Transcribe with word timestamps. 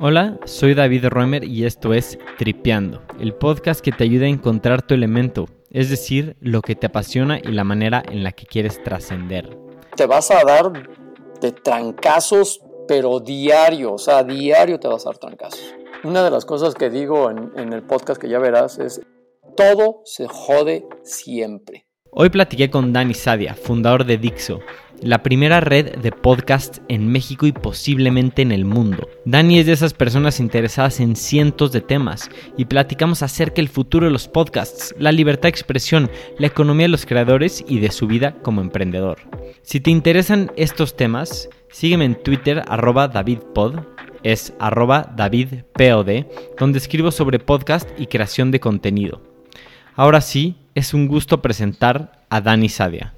Hola, 0.00 0.38
soy 0.44 0.74
David 0.74 1.06
Roemer 1.06 1.42
y 1.42 1.64
esto 1.64 1.92
es 1.92 2.20
Tripeando, 2.38 3.02
el 3.18 3.34
podcast 3.34 3.80
que 3.80 3.90
te 3.90 4.04
ayuda 4.04 4.26
a 4.26 4.28
encontrar 4.28 4.80
tu 4.80 4.94
elemento, 4.94 5.46
es 5.72 5.90
decir, 5.90 6.36
lo 6.40 6.62
que 6.62 6.76
te 6.76 6.86
apasiona 6.86 7.40
y 7.40 7.48
la 7.48 7.64
manera 7.64 8.04
en 8.08 8.22
la 8.22 8.30
que 8.30 8.46
quieres 8.46 8.80
trascender. 8.84 9.58
Te 9.96 10.06
vas 10.06 10.30
a 10.30 10.44
dar 10.44 10.72
de 11.40 11.50
trancazos, 11.50 12.60
pero 12.86 13.18
diario, 13.18 13.94
o 13.94 13.98
sea, 13.98 14.22
diario 14.22 14.78
te 14.78 14.86
vas 14.86 15.04
a 15.04 15.08
dar 15.08 15.18
trancazos. 15.18 15.74
Una 16.04 16.22
de 16.22 16.30
las 16.30 16.44
cosas 16.44 16.76
que 16.76 16.90
digo 16.90 17.28
en, 17.28 17.50
en 17.56 17.72
el 17.72 17.82
podcast 17.82 18.20
que 18.20 18.28
ya 18.28 18.38
verás 18.38 18.78
es, 18.78 19.00
todo 19.56 20.02
se 20.04 20.28
jode 20.28 20.86
siempre. 21.02 21.88
Hoy 22.12 22.30
platiqué 22.30 22.70
con 22.70 22.92
Dani 22.92 23.14
Sadia, 23.14 23.54
fundador 23.54 24.04
de 24.04 24.16
Dixo, 24.16 24.60
la 25.02 25.22
primera 25.22 25.60
red 25.60 25.98
de 25.98 26.12
podcasts 26.12 26.80
en 26.88 27.08
México 27.08 27.46
y 27.46 27.52
posiblemente 27.52 28.42
en 28.42 28.52
el 28.52 28.64
mundo. 28.64 29.08
Dani 29.24 29.58
es 29.58 29.66
de 29.66 29.72
esas 29.72 29.94
personas 29.94 30.40
interesadas 30.40 31.00
en 31.00 31.16
cientos 31.16 31.72
de 31.72 31.80
temas 31.80 32.30
y 32.56 32.64
platicamos 32.64 33.22
acerca 33.22 33.56
del 33.56 33.68
futuro 33.68 34.06
de 34.06 34.12
los 34.12 34.28
podcasts, 34.28 34.94
la 34.98 35.12
libertad 35.12 35.44
de 35.44 35.50
expresión, 35.50 36.10
la 36.38 36.46
economía 36.46 36.84
de 36.84 36.90
los 36.90 37.06
creadores 37.06 37.64
y 37.68 37.80
de 37.80 37.90
su 37.90 38.06
vida 38.06 38.34
como 38.42 38.60
emprendedor. 38.60 39.18
Si 39.62 39.80
te 39.80 39.90
interesan 39.90 40.50
estos 40.56 40.96
temas, 40.96 41.48
sígueme 41.70 42.04
en 42.04 42.22
Twitter 42.22 42.62
arroba 42.68 43.08
davidpod, 43.08 43.80
es 44.22 44.52
arroba 44.58 45.12
davidpod, 45.16 46.26
donde 46.58 46.78
escribo 46.78 47.10
sobre 47.10 47.38
podcast 47.38 47.88
y 47.98 48.06
creación 48.06 48.50
de 48.50 48.60
contenido. 48.60 49.22
Ahora 49.94 50.20
sí, 50.20 50.56
es 50.74 50.94
un 50.94 51.08
gusto 51.08 51.42
presentar 51.42 52.24
a 52.30 52.40
Dani 52.40 52.68
Sadia. 52.68 53.14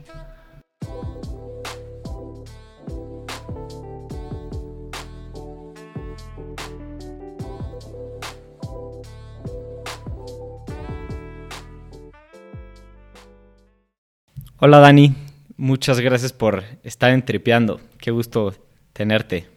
Hola 14.63 14.79
Dani, 14.79 15.15
muchas 15.57 16.01
gracias 16.01 16.35
por 16.35 16.65
estar 16.83 17.13
entrepeando. 17.13 17.81
Qué 17.97 18.11
gusto 18.11 18.53
tenerte. 18.93 19.49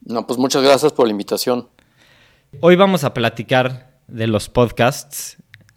No, 0.00 0.26
pues 0.26 0.38
muchas 0.38 0.62
gracias 0.62 0.94
por 0.94 1.06
la 1.06 1.10
invitación. 1.10 1.68
Hoy 2.60 2.74
vamos 2.76 3.04
a 3.04 3.12
platicar 3.12 4.00
de 4.06 4.26
los 4.26 4.48
podcasts 4.48 5.36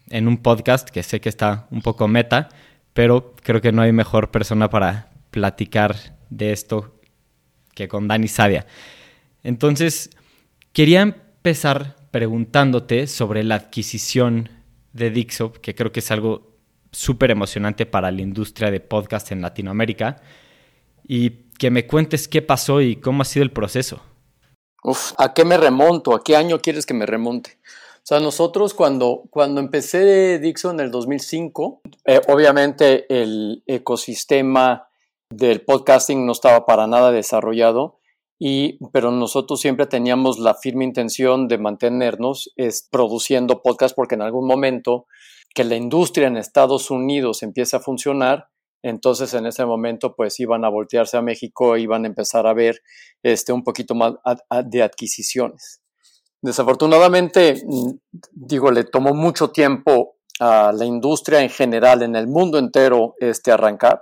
en 0.09 0.30
un 0.30 0.38
podcast 0.38 0.90
que 0.90 1.04
sé 1.04 1.20
que 1.20 1.28
está 1.28 1.68
un 1.72 1.82
poco 1.82 2.08
meta, 2.08 2.48
pero 2.94 3.36
creo 3.44 3.59
que 3.59 3.74
no 3.74 3.82
hay 3.82 3.92
mejor 3.92 4.32
persona 4.32 4.70
para 4.70 5.12
platicar 5.30 6.18
de 6.30 6.54
esto 6.54 7.02
que 7.76 7.90
con 7.90 8.08
Dani 8.08 8.30
Sadia. 8.30 8.66
Entonces, 9.44 10.09
quería 10.72 11.02
empezar 11.02 11.98
preguntándote 12.12 13.08
sobre 13.08 13.44
la 13.44 13.56
adquisición 13.56 14.48
de 14.94 15.09
Dixo, 15.09 15.52
que 15.52 15.76
creo 15.76 15.92
que 15.92 16.00
es 16.00 16.12
algo 16.12 16.50
súper 16.92 17.31
emocionante 17.31 17.86
para 17.86 18.11
la 18.11 18.22
industria 18.22 18.72
de 18.72 18.80
podcast 18.80 19.31
en 19.31 19.42
Latinoamérica 19.42 20.22
y 21.08 21.50
que 21.58 21.72
me 21.72 21.88
cuentes 21.88 22.28
qué 22.28 22.42
pasó 22.42 22.81
y 22.81 22.97
cómo 22.97 23.22
ha 23.22 23.25
sido 23.25 23.44
el 23.44 23.52
proceso. 23.52 24.02
Uf, 24.84 25.14
¿a 25.17 25.34
qué 25.34 25.45
me 25.45 25.58
remonto? 25.58 26.16
¿A 26.16 26.23
qué 26.23 26.36
año 26.36 26.59
quieres 26.59 26.86
que 26.86 26.94
me 26.94 27.06
remonte? 27.06 27.59
O 27.97 28.03
sea, 28.03 28.19
nosotros 28.19 28.73
cuando, 28.73 29.23
cuando 29.30 29.62
empecé 29.62 30.39
Dixon 30.39 30.80
en 30.80 30.86
el 30.86 30.92
2005, 30.92 31.81
eh, 32.06 32.22
obviamente 32.28 33.06
el 33.09 33.64
ecosistema 33.67 34.88
del 35.30 35.62
podcasting 35.62 36.25
no 36.25 36.31
estaba 36.31 36.66
para 36.66 36.88
nada 36.88 37.12
desarrollado, 37.12 38.00
y, 38.39 38.80
pero 38.92 39.12
nosotros 39.12 39.62
siempre 39.62 39.86
teníamos 39.86 40.39
la 40.39 40.56
firme 40.56 40.84
intención 40.84 41.47
de 41.47 41.59
mantenernos 41.59 42.52
produciendo 42.89 43.62
podcast 43.62 43.95
porque 43.95 44.16
en 44.16 44.23
algún 44.23 44.47
momento 44.47 45.06
que 45.53 45.63
la 45.63 45.75
industria 45.75 46.27
en 46.27 46.38
Estados 46.38 46.91
Unidos 46.91 47.44
empiece 47.44 47.75
a 47.75 47.80
funcionar, 47.80 48.47
entonces 48.84 49.34
en 49.34 49.45
ese 49.45 49.66
momento 49.66 50.16
pues 50.16 50.39
iban 50.39 50.66
a 50.66 50.69
voltearse 50.69 51.17
a 51.17 51.22
México, 51.22 51.78
iban 51.78 52.06
a 52.06 52.07
empezar 52.07 52.47
a 52.47 52.53
ver 52.53 52.81
este, 53.22 53.53
un 53.53 53.63
poquito 53.63 53.94
más 53.95 54.13
de 54.66 54.84
adquisiciones. 54.84 55.81
Desafortunadamente, 56.41 57.61
mm, 57.66 57.91
digo, 58.31 58.72
le 58.72 58.84
tomó 58.85 59.13
mucho 59.13 59.51
tiempo 59.51 60.16
a 60.40 60.72
la 60.72 60.85
industria 60.85 61.41
en 61.41 61.50
general, 61.50 62.01
en 62.01 62.16
el 62.16 62.28
mundo 62.28 62.57
entero, 62.57 63.13
este, 63.19 63.51
arrancar. 63.51 64.01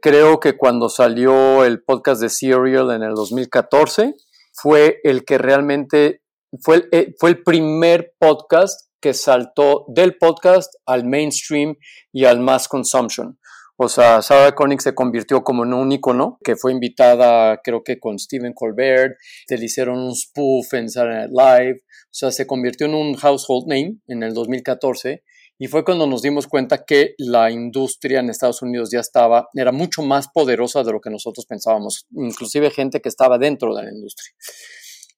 Creo 0.00 0.40
que 0.40 0.56
cuando 0.56 0.88
salió 0.88 1.64
el 1.64 1.82
podcast 1.82 2.22
de 2.22 2.30
Serial 2.30 2.92
en 2.92 3.02
el 3.02 3.14
2014, 3.14 4.14
fue 4.52 5.00
el 5.04 5.24
que 5.24 5.36
realmente 5.36 6.22
fue 6.62 6.76
el, 6.76 6.88
eh, 6.92 7.14
fue 7.18 7.30
el 7.30 7.42
primer 7.42 8.14
podcast 8.18 8.90
que 9.00 9.14
saltó 9.14 9.84
del 9.88 10.16
podcast 10.16 10.74
al 10.86 11.04
mainstream 11.04 11.76
y 12.12 12.24
al 12.24 12.40
mass 12.40 12.68
consumption. 12.68 13.38
O 13.78 13.88
sea, 13.88 14.22
Sarah 14.22 14.54
Koenig 14.54 14.80
se 14.80 14.94
convirtió 14.94 15.44
como 15.44 15.64
en 15.64 15.74
un 15.74 15.92
icono 15.92 16.38
que 16.42 16.56
fue 16.56 16.72
invitada, 16.72 17.60
creo 17.62 17.84
que 17.84 18.00
con 18.00 18.18
Stephen 18.18 18.54
Colbert, 18.54 19.16
le 19.48 19.64
hicieron 19.64 19.98
un 19.98 20.16
spoof 20.16 20.72
en 20.72 20.88
Saturday 20.88 21.28
Night 21.28 21.30
Live, 21.30 21.80
o 21.82 22.08
sea, 22.10 22.30
se 22.30 22.46
convirtió 22.46 22.86
en 22.86 22.94
un 22.94 23.14
household 23.16 23.66
name 23.66 23.98
en 24.06 24.22
el 24.22 24.32
2014 24.32 25.22
y 25.58 25.66
fue 25.68 25.84
cuando 25.84 26.06
nos 26.06 26.22
dimos 26.22 26.46
cuenta 26.46 26.84
que 26.84 27.14
la 27.18 27.50
industria 27.50 28.20
en 28.20 28.30
Estados 28.30 28.62
Unidos 28.62 28.90
ya 28.90 29.00
estaba, 29.00 29.48
era 29.54 29.72
mucho 29.72 30.02
más 30.02 30.28
poderosa 30.28 30.82
de 30.82 30.92
lo 30.92 31.00
que 31.00 31.10
nosotros 31.10 31.44
pensábamos, 31.46 32.06
inclusive 32.12 32.70
gente 32.70 33.00
que 33.00 33.08
estaba 33.10 33.38
dentro 33.38 33.74
de 33.74 33.84
la 33.84 33.92
industria. 33.92 34.32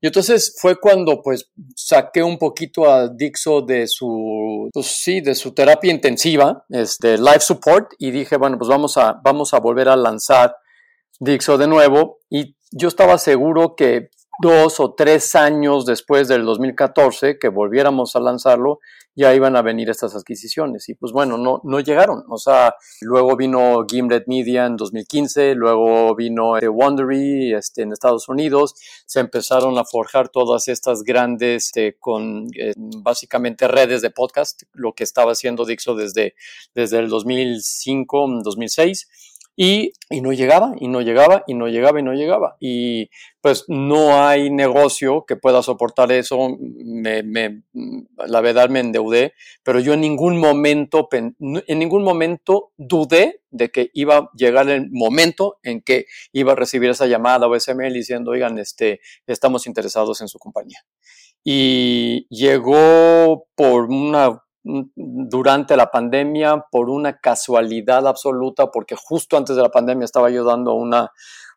Y 0.01 0.07
entonces 0.07 0.55
fue 0.61 0.79
cuando 0.79 1.21
pues 1.23 1.51
saqué 1.75 2.23
un 2.23 2.39
poquito 2.39 2.89
a 2.89 3.09
Dixo 3.09 3.63
de 3.63 3.87
su, 3.89 4.71
pues 4.73 4.87
sí, 4.87 5.21
de 5.21 5.35
su 5.35 5.53
terapia 5.53 5.93
intensiva, 5.93 6.65
este, 6.69 7.19
life 7.19 7.41
support, 7.41 7.93
y 7.99 8.13
dije, 8.13 8.37
bueno, 8.37 8.59
pues 8.59 8.69
vamos 8.69 8.97
a, 8.97 9.21
vamos 9.25 9.55
a 9.55 9.59
volver 9.59 9.89
a 9.89 9.97
lanzar 9.97 10.55
Dixo 11.19 11.59
de 11.59 11.67
nuevo. 11.67 12.19
Y 12.31 12.55
yo 12.71 12.89
estaba 12.89 13.19
seguro 13.19 13.75
que 13.75 14.11
dos 14.41 14.81
o 14.81 14.95
tres 14.95 15.35
años 15.35 15.85
después 15.85 16.29
del 16.29 16.45
2014, 16.45 17.39
que 17.39 17.49
volviéramos 17.49 18.15
a 18.15 18.21
lanzarlo, 18.21 18.79
ya 19.19 19.35
iban 19.35 19.57
a 19.57 19.63
venir 19.63 19.91
estas 19.91 20.15
adquisiciones. 20.15 20.89
Y 20.89 20.95
pues 20.95 21.13
bueno, 21.13 21.37
no, 21.37 21.61
no 21.65 21.81
llegaron. 21.81 22.23
O 22.29 22.39
sea, 22.39 22.77
luego 23.01 23.37
vino 23.37 23.85
Gimlet 23.85 24.29
Media 24.29 24.67
en 24.67 24.77
2015, 24.77 25.57
luego 25.57 26.15
vino 26.15 26.53
Wondery 26.53 27.53
este, 27.53 27.83
en 27.83 27.93
Estados 27.93 28.29
Unidos, 28.29 28.75
se 29.07 29.19
empezaron 29.19 29.77
a 29.77 29.85
forjar 29.85 30.29
todas 30.29 30.69
estas 30.69 31.03
grandes, 31.03 31.67
este, 31.67 31.97
con 31.99 32.47
eh, 32.57 32.75
básicamente 32.77 33.67
redes 33.67 34.03
de 34.03 34.11
podcast, 34.11 34.63
lo 34.73 34.93
que 34.93 35.03
estaba 35.03 35.33
haciendo 35.33 35.65
Dixo 35.65 35.97
desde, 35.97 36.35
desde 36.75 37.01
el 37.01 37.09
2005, 37.09 38.41
2006 38.45 39.09
y, 39.61 39.93
no 40.23 40.33
llegaba, 40.33 40.77
y 40.79 40.87
no 40.87 41.01
llegaba, 41.01 41.43
y 41.49 41.55
no 41.55 41.67
llegaba, 41.67 41.99
y 41.99 42.03
no 42.05 42.15
llegaba. 42.15 42.57
Y 42.61 43.11
pues 43.41 43.65
no 43.67 44.25
hay 44.25 44.51
negocio 44.51 45.25
que 45.27 45.35
pueda 45.35 45.65
soportar 45.65 46.13
eso. 46.13 46.57
Me, 46.61 47.25
me, 47.25 47.65
la 48.29 48.41
verdad 48.41 48.69
me 48.69 48.79
endeudé, 48.79 49.35
pero 49.65 49.81
yo 49.81 49.95
en 49.95 50.01
ningún 50.01 50.39
momento, 50.39 51.09
en 51.11 51.79
ningún 51.81 52.05
momento 52.05 52.71
dudé 52.77 53.41
de 53.51 53.71
que 53.71 53.91
iba 53.95 54.17
a 54.19 54.31
llegar 54.37 54.69
el 54.69 54.91
momento 54.93 55.59
en 55.65 55.83
que 55.83 56.07
iba 56.33 56.53
a 56.53 56.57
recibir 56.57 56.91
esa 56.91 57.09
llamada 57.09 57.49
o 57.49 57.57
ese 57.57 57.75
mail 57.75 57.93
diciendo, 57.93 58.31
oigan, 58.31 58.61
este, 58.61 59.01
estamos 59.27 59.67
interesados 59.67 60.21
en 60.21 60.29
su 60.29 60.39
compañía. 60.39 60.85
Y 61.43 62.29
llegó 62.31 63.49
por 63.57 63.87
una 63.87 64.41
durante 64.65 65.77
la 65.77 65.91
pandemia 65.91 66.65
por 66.71 66.91
una 66.91 67.19
casualidad 67.19 68.07
absoluta, 68.07 68.67
porque 68.71 68.97
justo 68.97 69.37
antes 69.37 69.57
de 69.57 69.63
la 69.63 69.71
pandemia 69.71 70.05
estaba 70.05 70.31
yo 70.31 70.45
dando 70.45 70.75
una, 70.75 71.11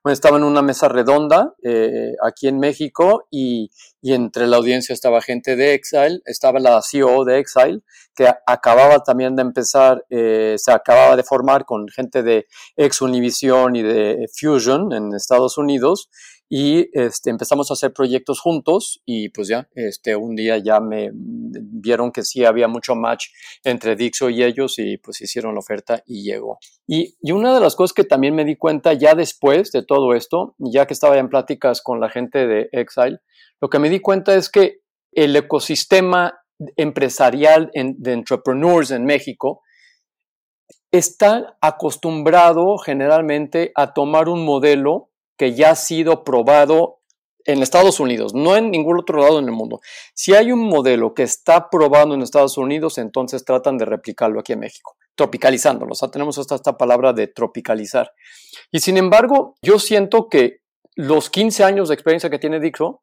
estaba 0.05 0.37
en 0.37 0.43
una 0.43 0.61
mesa 0.61 0.87
redonda 0.87 1.53
eh, 1.63 2.13
aquí 2.23 2.47
en 2.47 2.59
México 2.59 3.27
y, 3.29 3.69
y, 4.01 4.13
entre 4.13 4.47
la 4.47 4.57
audiencia 4.57 4.93
estaba 4.93 5.21
gente 5.21 5.55
de 5.55 5.73
Exile, 5.73 6.21
estaba 6.25 6.59
la 6.59 6.81
CEO 6.81 7.25
de 7.25 7.39
Exile, 7.39 7.81
que 8.15 8.29
acababa 8.47 9.03
también 9.03 9.35
de 9.35 9.41
empezar, 9.41 10.05
eh, 10.09 10.55
se 10.57 10.71
acababa 10.71 11.15
de 11.15 11.23
formar 11.23 11.65
con 11.65 11.87
gente 11.89 12.23
de 12.23 12.47
Ex 12.75 13.01
Univision 13.01 13.75
y 13.75 13.81
de 13.81 14.27
Fusion 14.33 14.93
en 14.93 15.13
Estados 15.13 15.57
Unidos 15.57 16.09
y 16.53 16.89
este, 16.91 17.29
empezamos 17.29 17.71
a 17.71 17.75
hacer 17.75 17.93
proyectos 17.93 18.41
juntos 18.41 19.01
y 19.05 19.29
pues 19.29 19.47
ya, 19.47 19.69
este, 19.73 20.17
un 20.17 20.35
día 20.35 20.57
ya 20.57 20.81
me 20.81 21.09
vieron 21.13 22.11
que 22.11 22.23
sí 22.23 22.43
había 22.43 22.67
mucho 22.67 22.93
match 22.93 23.27
entre 23.63 23.95
Dixo 23.95 24.29
y 24.29 24.43
ellos 24.43 24.77
y 24.77 24.97
pues 24.97 25.21
hicieron 25.21 25.53
la 25.53 25.61
oferta 25.61 26.03
y 26.05 26.23
llegó. 26.23 26.59
Y, 26.85 27.15
y 27.21 27.31
una 27.31 27.53
de 27.53 27.61
las 27.61 27.77
cosas 27.77 27.93
que 27.93 28.03
también 28.03 28.35
me 28.35 28.43
di 28.43 28.57
cuenta 28.57 28.91
ya 28.91 29.15
después 29.15 29.71
de 29.71 29.85
todo 29.85 30.13
esto, 30.13 30.55
ya 30.57 30.85
que 30.87 30.93
estaba 30.93 31.17
en 31.17 31.29
pláticas 31.29 31.81
con 31.81 32.01
la 32.01 32.09
gente 32.09 32.45
de 32.45 32.67
Exile, 32.73 33.19
lo 33.61 33.69
que 33.69 33.79
me 33.79 33.89
di 33.89 34.01
cuenta 34.01 34.35
es 34.35 34.49
que 34.49 34.81
el 35.13 35.33
ecosistema 35.37 36.37
empresarial 36.75 37.71
de 37.73 38.11
entrepreneurs 38.11 38.91
en 38.91 39.05
México 39.05 39.61
está 40.91 41.57
acostumbrado 41.61 42.77
generalmente 42.77 43.71
a 43.73 43.93
tomar 43.93 44.27
un 44.27 44.43
modelo 44.43 45.10
que 45.41 45.55
ya 45.55 45.71
ha 45.71 45.75
sido 45.75 46.23
probado 46.23 46.99
en 47.45 47.63
Estados 47.63 47.99
Unidos, 47.99 48.35
no 48.35 48.55
en 48.55 48.69
ningún 48.69 48.99
otro 48.99 49.19
lado 49.19 49.39
en 49.39 49.45
el 49.45 49.51
mundo. 49.51 49.79
Si 50.13 50.35
hay 50.35 50.51
un 50.51 50.59
modelo 50.59 51.15
que 51.15 51.23
está 51.23 51.67
probando 51.71 52.13
en 52.13 52.21
Estados 52.21 52.59
Unidos, 52.59 52.99
entonces 52.99 53.43
tratan 53.43 53.79
de 53.79 53.85
replicarlo 53.85 54.39
aquí 54.39 54.53
en 54.53 54.59
México, 54.59 54.97
tropicalizándolo. 55.15 55.95
O 55.99 56.11
tenemos 56.11 56.37
esta, 56.37 56.53
esta 56.53 56.77
palabra 56.77 57.11
de 57.11 57.25
tropicalizar. 57.25 58.11
Y 58.71 58.81
sin 58.81 58.97
embargo, 58.97 59.55
yo 59.63 59.79
siento 59.79 60.29
que 60.29 60.59
los 60.93 61.31
15 61.31 61.63
años 61.63 61.87
de 61.87 61.95
experiencia 61.95 62.29
que 62.29 62.37
tiene 62.37 62.59
Dixo 62.59 63.01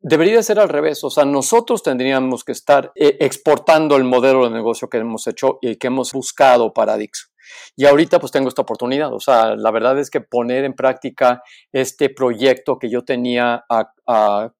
debería 0.00 0.42
ser 0.42 0.58
al 0.58 0.70
revés. 0.70 1.04
O 1.04 1.10
sea, 1.10 1.26
nosotros 1.26 1.84
tendríamos 1.84 2.42
que 2.42 2.50
estar 2.50 2.90
eh, 2.96 3.18
exportando 3.20 3.94
el 3.94 4.02
modelo 4.02 4.42
de 4.42 4.50
negocio 4.50 4.88
que 4.88 4.98
hemos 4.98 5.28
hecho 5.28 5.60
y 5.62 5.76
que 5.76 5.86
hemos 5.86 6.12
buscado 6.12 6.72
para 6.72 6.96
Dixo. 6.96 7.28
Y 7.76 7.86
ahorita 7.86 8.18
pues 8.18 8.32
tengo 8.32 8.48
esta 8.48 8.62
oportunidad, 8.62 9.12
o 9.12 9.20
sea, 9.20 9.56
la 9.56 9.70
verdad 9.70 9.98
es 9.98 10.10
que 10.10 10.20
poner 10.20 10.64
en 10.64 10.74
práctica 10.74 11.42
este 11.72 12.10
proyecto 12.10 12.78
que 12.78 12.90
yo 12.90 13.04
tenía 13.04 13.64
a, 13.68 13.92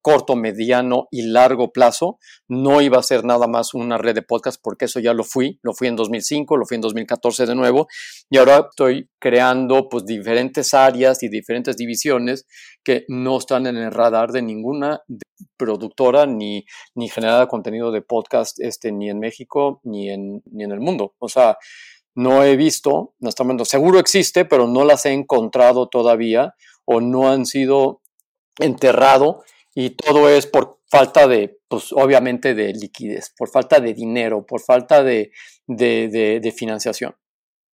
corto, 0.02 0.36
mediano 0.36 1.08
y 1.10 1.22
largo 1.22 1.72
plazo 1.72 2.18
no 2.48 2.82
iba 2.82 2.98
a 2.98 3.02
ser 3.02 3.24
nada 3.24 3.46
más 3.46 3.72
una 3.72 3.96
red 3.96 4.14
de 4.14 4.20
podcast 4.20 4.60
porque 4.62 4.84
eso 4.84 5.00
ya 5.00 5.14
lo 5.14 5.24
fui, 5.24 5.58
lo 5.62 5.72
fui 5.72 5.88
en 5.88 5.96
2005, 5.96 6.58
lo 6.58 6.66
fui 6.66 6.74
en 6.74 6.82
2014 6.82 7.46
de 7.46 7.54
nuevo. 7.54 7.88
Y 8.28 8.36
ahora 8.36 8.68
estoy 8.68 9.08
creando 9.18 9.88
pues 9.88 10.04
diferentes 10.04 10.74
áreas 10.74 11.22
y 11.22 11.30
diferentes 11.30 11.78
divisiones 11.78 12.46
que 12.84 13.06
no 13.08 13.38
están 13.38 13.66
en 13.66 13.78
el 13.78 13.90
radar 13.90 14.32
de 14.32 14.42
ninguna 14.42 15.00
productora 15.56 16.26
ni, 16.26 16.64
ni 16.94 17.08
generada 17.08 17.48
contenido 17.48 17.90
de 17.90 18.02
podcast 18.02 18.60
este, 18.60 18.92
ni 18.92 19.08
en 19.08 19.18
México 19.18 19.80
ni 19.84 20.10
en, 20.10 20.42
ni 20.50 20.64
en 20.64 20.72
el 20.72 20.80
mundo. 20.80 21.14
O 21.18 21.28
sea, 21.28 21.56
no 22.18 22.42
he 22.42 22.56
visto, 22.56 23.14
no 23.20 23.28
estamos 23.28 23.68
seguro 23.68 24.00
existe, 24.00 24.44
pero 24.44 24.66
no 24.66 24.84
las 24.84 25.06
he 25.06 25.12
encontrado 25.12 25.88
todavía 25.88 26.56
o 26.84 27.00
no 27.00 27.30
han 27.30 27.46
sido 27.46 28.02
enterrado 28.58 29.44
y 29.72 29.90
todo 29.90 30.28
es 30.28 30.48
por 30.48 30.80
falta 30.90 31.28
de, 31.28 31.60
pues 31.68 31.92
obviamente 31.92 32.56
de 32.56 32.72
liquidez, 32.72 33.32
por 33.38 33.48
falta 33.48 33.78
de 33.78 33.94
dinero, 33.94 34.44
por 34.44 34.60
falta 34.60 35.04
de, 35.04 35.30
de, 35.68 36.54
financiación. 36.56 37.14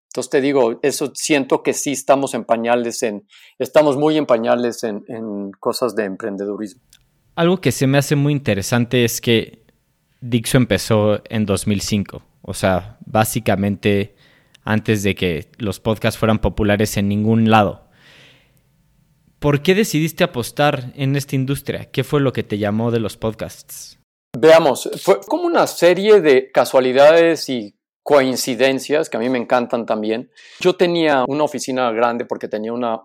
Entonces 0.09 0.31
te 0.31 0.41
digo, 0.41 0.81
eso 0.81 1.13
siento 1.15 1.63
que 1.63 1.75
sí 1.75 1.93
estamos 1.93 2.33
en 2.33 2.47
pañales, 2.47 3.03
en, 3.03 3.27
estamos 3.59 3.99
muy 3.99 4.17
en 4.17 4.25
pañales 4.25 4.85
en, 4.85 5.05
en 5.09 5.51
cosas 5.51 5.95
de 5.95 6.05
emprendedurismo. 6.05 6.81
Algo 7.35 7.61
que 7.61 7.73
se 7.73 7.87
me 7.87 7.99
hace 7.99 8.17
muy 8.17 8.33
interesante 8.33 9.05
es 9.05 9.21
que 9.21 9.67
Dixo 10.23 10.57
empezó 10.57 11.21
en 11.29 11.45
2005. 11.45 12.23
O 12.41 12.55
sea, 12.55 12.97
básicamente 13.05 14.15
antes 14.63 15.03
de 15.03 15.15
que 15.15 15.51
los 15.59 15.81
podcasts 15.81 16.19
fueran 16.19 16.39
populares 16.39 16.97
en 16.97 17.09
ningún 17.09 17.51
lado. 17.51 17.89
¿Por 19.39 19.63
qué 19.63 19.75
decidiste 19.75 20.23
apostar 20.23 20.93
en 20.97 21.17
esta 21.17 21.35
industria? 21.35 21.87
¿Qué 21.91 22.05
fue 22.05 22.21
lo 22.21 22.33
que 22.33 22.43
te 22.43 22.59
llamó 22.59 22.91
de 22.91 23.01
los 23.01 23.17
podcasts? 23.17 23.99
Veamos, 24.39 24.91
fue 25.03 25.21
como 25.21 25.45
una 25.45 25.67
serie 25.67 26.21
de 26.21 26.51
casualidades 26.53 27.49
y 27.49 27.75
coincidencias 28.03 29.09
que 29.09 29.17
a 29.17 29.21
mí 29.21 29.29
me 29.29 29.39
encantan 29.39 29.87
también. 29.87 30.31
Yo 30.61 30.77
tenía 30.77 31.25
una 31.27 31.45
oficina 31.45 31.91
grande 31.91 32.27
porque 32.27 32.49
tenía 32.49 32.73
una, 32.73 33.01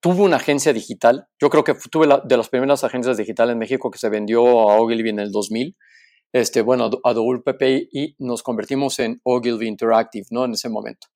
tuve 0.00 0.22
una 0.22 0.36
agencia 0.36 0.72
digital. 0.72 1.26
Yo 1.40 1.48
creo 1.48 1.64
que 1.64 1.74
tuve 1.90 2.06
la, 2.06 2.20
de 2.20 2.36
las 2.36 2.48
primeras 2.48 2.84
agencias 2.84 3.16
digitales 3.16 3.54
en 3.54 3.58
México 3.58 3.90
que 3.90 3.98
se 3.98 4.08
vendió 4.10 4.70
a 4.70 4.80
Ogilvy 4.80 5.10
en 5.10 5.20
el 5.20 5.32
2000 5.32 5.74
este, 6.32 6.62
bueno, 6.62 6.90
a 7.04 7.12
WPP 7.12 7.62
y 7.92 8.16
nos 8.18 8.42
convertimos 8.42 8.98
en 8.98 9.20
Ogilvy 9.22 9.68
Interactive, 9.68 10.26
¿no? 10.30 10.44
En 10.44 10.52
ese 10.52 10.68
momento. 10.68 11.08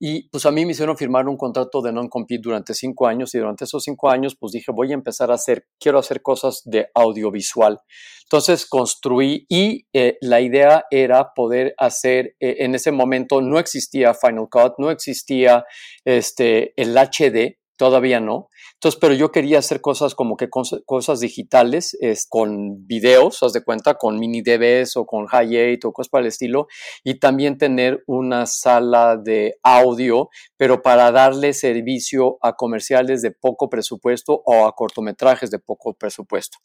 Y 0.00 0.28
pues 0.28 0.44
a 0.44 0.50
mí 0.50 0.66
me 0.66 0.72
hicieron 0.72 0.96
firmar 0.96 1.28
un 1.28 1.36
contrato 1.36 1.80
de 1.80 1.92
non-compete 1.92 2.42
durante 2.42 2.74
cinco 2.74 3.06
años 3.06 3.34
y 3.34 3.38
durante 3.38 3.64
esos 3.64 3.84
cinco 3.84 4.10
años 4.10 4.36
pues 4.38 4.52
dije 4.52 4.72
voy 4.72 4.90
a 4.90 4.94
empezar 4.94 5.30
a 5.30 5.34
hacer, 5.34 5.66
quiero 5.78 5.98
hacer 5.98 6.20
cosas 6.20 6.62
de 6.64 6.88
audiovisual. 6.94 7.80
Entonces 8.24 8.66
construí 8.66 9.46
y 9.48 9.86
eh, 9.92 10.18
la 10.20 10.40
idea 10.40 10.84
era 10.90 11.32
poder 11.34 11.74
hacer, 11.78 12.34
eh, 12.40 12.56
en 12.58 12.74
ese 12.74 12.90
momento 12.90 13.40
no 13.40 13.58
existía 13.58 14.14
Final 14.14 14.48
Cut, 14.50 14.74
no 14.78 14.90
existía 14.90 15.64
este, 16.04 16.74
el 16.76 16.96
HD, 16.96 17.58
todavía 17.76 18.20
no. 18.20 18.48
Entonces, 18.74 18.98
pero 19.00 19.14
yo 19.14 19.32
quería 19.32 19.58
hacer 19.58 19.80
cosas 19.80 20.14
como 20.14 20.36
que 20.36 20.48
cosas 20.50 21.20
digitales 21.20 21.96
es, 22.00 22.26
con 22.28 22.86
videos, 22.86 23.42
haz 23.42 23.52
de 23.52 23.64
cuenta, 23.64 23.94
con 23.94 24.18
mini 24.18 24.42
DVs 24.42 24.96
o 24.96 25.06
con 25.06 25.26
Hi8 25.26 25.84
o 25.84 25.92
cosas 25.92 26.10
para 26.10 26.22
el 26.22 26.28
estilo, 26.28 26.66
y 27.02 27.18
también 27.18 27.58
tener 27.58 28.02
una 28.06 28.46
sala 28.46 29.16
de 29.16 29.56
audio, 29.62 30.28
pero 30.56 30.82
para 30.82 31.10
darle 31.10 31.52
servicio 31.52 32.38
a 32.42 32.54
comerciales 32.54 33.22
de 33.22 33.30
poco 33.30 33.68
presupuesto 33.68 34.42
o 34.44 34.66
a 34.66 34.72
cortometrajes 34.74 35.50
de 35.50 35.58
poco 35.58 35.94
presupuesto. 35.94 36.58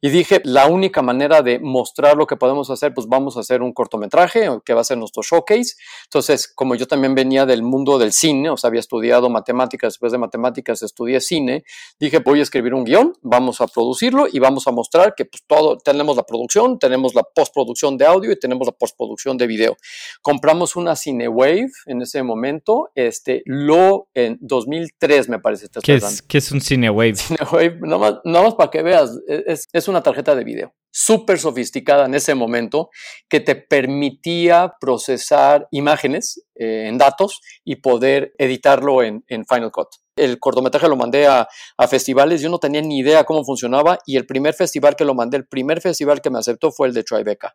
Y 0.00 0.10
dije, 0.10 0.40
la 0.44 0.66
única 0.66 1.02
manera 1.02 1.42
de 1.42 1.58
mostrar 1.58 2.16
lo 2.16 2.26
que 2.26 2.36
podemos 2.36 2.70
hacer, 2.70 2.92
pues 2.94 3.06
vamos 3.06 3.36
a 3.36 3.40
hacer 3.40 3.62
un 3.62 3.72
cortometraje 3.72 4.48
que 4.64 4.74
va 4.74 4.80
a 4.80 4.84
ser 4.84 4.98
nuestro 4.98 5.22
showcase. 5.22 5.74
Entonces, 6.04 6.52
como 6.52 6.74
yo 6.74 6.86
también 6.86 7.14
venía 7.14 7.46
del 7.46 7.62
mundo 7.62 7.98
del 7.98 8.12
cine, 8.12 8.50
o 8.50 8.56
sea, 8.56 8.68
había 8.68 8.80
estudiado 8.80 9.28
matemáticas, 9.30 9.94
después 9.94 10.12
de 10.12 10.18
matemáticas 10.18 10.55
estudié 10.62 11.20
cine, 11.20 11.64
dije, 11.98 12.18
voy 12.18 12.40
a 12.40 12.42
escribir 12.42 12.74
un 12.74 12.84
guion, 12.84 13.14
vamos 13.22 13.60
a 13.60 13.66
producirlo 13.66 14.26
y 14.30 14.38
vamos 14.38 14.66
a 14.66 14.72
mostrar 14.72 15.14
que 15.14 15.24
pues, 15.24 15.42
todo, 15.46 15.78
tenemos 15.78 16.16
la 16.16 16.24
producción, 16.24 16.78
tenemos 16.78 17.14
la 17.14 17.22
postproducción 17.22 17.96
de 17.96 18.06
audio 18.06 18.32
y 18.32 18.38
tenemos 18.38 18.66
la 18.66 18.72
postproducción 18.72 19.36
de 19.36 19.46
video. 19.46 19.76
Compramos 20.22 20.76
una 20.76 20.96
Cinewave 20.96 21.68
en 21.86 22.02
ese 22.02 22.22
momento, 22.22 22.90
este, 22.94 23.42
lo 23.44 24.08
en 24.14 24.38
2003 24.40 25.28
me 25.28 25.38
parece. 25.38 25.68
¿Qué 25.82 25.94
es, 25.94 26.22
¿Qué 26.22 26.38
es, 26.38 26.52
un 26.52 26.60
Cinewave? 26.60 27.14
Cinewave, 27.16 27.78
nada 27.82 28.20
más, 28.24 28.54
para 28.54 28.70
que 28.70 28.82
veas, 28.82 29.10
es, 29.26 29.68
es 29.72 29.88
una 29.88 30.02
tarjeta 30.02 30.34
de 30.34 30.44
video 30.44 30.74
súper 30.98 31.38
sofisticada 31.38 32.06
en 32.06 32.14
ese 32.14 32.34
momento 32.34 32.88
que 33.28 33.40
te 33.40 33.54
permitía 33.54 34.76
procesar 34.80 35.68
imágenes 35.70 36.42
eh, 36.54 36.86
en 36.88 36.96
datos 36.96 37.42
y 37.64 37.76
poder 37.76 38.32
editarlo 38.38 39.02
en, 39.02 39.22
Final 39.28 39.70
Cut 39.70 39.88
el 40.16 40.40
cortometraje 40.40 40.88
lo 40.88 40.96
mandé 40.96 41.26
a, 41.26 41.46
festivales, 41.90 42.40
yo 42.40 42.48
no 42.48 42.58
tenía 42.58 42.80
ni 42.80 43.00
idea 43.00 43.24
cómo 43.24 43.44
funcionaba 43.44 43.98
y 44.06 44.16
el 44.16 44.24
primer 44.24 44.54
festival 44.54 44.96
que 44.96 45.04
lo 45.04 45.14
mandé, 45.14 45.36
el 45.36 45.46
primer 45.46 45.82
festival 45.82 46.22
que 46.22 46.30
me 46.30 46.38
aceptó 46.38 46.72
fue 46.72 46.88
el 46.88 46.94
de 46.94 47.04
Tribeca. 47.04 47.54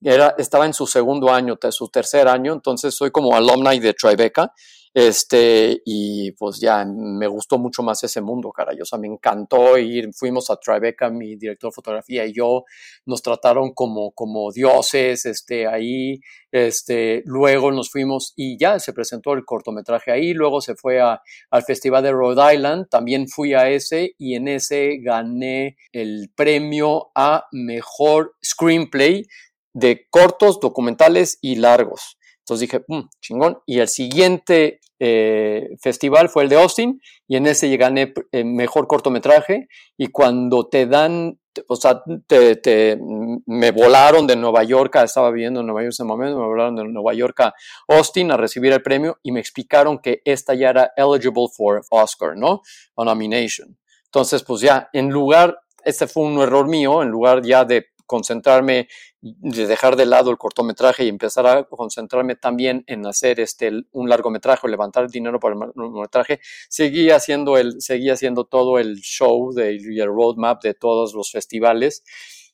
Era, 0.00 0.34
estaba 0.38 0.64
en 0.64 0.72
su 0.72 0.86
segundo 0.86 1.30
año, 1.30 1.58
su 1.70 1.88
tercer 1.88 2.26
año, 2.26 2.54
entonces 2.54 2.94
soy 2.94 3.10
como 3.10 3.36
alumni 3.36 3.78
de 3.80 3.92
Tribeca 3.92 4.50
este, 4.94 5.80
y 5.86 6.32
pues 6.32 6.60
ya 6.60 6.84
me 6.84 7.26
gustó 7.26 7.58
mucho 7.58 7.82
más 7.82 8.02
ese 8.04 8.20
mundo, 8.20 8.52
caray. 8.52 8.80
O 8.80 8.84
sea, 8.84 8.98
me 8.98 9.08
encantó 9.08 9.78
ir. 9.78 10.10
Fuimos 10.14 10.50
a 10.50 10.56
Tribeca, 10.56 11.08
mi 11.10 11.36
director 11.36 11.70
de 11.70 11.74
fotografía 11.74 12.26
y 12.26 12.34
yo. 12.34 12.64
Nos 13.06 13.22
trataron 13.22 13.72
como, 13.72 14.12
como 14.12 14.52
dioses, 14.52 15.24
este, 15.24 15.66
ahí. 15.66 16.20
Este, 16.50 17.22
luego 17.24 17.72
nos 17.72 17.90
fuimos 17.90 18.34
y 18.36 18.58
ya 18.58 18.78
se 18.78 18.92
presentó 18.92 19.32
el 19.32 19.44
cortometraje 19.46 20.12
ahí. 20.12 20.34
Luego 20.34 20.60
se 20.60 20.74
fue 20.74 21.00
a, 21.00 21.22
al 21.50 21.62
Festival 21.62 22.02
de 22.02 22.12
Rhode 22.12 22.54
Island. 22.54 22.88
También 22.90 23.28
fui 23.28 23.54
a 23.54 23.70
ese 23.70 24.14
y 24.18 24.34
en 24.34 24.48
ese 24.48 24.98
gané 24.98 25.76
el 25.92 26.30
premio 26.36 27.10
a 27.14 27.46
mejor 27.52 28.34
screenplay 28.44 29.26
de 29.72 30.06
cortos, 30.10 30.60
documentales 30.60 31.38
y 31.40 31.56
largos. 31.56 32.18
Entonces 32.42 32.68
dije, 32.68 32.84
mm, 32.88 33.08
chingón. 33.20 33.58
Y 33.66 33.78
el 33.78 33.88
siguiente 33.88 34.80
eh, 34.98 35.70
festival 35.80 36.28
fue 36.28 36.44
el 36.44 36.48
de 36.48 36.56
Austin 36.56 37.00
y 37.26 37.36
en 37.36 37.46
ese 37.46 37.76
gané 37.76 38.12
eh, 38.30 38.44
mejor 38.44 38.86
cortometraje 38.86 39.68
y 39.96 40.08
cuando 40.08 40.68
te 40.68 40.86
dan, 40.86 41.40
o 41.66 41.76
sea, 41.76 42.02
te, 42.26 42.98
me 43.46 43.70
volaron 43.70 44.26
de 44.26 44.36
Nueva 44.36 44.62
York, 44.64 44.96
estaba 44.96 45.30
viviendo 45.30 45.60
en 45.60 45.66
Nueva 45.66 45.82
York 45.82 45.86
en 45.86 45.92
ese 45.92 46.04
momento, 46.04 46.38
me 46.38 46.46
volaron 46.46 46.76
de 46.76 46.84
Nueva 46.84 47.14
York 47.14 47.40
a 47.40 47.54
Austin 47.88 48.30
a 48.32 48.36
recibir 48.36 48.72
el 48.72 48.82
premio 48.82 49.18
y 49.22 49.32
me 49.32 49.40
explicaron 49.40 49.98
que 49.98 50.20
esta 50.24 50.54
ya 50.54 50.70
era 50.70 50.92
eligible 50.96 51.46
for 51.56 51.82
Oscar, 51.90 52.36
¿no? 52.36 52.62
A 52.96 53.04
nomination. 53.04 53.76
Entonces, 54.04 54.42
pues 54.44 54.60
ya, 54.60 54.88
en 54.92 55.10
lugar, 55.10 55.58
este 55.84 56.06
fue 56.06 56.24
un 56.24 56.38
error 56.40 56.68
mío, 56.68 57.02
en 57.02 57.08
lugar 57.08 57.42
ya 57.42 57.64
de 57.64 57.86
concentrarme, 58.12 58.88
de 59.22 59.66
dejar 59.66 59.96
de 59.96 60.04
lado 60.04 60.30
el 60.30 60.36
cortometraje 60.36 61.04
y 61.04 61.08
empezar 61.08 61.46
a 61.46 61.64
concentrarme 61.64 62.36
también 62.36 62.84
en 62.86 63.06
hacer 63.06 63.40
este, 63.40 63.72
un 63.92 64.10
largometraje 64.10 64.66
o 64.66 64.68
levantar 64.68 65.10
dinero 65.10 65.40
para 65.40 65.54
el 65.54 65.60
largometraje, 65.60 66.40
seguía 66.68 67.16
haciendo, 67.16 67.56
el, 67.56 67.80
seguía 67.80 68.12
haciendo 68.12 68.44
todo 68.44 68.78
el 68.78 69.00
show 69.00 69.54
de, 69.54 69.78
y 69.80 69.98
el 69.98 70.08
roadmap 70.08 70.62
de 70.62 70.74
todos 70.74 71.14
los 71.14 71.30
festivales. 71.30 72.04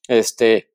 Este, 0.06 0.70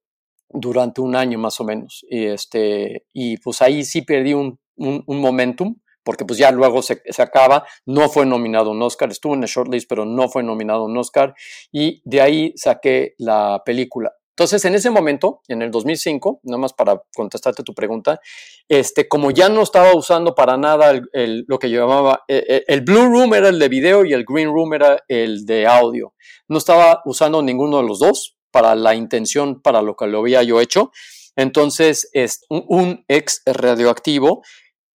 durante 0.49 1.01
un 1.01 1.15
año 1.15 1.39
más 1.39 1.59
o 1.61 1.63
menos. 1.63 2.05
Y, 2.09 2.25
este, 2.25 3.05
y 3.13 3.37
pues 3.37 3.61
ahí 3.61 3.85
sí 3.85 4.01
perdí 4.01 4.33
un, 4.33 4.59
un, 4.75 5.19
momentum, 5.19 5.77
porque 6.03 6.25
pues 6.25 6.37
ya 6.37 6.51
luego 6.51 6.81
se, 6.81 7.01
se, 7.05 7.21
acaba, 7.21 7.65
no 7.85 8.09
fue 8.09 8.25
nominado 8.25 8.71
un 8.71 8.81
Oscar, 8.81 9.09
estuvo 9.09 9.33
en 9.33 9.43
el 9.43 9.49
shortlist, 9.49 9.89
pero 9.89 10.05
no 10.05 10.29
fue 10.29 10.43
nominado 10.43 10.83
un 10.85 10.97
Oscar, 10.97 11.33
y 11.71 12.01
de 12.05 12.21
ahí 12.21 12.53
saqué 12.55 13.15
la 13.17 13.63
película 13.65 14.11
Entonces, 14.35 14.65
en 14.65 14.73
ese 14.73 14.89
momento, 14.89 15.41
en 15.47 15.61
el 15.61 15.69
2005, 15.69 16.39
nada 16.43 16.57
más 16.57 16.73
para 16.73 17.03
contestarte 17.15 17.61
tu 17.61 17.75
pregunta, 17.75 18.19
este, 18.67 19.07
como 19.07 19.29
ya 19.29 19.47
no 19.47 19.61
estaba 19.61 19.95
usando 19.95 20.33
para 20.33 20.57
nada 20.57 20.99
lo 21.13 21.59
que 21.59 21.69
llamaba, 21.69 22.23
el, 22.27 22.43
eh, 22.47 22.63
el 22.67 22.81
Blue 22.81 23.05
Room 23.05 23.35
era 23.35 23.49
el 23.49 23.59
de 23.59 23.69
video 23.69 24.03
y 24.05 24.13
el 24.13 24.25
Green 24.27 24.51
Room 24.51 24.73
era 24.73 24.97
el 25.07 25.45
de 25.45 25.67
audio. 25.67 26.15
No 26.47 26.57
estaba 26.57 27.03
usando 27.05 27.43
ninguno 27.43 27.77
de 27.77 27.87
los 27.87 27.99
dos 27.99 28.35
para 28.49 28.73
la 28.73 28.95
intención 28.95 29.61
para 29.61 29.83
lo 29.83 29.95
que 29.95 30.07
lo 30.07 30.19
había 30.19 30.41
yo 30.41 30.59
hecho. 30.61 30.91
Entonces, 31.35 32.09
es 32.13 32.43
un, 32.49 33.05
ex 33.07 33.43
radioactivo, 33.45 34.41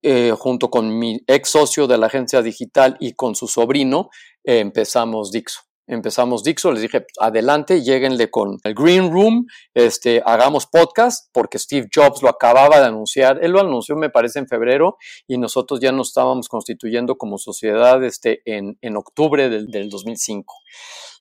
eh, 0.02 0.32
junto 0.36 0.68
con 0.68 0.98
mi 0.98 1.20
ex 1.28 1.50
socio 1.50 1.86
de 1.86 1.96
la 1.96 2.06
agencia 2.06 2.42
digital 2.42 2.96
y 2.98 3.12
con 3.12 3.36
su 3.36 3.46
sobrino, 3.46 4.10
empezamos 4.42 5.30
Dixo. 5.30 5.67
Empezamos 5.88 6.42
Dixo, 6.42 6.70
les 6.70 6.82
dije, 6.82 7.06
adelante, 7.18 7.82
lleguenle 7.82 8.30
con 8.30 8.58
el 8.62 8.74
Green 8.74 9.10
Room, 9.10 9.46
este, 9.72 10.22
hagamos 10.24 10.66
podcast, 10.66 11.30
porque 11.32 11.58
Steve 11.58 11.88
Jobs 11.92 12.22
lo 12.22 12.28
acababa 12.28 12.78
de 12.78 12.86
anunciar. 12.86 13.42
Él 13.42 13.52
lo 13.52 13.60
anunció, 13.60 13.96
me 13.96 14.10
parece, 14.10 14.38
en 14.38 14.46
febrero, 14.46 14.98
y 15.26 15.38
nosotros 15.38 15.80
ya 15.80 15.90
nos 15.90 16.08
estábamos 16.08 16.48
constituyendo 16.48 17.16
como 17.16 17.38
sociedad 17.38 18.04
este, 18.04 18.42
en, 18.44 18.76
en 18.82 18.96
octubre 18.98 19.48
del, 19.48 19.68
del 19.68 19.88
2005. 19.88 20.54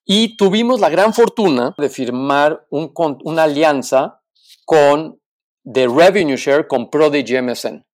Y 0.04 0.36
tuvimos 0.36 0.82
la 0.82 0.90
gran 0.90 1.14
fortuna 1.14 1.74
de 1.78 1.90
firmar 1.90 2.66
un, 2.70 2.92
una 3.24 3.44
alianza 3.44 4.22
con 4.66 5.22
The 5.64 5.88
Revenue 5.88 6.36
Share 6.36 6.68
con 6.68 6.90
Prodigy 6.90 7.42
MSN. 7.42 7.86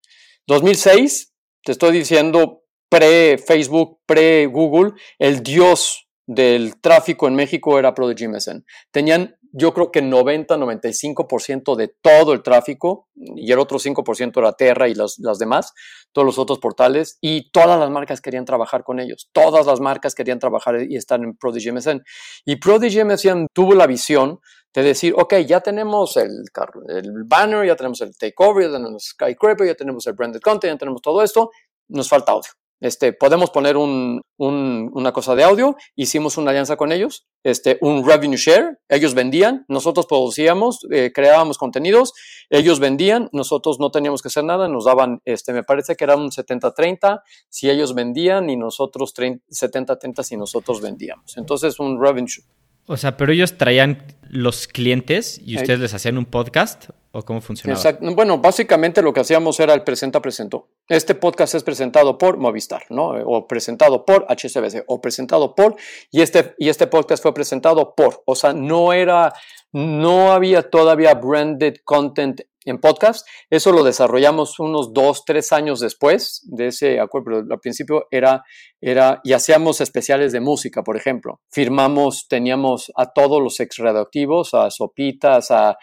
2006, 0.47 1.33
te 1.63 1.71
estoy 1.71 1.91
diciendo, 1.91 2.63
pre-Facebook, 2.89 3.99
pre-Google, 4.05 4.93
el 5.17 5.41
dios 5.41 6.02
del 6.25 6.79
tráfico 6.79 7.27
en 7.27 7.35
México 7.35 7.77
era 7.77 7.93
Prodigy 7.93 8.27
MSN. 8.27 8.65
Tenían, 8.91 9.35
yo 9.51 9.73
creo 9.73 9.91
que 9.91 10.01
90-95% 10.01 11.75
de 11.75 11.89
todo 12.01 12.33
el 12.33 12.41
tráfico 12.41 13.09
y 13.15 13.51
el 13.51 13.59
otro 13.59 13.77
5% 13.77 14.37
era 14.37 14.53
Terra 14.53 14.87
y 14.87 14.95
las, 14.95 15.19
las 15.19 15.37
demás, 15.37 15.73
todos 16.11 16.25
los 16.25 16.39
otros 16.39 16.59
portales 16.59 17.17
y 17.21 17.51
todas 17.51 17.79
las 17.79 17.89
marcas 17.89 18.21
querían 18.21 18.45
trabajar 18.45 18.83
con 18.83 18.99
ellos. 18.99 19.29
Todas 19.31 19.65
las 19.65 19.79
marcas 19.79 20.15
querían 20.15 20.39
trabajar 20.39 20.81
y 20.89 20.95
estar 20.95 21.21
en 21.21 21.35
Prodigy 21.35 21.71
MSN. 21.71 22.03
Y 22.45 22.55
Prodigy 22.55 23.03
MSN 23.03 23.47
tuvo 23.53 23.73
la 23.73 23.87
visión 23.87 24.39
de 24.73 24.81
decir, 24.81 25.13
ok, 25.15 25.35
ya 25.45 25.61
tenemos 25.61 26.17
el, 26.17 26.45
el 26.87 27.11
banner, 27.25 27.67
ya 27.67 27.75
tenemos 27.75 28.01
el 28.01 28.17
takeover, 28.17 28.65
ya 28.65 28.77
tenemos 28.77 29.03
Skycraper, 29.09 29.67
ya 29.67 29.75
tenemos 29.75 30.07
el 30.07 30.13
branded 30.13 30.41
content, 30.41 30.73
ya 30.73 30.77
tenemos 30.77 31.01
todo 31.01 31.21
esto, 31.21 31.51
nos 31.89 32.09
falta 32.09 32.31
audio. 32.31 32.49
Este, 32.83 33.13
podemos 33.13 33.49
poner 33.49 33.77
un, 33.77 34.21
una 34.37 35.13
cosa 35.13 35.35
de 35.35 35.45
audio, 35.45 35.77
hicimos 35.95 36.37
una 36.37 36.51
alianza 36.51 36.75
con 36.75 36.91
ellos, 36.91 37.25
este, 37.41 37.77
un 37.79 38.05
revenue 38.05 38.35
share, 38.35 38.77
ellos 38.89 39.13
vendían, 39.13 39.63
nosotros 39.69 40.05
producíamos, 40.05 40.85
eh, 40.91 41.13
creábamos 41.15 41.57
contenidos, 41.57 42.11
ellos 42.49 42.81
vendían, 42.81 43.29
nosotros 43.31 43.79
no 43.79 43.89
teníamos 43.89 44.21
que 44.21 44.27
hacer 44.27 44.43
nada, 44.43 44.67
nos 44.67 44.83
daban, 44.83 45.21
este, 45.23 45.53
me 45.53 45.63
parece 45.63 45.95
que 45.95 46.03
era 46.03 46.17
un 46.17 46.29
70-30 46.29 47.21
si 47.47 47.69
ellos 47.69 47.95
vendían 47.95 48.49
y 48.49 48.57
nosotros 48.57 49.13
70-30 49.15 50.21
si 50.21 50.35
nosotros 50.35 50.81
vendíamos. 50.81 51.37
Entonces, 51.37 51.79
un 51.79 52.01
revenue 52.01 52.43
o 52.85 52.97
sea, 52.97 53.17
pero 53.17 53.31
ellos 53.31 53.57
traían 53.57 54.03
los 54.29 54.67
clientes 54.67 55.39
y 55.43 55.55
ustedes 55.57 55.79
les 55.79 55.93
hacían 55.93 56.17
un 56.17 56.25
podcast 56.25 56.89
o 57.11 57.21
cómo 57.21 57.39
funcionaba. 57.39 57.79
Exacto. 57.79 58.15
Bueno, 58.15 58.39
básicamente 58.39 59.01
lo 59.01 59.13
que 59.13 59.19
hacíamos 59.19 59.59
era 59.59 59.73
el 59.73 59.83
presenta 59.83 60.21
presentó. 60.21 60.69
Este 60.89 61.13
podcast 61.13 61.53
es 61.53 61.63
presentado 61.63 62.17
por 62.17 62.37
Movistar, 62.37 62.83
¿no? 62.89 63.09
O 63.09 63.47
presentado 63.47 64.03
por 64.05 64.25
HSBC 64.27 64.83
o 64.87 64.99
presentado 64.99 65.53
por 65.53 65.75
y 66.11 66.21
este 66.21 66.55
y 66.57 66.69
este 66.69 66.87
podcast 66.87 67.21
fue 67.21 67.33
presentado 67.33 67.93
por, 67.95 68.23
o 68.25 68.35
sea, 68.35 68.53
no 68.53 68.91
era 68.91 69.33
no 69.71 70.31
había 70.31 70.69
todavía 70.69 71.13
branded 71.13 71.75
content 71.83 72.41
en 72.65 72.79
podcast. 72.79 73.27
Eso 73.49 73.71
lo 73.71 73.83
desarrollamos 73.83 74.59
unos 74.59 74.93
dos, 74.93 75.23
tres 75.25 75.51
años 75.51 75.79
después 75.79 76.41
de 76.45 76.67
ese 76.67 76.99
acuerdo, 76.99 77.25
pero 77.25 77.53
al 77.53 77.59
principio 77.59 78.07
era, 78.11 78.43
era, 78.81 79.21
y 79.23 79.33
hacíamos 79.33 79.81
especiales 79.81 80.31
de 80.31 80.39
música, 80.39 80.83
por 80.83 80.97
ejemplo. 80.97 81.41
Firmamos, 81.51 82.27
teníamos 82.27 82.91
a 82.95 83.11
todos 83.13 83.41
los 83.41 83.59
ex 83.59 83.77
redactivos, 83.77 84.53
a 84.53 84.69
Sopitas, 84.69 85.51
a, 85.51 85.77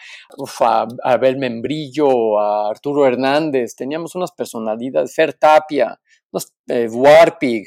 Abel 1.03 1.37
Membrillo, 1.37 2.39
a 2.39 2.69
Arturo 2.69 3.05
Hernández, 3.05 3.75
teníamos 3.75 4.15
unas 4.15 4.31
personalidades, 4.31 5.13
Fer 5.15 5.33
Tapia, 5.33 5.99
eh, 6.67 6.87
Warpig, 6.89 7.65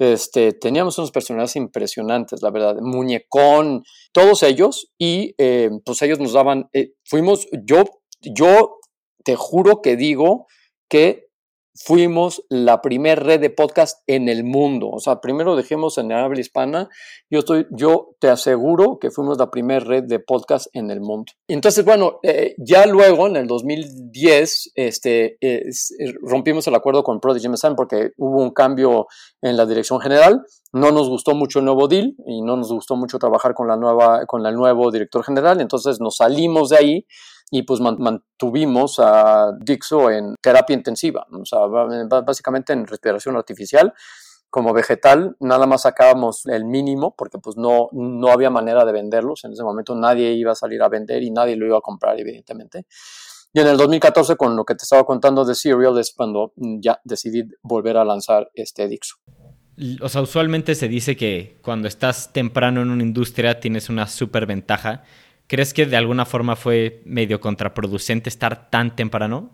este, 0.00 0.52
teníamos 0.54 0.96
unas 0.96 1.10
personalidades 1.10 1.56
impresionantes, 1.56 2.40
la 2.40 2.50
verdad, 2.50 2.76
Muñecón, 2.80 3.84
todos 4.12 4.42
ellos, 4.42 4.90
y 4.98 5.34
eh, 5.36 5.70
pues 5.84 6.00
ellos 6.00 6.18
nos 6.18 6.32
daban, 6.32 6.70
eh, 6.72 6.92
fuimos, 7.04 7.46
yo 7.66 7.84
yo 8.22 8.78
te 9.24 9.36
juro 9.36 9.82
que 9.82 9.96
digo 9.96 10.46
que 10.88 11.30
fuimos 11.74 12.44
la 12.50 12.82
primera 12.82 13.20
red 13.20 13.40
de 13.40 13.50
podcast 13.50 14.02
en 14.06 14.28
el 14.28 14.44
mundo. 14.44 14.90
O 14.90 15.00
sea, 15.00 15.20
primero 15.20 15.56
dejemos 15.56 15.98
en 15.98 16.10
el 16.10 16.18
habla 16.18 16.40
hispana. 16.40 16.88
Yo, 17.30 17.38
estoy, 17.40 17.66
yo 17.70 18.16
te 18.18 18.28
aseguro 18.28 18.98
que 18.98 19.10
fuimos 19.10 19.38
la 19.38 19.50
primera 19.50 19.80
red 19.80 20.04
de 20.04 20.18
podcast 20.18 20.66
en 20.72 20.90
el 20.90 21.00
mundo. 21.00 21.32
Entonces, 21.48 21.84
bueno, 21.84 22.18
eh, 22.22 22.54
ya 22.58 22.86
luego, 22.86 23.26
en 23.28 23.36
el 23.36 23.46
2010, 23.46 24.72
este, 24.74 25.38
rompimos 26.22 26.66
el 26.66 26.74
acuerdo 26.74 27.02
con 27.02 27.20
Prodigy 27.20 27.48
MSN 27.48 27.76
porque 27.76 28.10
hubo 28.16 28.42
un 28.42 28.50
cambio 28.50 29.06
en 29.40 29.56
la 29.56 29.64
dirección 29.64 30.00
general. 30.00 30.42
No 30.72 30.92
nos 30.92 31.08
gustó 31.08 31.34
mucho 31.34 31.58
el 31.58 31.64
nuevo 31.64 31.88
deal 31.88 32.14
y 32.26 32.42
no 32.42 32.56
nos 32.56 32.72
gustó 32.72 32.96
mucho 32.96 33.18
trabajar 33.18 33.54
con, 33.54 33.66
la 33.66 33.76
nueva, 33.76 34.24
con 34.26 34.46
el 34.46 34.54
nuevo 34.54 34.90
director 34.90 35.24
general. 35.24 35.60
Entonces 35.60 36.00
nos 36.00 36.16
salimos 36.16 36.68
de 36.68 36.76
ahí 36.76 37.06
y 37.50 37.62
pues 37.62 37.80
mantuvimos 37.80 39.00
a 39.00 39.52
Dixo 39.58 40.10
en 40.10 40.36
terapia 40.40 40.74
intensiva, 40.74 41.26
o 41.32 41.44
sea, 41.44 41.60
básicamente 42.24 42.72
en 42.72 42.86
respiración 42.86 43.36
artificial. 43.36 43.92
Como 44.48 44.72
vegetal, 44.72 45.36
nada 45.38 45.66
más 45.66 45.82
sacábamos 45.82 46.44
el 46.46 46.64
mínimo 46.64 47.14
porque 47.16 47.38
pues 47.38 47.56
no, 47.56 47.88
no 47.92 48.28
había 48.32 48.50
manera 48.50 48.84
de 48.84 48.90
venderlos. 48.90 49.44
En 49.44 49.52
ese 49.52 49.62
momento 49.62 49.94
nadie 49.94 50.32
iba 50.32 50.52
a 50.52 50.56
salir 50.56 50.82
a 50.82 50.88
vender 50.88 51.22
y 51.22 51.30
nadie 51.30 51.54
lo 51.54 51.66
iba 51.66 51.78
a 51.78 51.80
comprar, 51.80 52.18
evidentemente. 52.18 52.84
Y 53.52 53.60
en 53.60 53.66
el 53.68 53.76
2014, 53.76 54.36
con 54.36 54.56
lo 54.56 54.64
que 54.64 54.74
te 54.74 54.82
estaba 54.82 55.04
contando 55.04 55.44
de 55.44 55.54
Serial, 55.54 55.98
es 55.98 56.12
cuando 56.16 56.52
ya 56.56 57.00
decidí 57.04 57.44
volver 57.62 57.96
a 57.96 58.04
lanzar 58.04 58.48
este 58.54 58.88
Dixo. 58.88 59.16
O 60.00 60.08
sea, 60.08 60.20
usualmente 60.22 60.74
se 60.74 60.88
dice 60.88 61.16
que 61.16 61.58
cuando 61.62 61.88
estás 61.88 62.32
temprano 62.32 62.82
en 62.82 62.90
una 62.90 63.02
industria 63.02 63.60
tienes 63.60 63.88
una 63.88 64.06
super 64.06 64.46
ventaja 64.46 65.04
¿Crees 65.50 65.74
que 65.74 65.84
de 65.84 65.96
alguna 65.96 66.26
forma 66.26 66.54
fue 66.54 67.02
medio 67.04 67.40
contraproducente 67.40 68.28
estar 68.28 68.70
tan 68.70 68.94
temprano? 68.94 69.50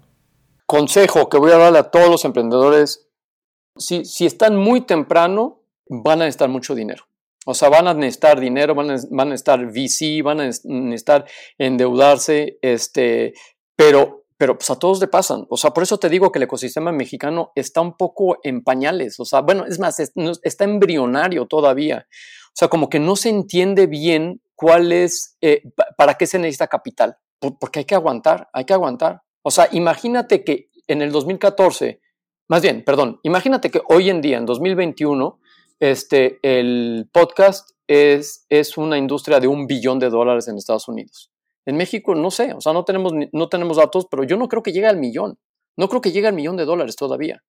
Consejo 0.67 1.31
que 1.31 1.39
voy 1.39 1.53
a 1.53 1.57
darle 1.57 1.79
a 1.79 1.91
todos 1.91 2.11
los 2.11 2.27
emprendedores, 2.27 3.09
si, 3.79 4.05
si 4.05 4.27
están 4.27 4.59
muy 4.59 4.83
temprano, 4.83 5.63
van 5.89 6.21
a 6.21 6.25
necesitar 6.27 6.51
mucho 6.51 6.75
dinero. 6.75 7.05
O 7.47 7.55
sea, 7.55 7.71
van 7.71 7.89
a 7.89 7.95
necesitar 7.95 8.39
dinero, 8.39 8.75
van 8.75 8.91
a, 8.91 8.97
van 9.11 9.29
a 9.29 9.31
necesitar 9.31 9.65
VC, 9.65 10.23
van 10.23 10.41
a 10.41 10.45
necesitar 10.45 11.25
endeudarse, 11.57 12.59
este, 12.61 13.33
pero, 13.75 14.16
pero 14.37 14.59
pues 14.59 14.69
a 14.71 14.79
todos 14.79 15.01
le 15.01 15.09
pasan. 15.09 15.47
O 15.49 15.57
sea, 15.57 15.71
por 15.71 15.83
eso 15.83 15.99
te 15.99 16.09
digo 16.09 16.31
que 16.31 16.39
el 16.39 16.45
ecosistema 16.45 16.93
mexicano 16.93 17.53
está 17.55 17.81
un 17.81 17.97
poco 17.97 18.39
en 18.43 18.63
pañales. 18.63 19.19
O 19.19 19.25
sea, 19.25 19.41
bueno, 19.41 19.65
es 19.67 19.79
más, 19.79 19.99
está 19.99 20.65
embrionario 20.65 21.47
todavía. 21.47 22.07
O 22.49 22.53
sea, 22.55 22.69
como 22.69 22.89
que 22.89 22.99
no 22.99 23.17
se 23.17 23.31
entiende 23.31 23.87
bien 23.87 24.43
cuál 24.55 24.93
es, 24.93 25.37
eh, 25.41 25.63
para 25.97 26.15
qué 26.15 26.27
se 26.27 26.39
necesita 26.39 26.67
capital. 26.67 27.17
Porque 27.39 27.81
hay 27.81 27.85
que 27.85 27.95
aguantar, 27.95 28.49
hay 28.53 28.65
que 28.65 28.75
aguantar. 28.75 29.23
O 29.43 29.51
sea, 29.51 29.69
imagínate 29.73 30.45
que 30.45 30.71
en 30.87 31.03
el 31.03 31.13
2014, 31.13 32.01
más 32.49 32.63
bien, 32.63 32.85
perdón, 32.85 33.21
imagínate 33.23 33.71
que 33.71 33.83
hoy 33.89 34.11
en 34.11 34.21
día, 34.21 34.39
en 34.39 34.47
2021, 34.47 35.39
este, 35.81 36.39
el 36.43 37.09
podcast 37.13 37.71
es, 37.87 38.47
es 38.49 38.77
una 38.77 38.99
industria 38.99 39.41
de 39.41 39.47
un 39.47 39.67
billón 39.67 39.99
de 39.99 40.11
dólares 40.11 40.49
en 40.49 40.57
Estados 40.57 40.89
Unidos. 40.89 41.31
En 41.67 41.77
México, 41.77 42.15
no 42.15 42.31
sé, 42.31 42.53
o 42.55 42.61
sea, 42.61 42.73
no 42.73 42.85
tenemos, 42.85 43.13
no 43.33 43.49
tenemos 43.49 43.77
datos, 43.77 44.07
pero 44.11 44.25
yo 44.25 44.37
no 44.37 44.49
creo 44.49 44.63
que 44.63 44.73
llegue 44.73 44.87
al 44.87 44.99
millón. 44.99 45.39
No 45.77 45.89
creo 45.89 46.01
que 46.01 46.13
llegue 46.13 46.29
al 46.29 46.35
millón 46.35 46.57
de 46.57 46.65
dólares 46.65 46.97
todavía. 46.97 47.43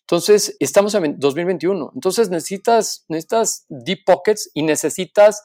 Entonces, 0.00 0.56
estamos 0.58 0.94
en 0.94 1.18
2021. 1.18 1.92
Entonces, 1.94 2.30
necesitas, 2.30 3.04
necesitas 3.08 3.64
deep 3.68 4.00
pockets 4.04 4.50
y 4.54 4.64
necesitas 4.64 5.44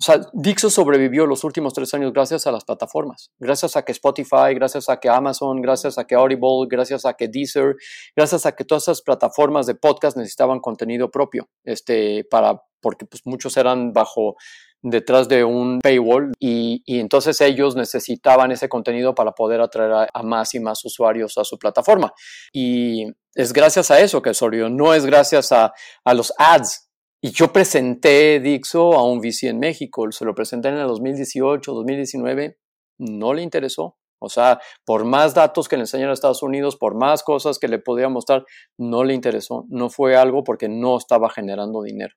o 0.00 0.02
sea, 0.02 0.18
Dixo 0.32 0.70
sobrevivió 0.70 1.26
los 1.26 1.44
últimos 1.44 1.74
tres 1.74 1.92
años 1.92 2.14
gracias 2.14 2.46
a 2.46 2.52
las 2.52 2.64
plataformas, 2.64 3.32
gracias 3.38 3.76
a 3.76 3.82
que 3.84 3.92
Spotify, 3.92 4.54
gracias 4.54 4.88
a 4.88 4.98
que 4.98 5.10
Amazon, 5.10 5.60
gracias 5.60 5.98
a 5.98 6.06
que 6.06 6.14
Audible, 6.14 6.66
gracias 6.70 7.04
a 7.04 7.12
que 7.12 7.28
Deezer, 7.28 7.76
gracias 8.16 8.46
a 8.46 8.52
que 8.52 8.64
todas 8.64 8.84
esas 8.84 9.02
plataformas 9.02 9.66
de 9.66 9.74
podcast 9.74 10.16
necesitaban 10.16 10.60
contenido 10.60 11.10
propio, 11.10 11.50
este, 11.64 12.24
para, 12.30 12.62
porque 12.80 13.04
pues, 13.04 13.26
muchos 13.26 13.58
eran 13.58 13.92
bajo 13.92 14.36
detrás 14.82 15.28
de 15.28 15.44
un 15.44 15.80
paywall 15.80 16.32
y, 16.38 16.82
y, 16.86 17.00
entonces 17.00 17.40
ellos 17.40 17.76
necesitaban 17.76 18.50
ese 18.50 18.68
contenido 18.68 19.14
para 19.14 19.32
poder 19.32 19.60
atraer 19.60 20.08
a, 20.12 20.22
más 20.22 20.54
y 20.54 20.60
más 20.60 20.84
usuarios 20.84 21.36
a 21.38 21.44
su 21.44 21.58
plataforma. 21.58 22.12
Y 22.52 23.06
es 23.34 23.52
gracias 23.52 23.90
a 23.90 24.00
eso 24.00 24.22
que 24.22 24.34
sobrevivió, 24.34 24.70
no 24.70 24.94
es 24.94 25.04
gracias 25.04 25.52
a, 25.52 25.72
a 26.04 26.14
los 26.14 26.32
ads 26.38 26.88
Y 27.22 27.30
yo 27.30 27.52
presenté 27.52 28.40
Dixo 28.40 28.94
a 28.94 29.04
un 29.04 29.20
VC 29.20 29.48
en 29.48 29.58
México, 29.58 30.10
se 30.10 30.24
lo 30.24 30.34
presenté 30.34 30.68
en 30.68 30.78
el 30.78 30.86
2018, 30.86 31.72
2019, 31.72 32.58
no 32.98 33.34
le 33.34 33.42
interesó. 33.42 33.96
O 34.22 34.28
sea, 34.28 34.60
por 34.84 35.04
más 35.04 35.32
datos 35.34 35.66
que 35.66 35.76
le 35.76 35.82
enseñaron 35.82 36.10
a 36.10 36.14
Estados 36.14 36.42
Unidos, 36.42 36.76
por 36.76 36.94
más 36.94 37.22
cosas 37.22 37.58
que 37.58 37.68
le 37.68 37.78
podía 37.78 38.08
mostrar, 38.10 38.44
no 38.76 39.02
le 39.02 39.14
interesó. 39.14 39.64
No 39.70 39.88
fue 39.88 40.14
algo 40.14 40.44
porque 40.44 40.68
no 40.68 40.98
estaba 40.98 41.30
generando 41.30 41.82
dinero. 41.82 42.14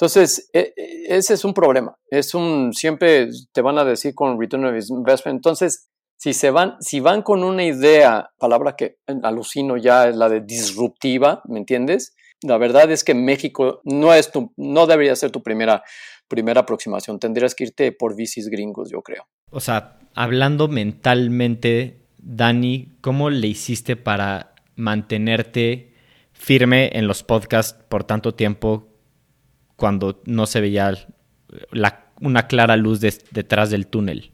Entonces, 0.00 0.48
e, 0.54 0.72
e, 0.74 1.16
ese 1.18 1.34
es 1.34 1.44
un 1.44 1.52
problema. 1.52 1.94
Es 2.10 2.34
un, 2.34 2.72
siempre 2.72 3.28
te 3.52 3.60
van 3.60 3.76
a 3.76 3.84
decir 3.84 4.14
con 4.14 4.40
return 4.40 4.64
of 4.64 4.74
investment. 4.88 5.36
Entonces, 5.36 5.90
si 6.16 6.32
se 6.32 6.50
van, 6.50 6.76
si 6.80 7.00
van 7.00 7.20
con 7.20 7.44
una 7.44 7.64
idea, 7.64 8.30
palabra 8.38 8.76
que 8.76 8.96
alucino 9.22 9.76
ya 9.76 10.08
es 10.08 10.16
la 10.16 10.30
de 10.30 10.40
disruptiva, 10.40 11.42
¿me 11.44 11.58
entiendes? 11.58 12.14
La 12.42 12.56
verdad 12.56 12.90
es 12.90 13.04
que 13.04 13.14
México 13.14 13.82
no 13.84 14.14
es 14.14 14.32
tu, 14.32 14.54
no 14.56 14.86
debería 14.86 15.14
ser 15.16 15.30
tu 15.30 15.42
primera, 15.42 15.82
primera 16.28 16.62
aproximación. 16.62 17.18
Tendrías 17.18 17.54
que 17.54 17.64
irte 17.64 17.92
por 17.92 18.16
bicis 18.16 18.48
gringos, 18.48 18.90
yo 18.90 19.02
creo. 19.02 19.26
O 19.50 19.60
sea, 19.60 19.98
hablando 20.14 20.66
mentalmente, 20.66 22.06
Dani, 22.16 22.96
¿cómo 23.02 23.28
le 23.28 23.48
hiciste 23.48 23.96
para 23.96 24.54
mantenerte 24.76 25.92
firme 26.32 26.88
en 26.94 27.06
los 27.06 27.22
podcasts 27.22 27.78
por 27.90 28.04
tanto 28.04 28.34
tiempo 28.34 28.89
cuando 29.80 30.20
no 30.26 30.46
se 30.46 30.60
veía 30.60 30.92
una 32.20 32.46
clara 32.46 32.76
luz 32.76 33.00
detrás 33.00 33.70
del 33.70 33.88
túnel? 33.88 34.30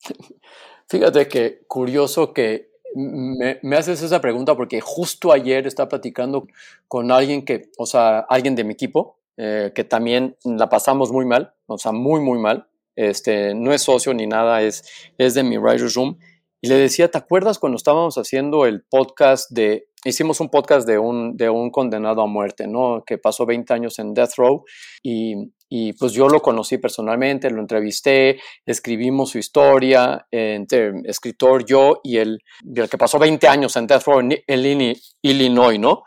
Fíjate 0.88 1.26
que 1.26 1.64
curioso 1.66 2.32
que 2.32 2.70
me, 2.94 3.76
haces 3.76 4.02
esa 4.02 4.20
pregunta 4.20 4.54
porque 4.54 4.80
justo 4.80 5.32
ayer 5.32 5.66
estaba 5.66 5.88
platicando 5.88 6.46
con 6.86 7.10
alguien 7.10 7.44
que, 7.44 7.70
o 7.78 7.86
sea, 7.86 8.20
alguien 8.20 8.54
de 8.54 8.64
mi 8.64 8.74
equipo, 8.74 9.18
eh, 9.36 9.72
que 9.74 9.84
también 9.84 10.36
la 10.44 10.68
pasamos 10.68 11.10
muy 11.10 11.24
mal, 11.24 11.54
o 11.66 11.78
sea, 11.78 11.92
muy, 11.92 12.20
muy 12.20 12.38
mal. 12.38 12.68
Este, 12.94 13.54
no 13.54 13.74
es 13.74 13.82
socio 13.82 14.14
ni 14.14 14.26
nada, 14.26 14.62
es, 14.62 14.84
es 15.18 15.34
de 15.34 15.42
mi 15.42 15.58
Writer's 15.58 15.94
Room. 15.94 16.18
Le 16.66 16.76
decía, 16.76 17.10
¿te 17.10 17.18
acuerdas 17.18 17.58
cuando 17.58 17.76
estábamos 17.76 18.16
haciendo 18.16 18.66
el 18.66 18.84
podcast 18.88 19.50
de, 19.50 19.88
hicimos 20.04 20.40
un 20.40 20.48
podcast 20.48 20.86
de 20.86 20.98
un, 20.98 21.36
de 21.36 21.50
un 21.50 21.70
condenado 21.70 22.22
a 22.22 22.26
muerte, 22.26 22.66
¿no? 22.66 23.02
Que 23.04 23.18
pasó 23.18 23.46
20 23.46 23.72
años 23.72 23.98
en 23.98 24.14
Death 24.14 24.34
Row 24.36 24.64
y 25.02 25.52
y 25.68 25.94
pues 25.94 26.12
yo 26.12 26.28
lo 26.28 26.40
conocí 26.40 26.78
personalmente, 26.78 27.50
lo 27.50 27.60
entrevisté, 27.60 28.40
escribimos 28.64 29.30
su 29.30 29.38
historia, 29.38 30.26
entre 30.30 30.92
escritor 31.04 31.64
yo 31.64 32.00
y 32.04 32.18
el, 32.18 32.38
el 32.74 32.88
que 32.88 32.98
pasó 32.98 33.18
20 33.18 33.48
años 33.48 33.74
en 33.76 33.86
Death 33.86 34.04
Row 34.04 34.20
en 34.20 34.96
Illinois, 35.22 35.80
¿no? 35.80 36.04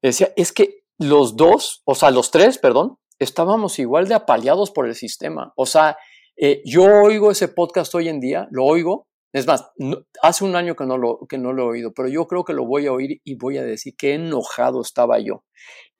Decía, 0.00 0.32
es 0.36 0.52
que 0.52 0.82
los 0.98 1.36
dos, 1.36 1.82
o 1.84 1.94
sea, 1.94 2.10
los 2.10 2.30
tres, 2.30 2.58
perdón, 2.58 2.98
estábamos 3.18 3.78
igual 3.78 4.06
de 4.06 4.14
apaleados 4.14 4.70
por 4.70 4.86
el 4.86 4.94
sistema. 4.94 5.52
O 5.56 5.66
sea, 5.66 5.96
eh, 6.36 6.62
yo 6.64 6.84
oigo 6.84 7.30
ese 7.30 7.48
podcast 7.48 7.94
hoy 7.94 8.08
en 8.08 8.20
día, 8.20 8.46
lo 8.50 8.64
oigo, 8.64 9.08
es 9.32 9.46
más, 9.46 9.70
hace 10.22 10.44
un 10.44 10.56
año 10.56 10.76
que 10.76 10.84
no, 10.86 10.98
lo, 10.98 11.20
que 11.28 11.38
no 11.38 11.52
lo 11.52 11.64
he 11.64 11.68
oído, 11.68 11.92
pero 11.94 12.08
yo 12.08 12.26
creo 12.26 12.44
que 12.44 12.52
lo 12.52 12.66
voy 12.66 12.86
a 12.86 12.92
oír 12.92 13.20
y 13.24 13.34
voy 13.36 13.58
a 13.58 13.64
decir 13.64 13.94
qué 13.96 14.14
enojado 14.14 14.82
estaba 14.82 15.18
yo 15.18 15.44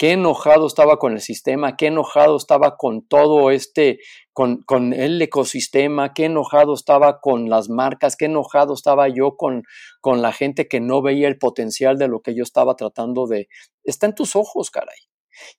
qué 0.03 0.13
enojado 0.13 0.67
estaba 0.67 0.99
con 0.99 1.13
el 1.13 1.21
sistema, 1.21 1.77
qué 1.77 1.87
enojado 1.87 2.37
estaba 2.37 2.77
con 2.77 3.07
todo 3.07 3.51
este, 3.51 4.01
con, 4.33 4.63
con, 4.63 4.93
el 4.93 5.21
ecosistema, 5.23 6.13
qué 6.13 6.25
enojado 6.25 6.75
estaba 6.75 7.21
con 7.21 7.49
las 7.49 7.69
marcas, 7.69 8.17
qué 8.17 8.25
enojado 8.25 8.75
estaba 8.75 9.09
yo 9.09 9.37
con, 9.37 9.63
con 10.01 10.23
la 10.23 10.33
gente 10.33 10.67
que 10.67 10.81
no 10.81 11.03
veía 11.03 11.29
el 11.29 11.39
potencial 11.39 11.99
de 11.99 12.09
lo 12.09 12.21
que 12.21 12.35
yo 12.35 12.43
estaba 12.43 12.75
tratando 12.75 13.27
de... 13.27 13.49
Está 13.85 14.07
en 14.07 14.15
tus 14.15 14.35
ojos, 14.37 14.71
caray. 14.71 14.99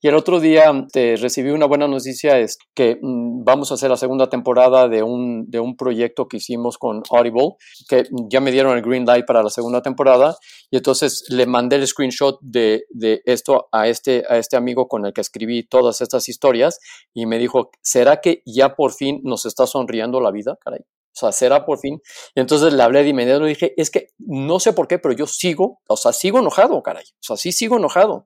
Y 0.01 0.07
el 0.07 0.15
otro 0.15 0.39
día 0.39 0.71
te 0.91 1.15
recibí 1.15 1.49
una 1.49 1.65
buena 1.65 1.87
noticia, 1.87 2.39
es 2.39 2.57
que 2.73 2.97
mm, 3.01 3.43
vamos 3.43 3.71
a 3.71 3.75
hacer 3.75 3.89
la 3.89 3.97
segunda 3.97 4.29
temporada 4.29 4.87
de 4.87 5.03
un, 5.03 5.49
de 5.49 5.59
un 5.59 5.75
proyecto 5.75 6.27
que 6.27 6.37
hicimos 6.37 6.77
con 6.77 7.03
Audible, 7.09 7.55
que 7.87 8.03
ya 8.29 8.41
me 8.41 8.51
dieron 8.51 8.75
el 8.75 8.83
green 8.83 9.05
light 9.05 9.25
para 9.25 9.43
la 9.43 9.49
segunda 9.49 9.81
temporada, 9.81 10.35
y 10.69 10.77
entonces 10.77 11.25
le 11.29 11.45
mandé 11.45 11.77
el 11.77 11.87
screenshot 11.87 12.39
de, 12.41 12.85
de 12.89 13.21
esto 13.25 13.67
a 13.71 13.87
este, 13.87 14.23
a 14.29 14.37
este 14.37 14.57
amigo 14.57 14.87
con 14.87 15.05
el 15.05 15.13
que 15.13 15.21
escribí 15.21 15.63
todas 15.63 16.01
estas 16.01 16.29
historias, 16.29 16.79
y 17.13 17.25
me 17.25 17.39
dijo, 17.39 17.71
¿será 17.81 18.21
que 18.21 18.41
ya 18.45 18.75
por 18.75 18.93
fin 18.93 19.21
nos 19.23 19.45
está 19.45 19.67
sonriendo 19.67 20.19
la 20.19 20.31
vida, 20.31 20.57
caray? 20.63 20.81
O 21.15 21.19
sea, 21.19 21.31
será 21.31 21.65
por 21.65 21.79
fin. 21.79 22.01
Y 22.33 22.39
entonces 22.39 22.73
le 22.73 22.81
hablé 22.81 23.03
de 23.03 23.09
inmediato 23.09 23.45
y 23.45 23.49
dije, 23.49 23.73
es 23.77 23.91
que 23.91 24.07
no 24.17 24.59
sé 24.59 24.73
por 24.73 24.87
qué, 24.87 24.97
pero 24.97 25.13
yo 25.13 25.27
sigo, 25.27 25.79
o 25.87 25.95
sea, 25.95 26.11
sigo 26.11 26.39
enojado, 26.39 26.81
caray. 26.81 27.03
O 27.03 27.21
sea, 27.21 27.37
sí 27.37 27.51
sigo 27.51 27.77
enojado. 27.77 28.13
O 28.13 28.25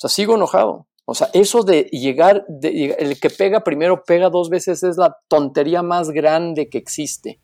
sea, 0.00 0.10
sigo 0.10 0.34
enojado. 0.34 0.88
O 1.06 1.14
sea, 1.14 1.28
eso 1.34 1.62
de 1.62 1.84
llegar, 1.84 2.46
de, 2.48 2.96
el 2.98 3.20
que 3.20 3.28
pega 3.28 3.62
primero 3.62 4.04
pega 4.04 4.30
dos 4.30 4.48
veces 4.48 4.82
es 4.82 4.96
la 4.96 5.18
tontería 5.28 5.82
más 5.82 6.10
grande 6.10 6.68
que 6.70 6.78
existe. 6.78 7.40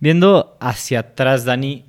Viendo 0.00 0.56
hacia 0.60 1.00
atrás, 1.00 1.44
Dani, 1.44 1.84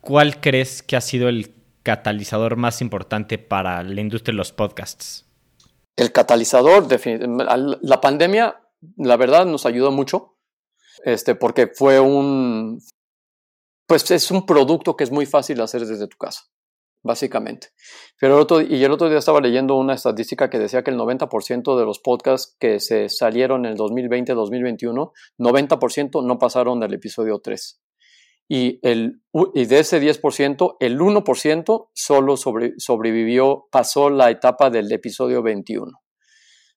¿cuál 0.00 0.40
crees 0.40 0.82
que 0.82 0.96
ha 0.96 1.00
sido 1.00 1.28
el 1.28 1.54
catalizador 1.84 2.56
más 2.56 2.80
importante 2.80 3.38
para 3.38 3.84
la 3.84 4.00
industria 4.00 4.32
de 4.32 4.38
los 4.38 4.52
podcasts? 4.52 5.26
El 5.94 6.10
catalizador, 6.10 6.88
la 7.80 8.00
pandemia, 8.00 8.60
la 8.96 9.16
verdad, 9.16 9.46
nos 9.46 9.64
ayudó 9.64 9.92
mucho, 9.92 10.36
este, 11.04 11.36
porque 11.36 11.68
fue 11.68 12.00
un, 12.00 12.82
pues 13.86 14.10
es 14.10 14.30
un 14.32 14.44
producto 14.44 14.96
que 14.96 15.04
es 15.04 15.12
muy 15.12 15.24
fácil 15.24 15.60
hacer 15.60 15.86
desde 15.86 16.08
tu 16.08 16.18
casa 16.18 16.50
básicamente. 17.06 17.68
El 18.20 18.32
y 18.70 18.84
el 18.84 18.92
otro 18.92 19.08
día 19.08 19.18
estaba 19.18 19.40
leyendo 19.40 19.76
una 19.76 19.94
estadística 19.94 20.50
que 20.50 20.58
decía 20.58 20.82
que 20.82 20.90
el 20.90 20.98
90% 20.98 21.78
de 21.78 21.84
los 21.84 21.98
podcasts 22.00 22.56
que 22.58 22.80
se 22.80 23.08
salieron 23.08 23.64
en 23.64 23.72
el 23.72 23.78
2020-2021, 23.78 25.12
90% 25.38 26.26
no 26.26 26.38
pasaron 26.38 26.80
del 26.80 26.94
episodio 26.94 27.38
3. 27.38 27.80
Y, 28.48 28.78
de 28.80 29.78
ese 29.78 30.00
10%, 30.00 30.76
el 30.78 30.98
1% 31.00 31.88
solo 31.92 32.36
sobrevivió, 32.36 33.66
pasó 33.70 34.10
la 34.10 34.30
etapa 34.30 34.70
del 34.70 34.90
episodio 34.92 35.42
21. 35.42 35.92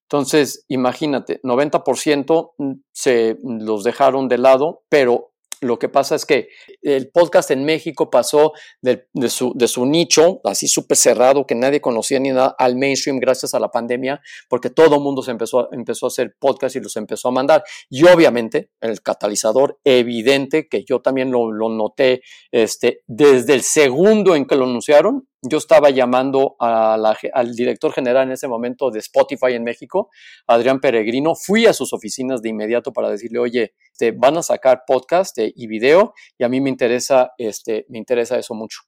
Entonces, 0.03 0.65
imagínate, 0.67 1.39
90% 1.43 2.53
se 2.91 3.37
los 3.43 3.83
dejaron 3.83 4.27
de 4.27 4.39
lado, 4.39 4.81
pero 4.89 5.33
lo 5.61 5.79
que 5.79 5.89
pasa 5.89 6.15
es 6.15 6.25
que 6.25 6.49
el 6.81 7.09
podcast 7.09 7.51
en 7.51 7.65
México 7.65 8.09
pasó 8.09 8.53
de, 8.81 9.07
su, 9.29 9.53
de 9.55 9.67
su, 9.67 9.85
nicho, 9.85 10.41
así 10.43 10.67
súper 10.67 10.97
cerrado, 10.97 11.45
que 11.45 11.55
nadie 11.55 11.81
conocía 11.81 12.19
ni 12.19 12.29
nada, 12.29 12.55
al 12.57 12.75
mainstream 12.75 13.19
gracias 13.19 13.53
a 13.53 13.59
la 13.59 13.69
pandemia, 13.69 14.21
porque 14.49 14.69
todo 14.69 14.95
el 14.95 15.01
mundo 15.01 15.21
se 15.21 15.31
empezó, 15.31 15.71
empezó 15.71 16.05
a 16.05 16.07
hacer 16.07 16.35
podcast 16.39 16.75
y 16.75 16.79
los 16.79 16.95
empezó 16.95 17.29
a 17.29 17.31
mandar. 17.31 17.63
Y 17.89 18.03
obviamente 18.05 18.71
el 18.81 19.01
catalizador 19.01 19.79
evidente, 19.83 20.67
que 20.67 20.83
yo 20.83 21.01
también 21.01 21.31
lo, 21.31 21.51
lo 21.51 21.69
noté 21.69 22.21
este, 22.51 23.03
desde 23.07 23.53
el 23.53 23.61
segundo 23.61 24.35
en 24.35 24.45
que 24.45 24.55
lo 24.55 24.65
anunciaron, 24.65 25.28
yo 25.41 25.57
estaba 25.57 25.89
llamando 25.89 26.55
al 26.59 27.55
director 27.55 27.93
general 27.93 28.27
en 28.27 28.33
ese 28.33 28.47
momento 28.47 28.91
de 28.91 28.99
Spotify 28.99 29.53
en 29.53 29.63
México, 29.63 30.09
Adrián 30.47 30.79
Peregrino. 30.79 31.33
Fui 31.35 31.65
a 31.65 31.73
sus 31.73 31.93
oficinas 31.93 32.41
de 32.41 32.49
inmediato 32.49 32.91
para 32.91 33.09
decirle, 33.09 33.39
oye, 33.39 33.73
te 33.97 34.11
van 34.11 34.37
a 34.37 34.43
sacar 34.43 34.83
podcast 34.85 35.37
y 35.37 35.67
video 35.67 36.13
y 36.37 36.43
a 36.43 36.49
mí 36.49 36.59
me 36.59 36.69
interesa, 36.69 37.31
este, 37.37 37.85
me 37.89 37.97
interesa 37.97 38.37
eso 38.37 38.53
mucho. 38.53 38.81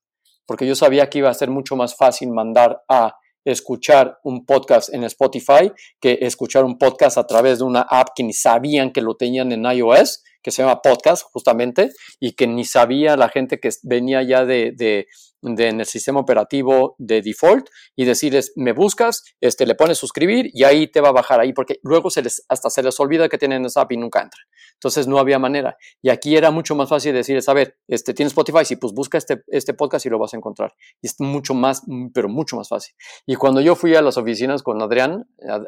Porque 0.45 0.67
yo 0.67 0.75
sabía 0.75 1.09
que 1.09 1.19
iba 1.19 1.29
a 1.29 1.33
ser 1.33 1.49
mucho 1.49 1.75
más 1.75 1.95
fácil 1.95 2.31
mandar 2.31 2.81
a 2.89 3.15
escuchar 3.45 4.19
un 4.23 4.45
podcast 4.45 4.93
en 4.93 5.03
Spotify 5.05 5.71
que 5.99 6.19
escuchar 6.21 6.63
un 6.63 6.77
podcast 6.77 7.17
a 7.17 7.25
través 7.25 7.59
de 7.59 7.65
una 7.65 7.81
app 7.81 8.09
que 8.15 8.23
ni 8.23 8.33
sabían 8.33 8.91
que 8.91 9.01
lo 9.01 9.15
tenían 9.15 9.51
en 9.51 9.65
iOS, 9.65 10.23
que 10.41 10.51
se 10.51 10.63
llama 10.63 10.82
Podcast 10.82 11.23
justamente, 11.32 11.91
y 12.19 12.34
que 12.34 12.47
ni 12.47 12.65
sabía 12.65 13.15
la 13.17 13.30
gente 13.30 13.60
que 13.60 13.69
venía 13.84 14.23
ya 14.23 14.45
de, 14.45 14.73
de 14.75 15.08
en 15.43 15.80
el 15.80 15.86
sistema 15.86 16.19
operativo 16.19 16.95
de 16.99 17.21
default 17.21 17.67
y 17.95 18.06
decirles, 18.06 18.54
me 18.56 18.73
buscas, 18.73 19.23
este, 19.41 19.65
le 19.65 19.75
pones 19.75 19.97
suscribir 19.97 20.49
y 20.54 20.63
ahí 20.63 20.88
te 20.88 21.01
va 21.01 21.10
a 21.10 21.13
bajar 21.13 21.39
ahí, 21.39 21.54
porque 21.54 21.80
luego 21.84 22.10
se 22.10 22.21
les, 22.21 22.45
hasta 22.47 22.69
se 22.69 22.84
les 22.84 22.99
olvida 22.99 23.27
que 23.30 23.38
tienen 23.38 23.65
esa 23.65 23.82
app 23.82 23.91
y 23.91 23.97
nunca 23.97 24.21
entra. 24.21 24.39
Entonces 24.73 25.08
no 25.08 25.19
había 25.19 25.39
manera. 25.39 25.77
Y 26.01 26.10
aquí 26.10 26.36
era 26.36 26.51
mucho 26.51 26.75
más 26.75 26.89
fácil 26.89 27.13
decirles, 27.13 27.49
a 27.49 27.54
ver, 27.54 27.77
este, 27.88 28.13
tienes 28.13 28.32
Spotify, 28.32 28.65
sí, 28.65 28.75
pues 28.75 28.93
busca 28.93 29.17
este, 29.17 29.43
este 29.47 29.73
podcast 29.73 30.06
y 30.06 30.10
lo 30.10 30.19
vas 30.19 30.34
a 30.34 30.38
encontrar. 30.38 30.73
Es 31.01 31.19
mucho 31.19 31.54
más, 31.54 31.84
pero 32.13 32.30
mucho 32.30 32.58
más 32.58 32.67
fácil. 32.67 32.93
Y 33.25 33.36
cuando 33.36 33.62
yo 33.62 33.75
fui 33.75 33.95
a 33.95 34.01
las 34.01 34.17
oficinas 34.17 34.63
con 34.63 34.82
Adrián, 34.82 35.25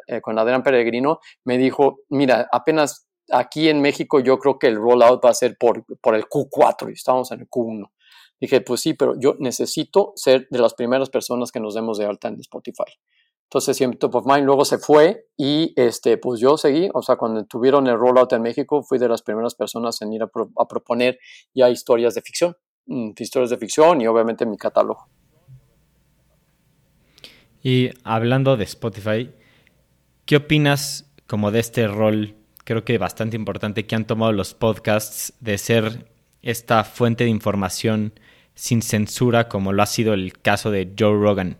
eh, 0.07 0.21
con 0.21 0.37
Adrián 0.37 0.63
Peregrino, 0.63 1.19
me 1.43 1.57
dijo, 1.57 1.99
mira, 2.09 2.47
apenas 2.51 3.07
aquí 3.31 3.69
en 3.69 3.81
México 3.81 4.19
yo 4.19 4.39
creo 4.39 4.59
que 4.59 4.67
el 4.67 4.75
rollout 4.75 5.23
va 5.23 5.29
a 5.29 5.33
ser 5.33 5.57
por, 5.57 5.83
por 5.97 6.15
el 6.15 6.25
Q4 6.25 6.89
y 6.89 6.93
estamos 6.93 7.31
en 7.31 7.41
el 7.41 7.49
Q1. 7.49 7.89
Dije, 8.39 8.61
pues 8.61 8.81
sí, 8.81 8.93
pero 8.93 9.17
yo 9.19 9.35
necesito 9.39 10.13
ser 10.15 10.47
de 10.49 10.59
las 10.59 10.73
primeras 10.73 11.09
personas 11.09 11.51
que 11.51 11.59
nos 11.59 11.75
demos 11.75 11.97
de 11.97 12.05
alta 12.05 12.27
en 12.27 12.39
Spotify. 12.41 12.91
Entonces, 13.43 13.77
siempre 13.77 13.99
Top 13.99 14.15
of 14.15 14.25
Mind 14.25 14.45
luego 14.45 14.65
se 14.65 14.79
fue 14.79 15.27
y 15.37 15.73
este, 15.75 16.17
pues 16.17 16.39
yo 16.39 16.57
seguí, 16.57 16.89
o 16.93 17.01
sea, 17.01 17.15
cuando 17.15 17.45
tuvieron 17.45 17.87
el 17.87 17.97
rollout 17.97 18.33
en 18.33 18.41
México, 18.41 18.81
fui 18.83 18.97
de 18.97 19.07
las 19.07 19.21
primeras 19.21 19.53
personas 19.55 20.01
en 20.01 20.11
ir 20.11 20.23
a, 20.23 20.67
proponer 20.67 21.19
ya 21.53 21.69
historias 21.69 22.15
de 22.15 22.21
ficción, 22.21 22.57
mm, 22.87 23.11
historias 23.17 23.51
de 23.51 23.57
ficción 23.57 24.01
y 24.01 24.07
obviamente 24.07 24.45
mi 24.45 24.57
catálogo. 24.57 25.07
Y 27.61 27.91
hablando 28.03 28.57
de 28.57 28.63
Spotify, 28.65 29.31
¿Qué 30.25 30.37
opinas 30.37 31.11
como 31.27 31.51
de 31.51 31.59
este 31.59 31.85
rol, 31.87 32.35
creo 32.63 32.83
que 32.85 32.97
bastante 32.97 33.35
importante, 33.35 33.85
que 33.85 33.95
han 33.95 34.05
tomado 34.05 34.31
los 34.31 34.53
podcasts 34.53 35.33
de 35.39 35.57
ser 35.57 36.07
esta 36.41 36.83
fuente 36.83 37.23
de 37.23 37.29
información 37.29 38.13
sin 38.55 38.81
censura 38.81 39.49
como 39.49 39.73
lo 39.73 39.81
ha 39.81 39.87
sido 39.87 40.13
el 40.13 40.37
caso 40.39 40.71
de 40.71 40.93
Joe 40.97 41.19
Rogan? 41.19 41.57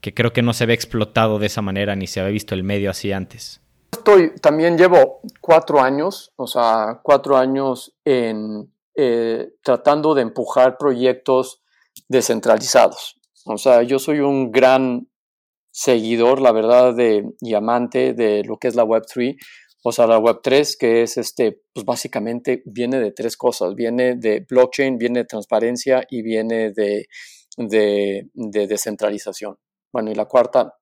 Que 0.00 0.14
creo 0.14 0.32
que 0.32 0.42
no 0.42 0.52
se 0.52 0.66
ve 0.66 0.74
explotado 0.74 1.38
de 1.38 1.46
esa 1.46 1.62
manera 1.62 1.94
ni 1.94 2.06
se 2.06 2.20
había 2.20 2.32
visto 2.32 2.54
el 2.54 2.64
medio 2.64 2.90
así 2.90 3.12
antes. 3.12 3.60
Estoy, 3.92 4.34
también 4.40 4.76
llevo 4.76 5.20
cuatro 5.40 5.80
años, 5.80 6.32
o 6.36 6.46
sea, 6.46 7.00
cuatro 7.02 7.36
años 7.36 7.94
en 8.04 8.72
eh, 8.94 9.54
tratando 9.62 10.14
de 10.14 10.20
empujar 10.20 10.76
proyectos 10.76 11.62
descentralizados. 12.08 13.18
O 13.46 13.56
sea, 13.56 13.82
yo 13.82 13.98
soy 13.98 14.20
un 14.20 14.52
gran 14.52 15.08
seguidor, 15.70 16.40
la 16.42 16.52
verdad, 16.52 16.94
de, 16.94 17.32
y 17.40 17.54
amante 17.54 18.12
de 18.12 18.44
lo 18.44 18.58
que 18.58 18.68
es 18.68 18.74
la 18.74 18.84
Web3. 18.84 19.36
O 19.84 19.92
sea, 19.92 20.06
la 20.06 20.18
Web3, 20.18 20.76
que 20.78 21.02
es 21.02 21.16
este, 21.16 21.60
pues 21.72 21.84
básicamente 21.84 22.62
viene 22.66 23.00
de 23.00 23.12
tres 23.12 23.36
cosas. 23.36 23.74
Viene 23.74 24.14
de 24.14 24.46
blockchain, 24.48 24.96
viene 24.96 25.20
de 25.20 25.26
transparencia 25.26 26.04
y 26.08 26.22
viene 26.22 26.72
de, 26.72 27.08
de, 27.56 28.28
de 28.32 28.66
descentralización. 28.66 29.58
Bueno, 29.92 30.10
y 30.10 30.14
la 30.14 30.26
cuarta, 30.26 30.74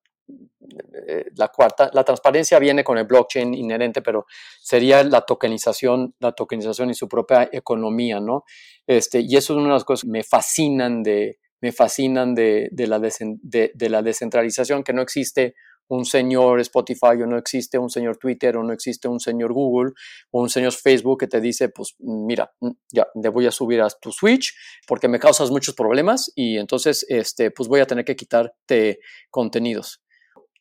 eh, 1.07 1.25
la 1.35 1.47
cuarta, 1.47 1.89
la 1.93 2.03
transparencia 2.03 2.59
viene 2.59 2.83
con 2.83 2.97
el 2.97 3.05
blockchain 3.05 3.53
inherente, 3.53 4.01
pero 4.01 4.25
sería 4.61 5.03
la 5.03 5.21
tokenización, 5.21 6.15
la 6.19 6.31
tokenización 6.33 6.91
y 6.91 6.93
su 6.93 7.07
propia 7.07 7.49
economía, 7.51 8.19
¿no? 8.19 8.43
Este, 8.87 9.21
y 9.21 9.35
eso 9.35 9.53
es 9.53 9.57
una 9.57 9.69
de 9.69 9.73
las 9.73 9.83
cosas 9.83 10.03
que 10.03 10.11
me 10.11 10.23
fascinan 10.23 11.01
de, 11.03 11.39
me 11.61 11.71
fascinan 11.71 12.33
de, 12.33 12.69
de, 12.71 12.87
la, 12.87 12.99
de, 12.99 13.89
la 13.89 14.01
descentralización, 14.01 14.83
que 14.83 14.93
no 14.93 15.01
existe 15.01 15.55
un 15.91 16.05
señor 16.05 16.61
Spotify 16.61 17.21
o 17.21 17.27
no 17.27 17.37
existe 17.37 17.77
un 17.77 17.89
señor 17.89 18.17
Twitter 18.17 18.55
o 18.55 18.63
no 18.63 18.71
existe 18.71 19.09
un 19.09 19.19
señor 19.19 19.51
Google 19.51 19.91
o 20.31 20.41
un 20.41 20.49
señor 20.49 20.71
Facebook 20.71 21.19
que 21.19 21.27
te 21.27 21.41
dice, 21.41 21.67
pues 21.69 21.95
mira, 21.99 22.49
mm, 22.61 22.71
ya, 22.93 23.07
le 23.21 23.29
voy 23.29 23.45
a 23.45 23.51
subir 23.51 23.81
a 23.81 23.89
tu 23.89 24.11
Switch 24.11 24.53
porque 24.87 25.09
me 25.09 25.19
causas 25.19 25.51
muchos 25.51 25.75
problemas 25.75 26.31
y 26.33 26.57
entonces, 26.57 27.05
este, 27.09 27.51
pues 27.51 27.67
voy 27.67 27.81
a 27.81 27.85
tener 27.85 28.05
que 28.05 28.15
quitarte 28.15 28.99
contenidos. 29.29 30.01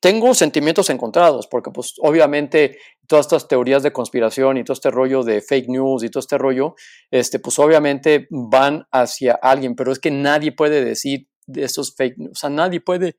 Tengo 0.01 0.35
sentimientos 0.35 0.90
encontrados 0.90 1.47
porque 1.47 1.71
pues 1.71 1.95
obviamente 2.01 2.79
todas 3.07 3.27
estas 3.27 3.47
teorías 3.47 3.83
de 3.85 3.93
conspiración 3.93 4.57
y 4.57 4.64
todo 4.64 4.73
este 4.73 4.90
rollo 4.90 5.23
de 5.23 5.43
fake 5.43 5.69
news 5.69 6.03
y 6.03 6.09
todo 6.09 6.21
este 6.21 6.38
rollo, 6.38 6.75
este, 7.11 7.38
pues 7.38 7.57
obviamente 7.59 8.27
van 8.31 8.87
hacia 8.90 9.35
alguien, 9.35 9.77
pero 9.77 9.93
es 9.93 10.01
que 10.01 10.11
nadie 10.11 10.51
puede 10.53 10.85
decir 10.85 11.29
de 11.53 11.65
esos 11.65 11.95
fake 11.97 12.19
news, 12.19 12.33
o 12.33 12.39
sea, 12.39 12.51
nadie 12.51 12.81
puede, 12.81 13.17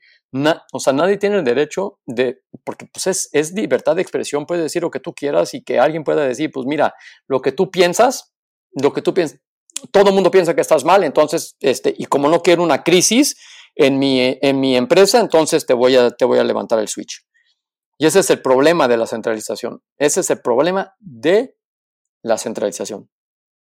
o 0.74 0.80
sea, 0.80 0.94
nadie 0.94 1.18
tiene 1.18 1.38
el 1.38 1.44
derecho 1.44 2.00
de, 2.06 2.42
porque 2.64 2.86
pues 2.92 3.08
es, 3.08 3.30
es 3.34 3.54
libertad 3.54 3.96
de 3.96 4.02
expresión, 4.02 4.46
puedes 4.46 4.64
decir 4.64 4.82
lo 4.82 4.92
que 4.92 5.00
tú 5.00 5.14
quieras 5.14 5.54
y 5.54 5.64
que 5.64 5.80
alguien 5.80 6.04
pueda 6.04 6.26
decir, 6.26 6.52
pues 6.52 6.66
mira, 6.66 6.94
lo 7.28 7.42
que 7.42 7.52
tú 7.52 7.70
piensas, 7.72 8.34
lo 8.72 8.94
que 8.94 9.02
tú 9.02 9.14
piensas, 9.14 9.40
todo 9.92 10.10
el 10.10 10.16
mundo 10.16 10.32
piensa 10.32 10.54
que 10.54 10.62
estás 10.62 10.84
mal, 10.84 11.04
entonces, 11.04 11.56
este, 11.60 11.94
y 11.98 12.06
como 12.06 12.30
no 12.30 12.42
quiero 12.42 12.64
una 12.64 12.84
crisis 12.84 13.36
en 13.76 14.00
mi, 14.00 14.38
en 14.42 14.60
mi 14.60 14.76
empresa, 14.76 15.20
entonces 15.20 15.66
te 15.66 15.74
voy, 15.74 15.96
a, 15.96 16.12
te 16.12 16.26
voy 16.26 16.40
a 16.40 16.44
levantar 16.44 16.80
el 16.80 16.88
switch. 16.88 17.26
Y 17.98 18.08
ese 18.08 18.20
es 18.20 18.30
el 18.32 18.42
problema 18.42 18.88
de 18.88 18.98
la 18.98 19.06
centralización. 19.06 19.84
Ese 19.98 20.22
es 20.22 20.30
el 20.32 20.42
problema 20.42 20.96
de 21.00 21.56
la 22.24 22.38
centralización. 22.40 23.12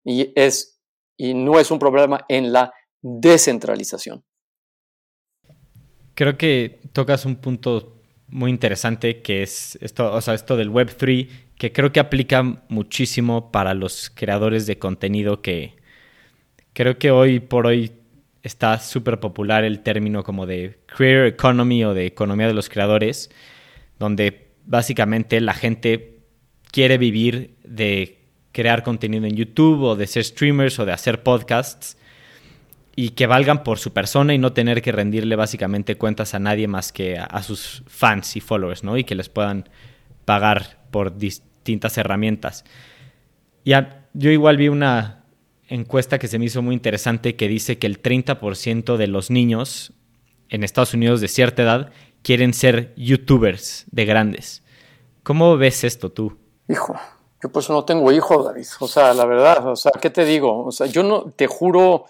Y, 0.04 0.32
es, 0.38 0.82
y 1.16 1.32
no 1.32 1.58
es 1.58 1.70
un 1.70 1.78
problema 1.78 2.26
en 2.28 2.52
la 2.52 2.72
descentralización. 3.00 4.24
Creo 6.18 6.36
que 6.36 6.80
tocas 6.92 7.26
un 7.26 7.36
punto 7.36 7.94
muy 8.26 8.50
interesante 8.50 9.22
que 9.22 9.44
es 9.44 9.78
esto, 9.80 10.12
o 10.12 10.20
sea, 10.20 10.34
esto 10.34 10.56
del 10.56 10.68
Web3, 10.68 11.28
que 11.56 11.72
creo 11.72 11.92
que 11.92 12.00
aplica 12.00 12.42
muchísimo 12.68 13.52
para 13.52 13.72
los 13.72 14.10
creadores 14.12 14.66
de 14.66 14.80
contenido 14.80 15.42
que 15.42 15.76
creo 16.72 16.98
que 16.98 17.12
hoy 17.12 17.38
por 17.38 17.68
hoy 17.68 17.92
está 18.42 18.80
súper 18.80 19.20
popular 19.20 19.62
el 19.62 19.78
término 19.78 20.24
como 20.24 20.44
de 20.44 20.80
creator 20.86 21.26
economy 21.28 21.84
o 21.84 21.94
de 21.94 22.06
economía 22.06 22.48
de 22.48 22.54
los 22.54 22.68
creadores 22.68 23.30
donde 24.00 24.48
básicamente 24.66 25.40
la 25.40 25.54
gente 25.54 26.18
quiere 26.72 26.98
vivir 26.98 27.54
de 27.62 28.18
crear 28.50 28.82
contenido 28.82 29.24
en 29.24 29.36
YouTube 29.36 29.82
o 29.82 29.94
de 29.94 30.08
ser 30.08 30.24
streamers 30.24 30.80
o 30.80 30.84
de 30.84 30.90
hacer 30.90 31.22
podcasts 31.22 31.96
y 33.00 33.10
que 33.10 33.28
valgan 33.28 33.62
por 33.62 33.78
su 33.78 33.92
persona 33.92 34.34
y 34.34 34.38
no 34.38 34.52
tener 34.52 34.82
que 34.82 34.90
rendirle 34.90 35.36
básicamente 35.36 35.96
cuentas 35.96 36.34
a 36.34 36.40
nadie 36.40 36.66
más 36.66 36.90
que 36.90 37.16
a, 37.16 37.42
sus 37.44 37.84
fans 37.86 38.34
y 38.34 38.40
followers, 38.40 38.82
¿no? 38.82 38.96
Y 38.96 39.04
que 39.04 39.14
les 39.14 39.28
puedan 39.28 39.68
pagar 40.24 40.80
por 40.90 41.16
distintas 41.16 41.96
herramientas. 41.96 42.64
Ya, 43.64 44.08
yo 44.14 44.32
igual 44.32 44.56
vi 44.56 44.66
una 44.66 45.22
encuesta 45.68 46.18
que 46.18 46.26
se 46.26 46.40
me 46.40 46.46
hizo 46.46 46.60
muy 46.60 46.74
interesante 46.74 47.36
que 47.36 47.46
dice 47.46 47.78
que 47.78 47.86
el 47.86 48.02
30% 48.02 48.96
de 48.96 49.06
los 49.06 49.30
niños 49.30 49.92
en 50.48 50.64
Estados 50.64 50.92
Unidos 50.92 51.20
de 51.20 51.28
cierta 51.28 51.62
edad 51.62 51.92
quieren 52.22 52.52
ser 52.52 52.94
youtubers 52.96 53.86
de 53.92 54.06
grandes. 54.06 54.64
¿Cómo 55.22 55.56
ves 55.56 55.84
esto 55.84 56.10
tú? 56.10 56.36
Hijo, 56.68 56.96
yo 57.40 57.48
por 57.52 57.62
eso 57.62 57.72
no 57.72 57.84
tengo 57.84 58.10
hijos, 58.10 58.44
David. 58.44 58.66
O 58.80 58.88
sea, 58.88 59.14
la 59.14 59.24
verdad, 59.24 59.68
o 59.68 59.76
sea, 59.76 59.92
¿qué 60.00 60.10
te 60.10 60.24
digo? 60.24 60.64
O 60.64 60.72
sea, 60.72 60.88
yo 60.88 61.04
no, 61.04 61.30
te 61.30 61.46
juro, 61.46 62.06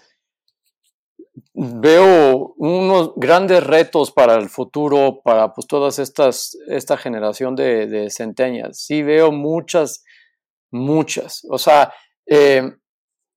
veo 1.61 2.53
unos 2.57 3.11
grandes 3.17 3.61
retos 3.61 4.11
para 4.11 4.35
el 4.35 4.47
futuro, 4.47 5.19
para 5.21 5.53
pues 5.53 5.67
todas 5.67 5.99
estas, 5.99 6.57
esta 6.67 6.95
generación 6.95 7.55
de, 7.55 7.85
de 7.87 8.09
centenias. 8.09 8.79
Sí 8.79 9.03
veo 9.03 9.33
muchas, 9.33 10.05
muchas. 10.71 11.45
O 11.49 11.57
sea, 11.57 11.93
eh, 12.25 12.63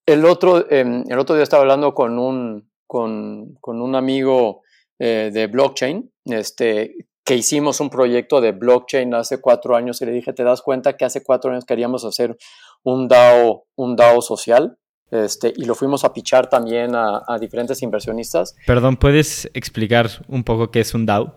el, 0.07 0.25
otro, 0.25 0.71
em, 0.71 1.03
el 1.09 1.19
otro 1.19 1.35
día 1.35 1.43
estaba 1.43 1.63
hablando 1.63 1.95
con 1.95 2.17
un, 2.21 2.71
con, 2.87 3.55
con 3.61 3.83
un 3.83 3.97
amigo 3.97 4.63
eh, 5.01 5.31
de 5.33 5.49
blockchain, 5.49 6.13
este, 6.27 6.95
que 7.25 7.35
hicimos 7.35 7.81
un 7.81 7.91
proyecto 7.91 8.41
de 8.41 8.53
blockchain 8.53 9.15
hace 9.15 9.41
cuatro 9.41 9.75
años 9.75 10.01
y 10.01 10.07
le 10.07 10.13
dije, 10.13 10.33
¿te 10.33 10.45
das 10.45 10.63
cuenta 10.63 10.97
que 10.97 11.05
hace 11.05 11.25
cuatro 11.25 11.51
años 11.51 11.65
queríamos 11.65 12.05
hacer 12.05 12.37
un 12.85 13.09
DAO, 13.09 13.65
un 13.75 13.97
DAO 13.97 14.23
social? 14.23 14.79
Este, 15.13 15.53
y 15.55 15.67
lo 15.67 15.75
fuimos 15.75 16.05
a 16.05 16.13
pichar 16.13 16.49
también 16.49 16.97
a, 16.97 17.23
a 17.29 17.39
diferentes 17.39 17.83
inversionistas. 17.83 18.57
Perdón, 18.67 18.97
¿puedes 18.97 19.49
explicar 19.53 20.09
un 20.27 20.43
poco 20.43 20.71
qué 20.71 20.81
es 20.81 20.95
un 20.95 21.05
DAO? 21.05 21.35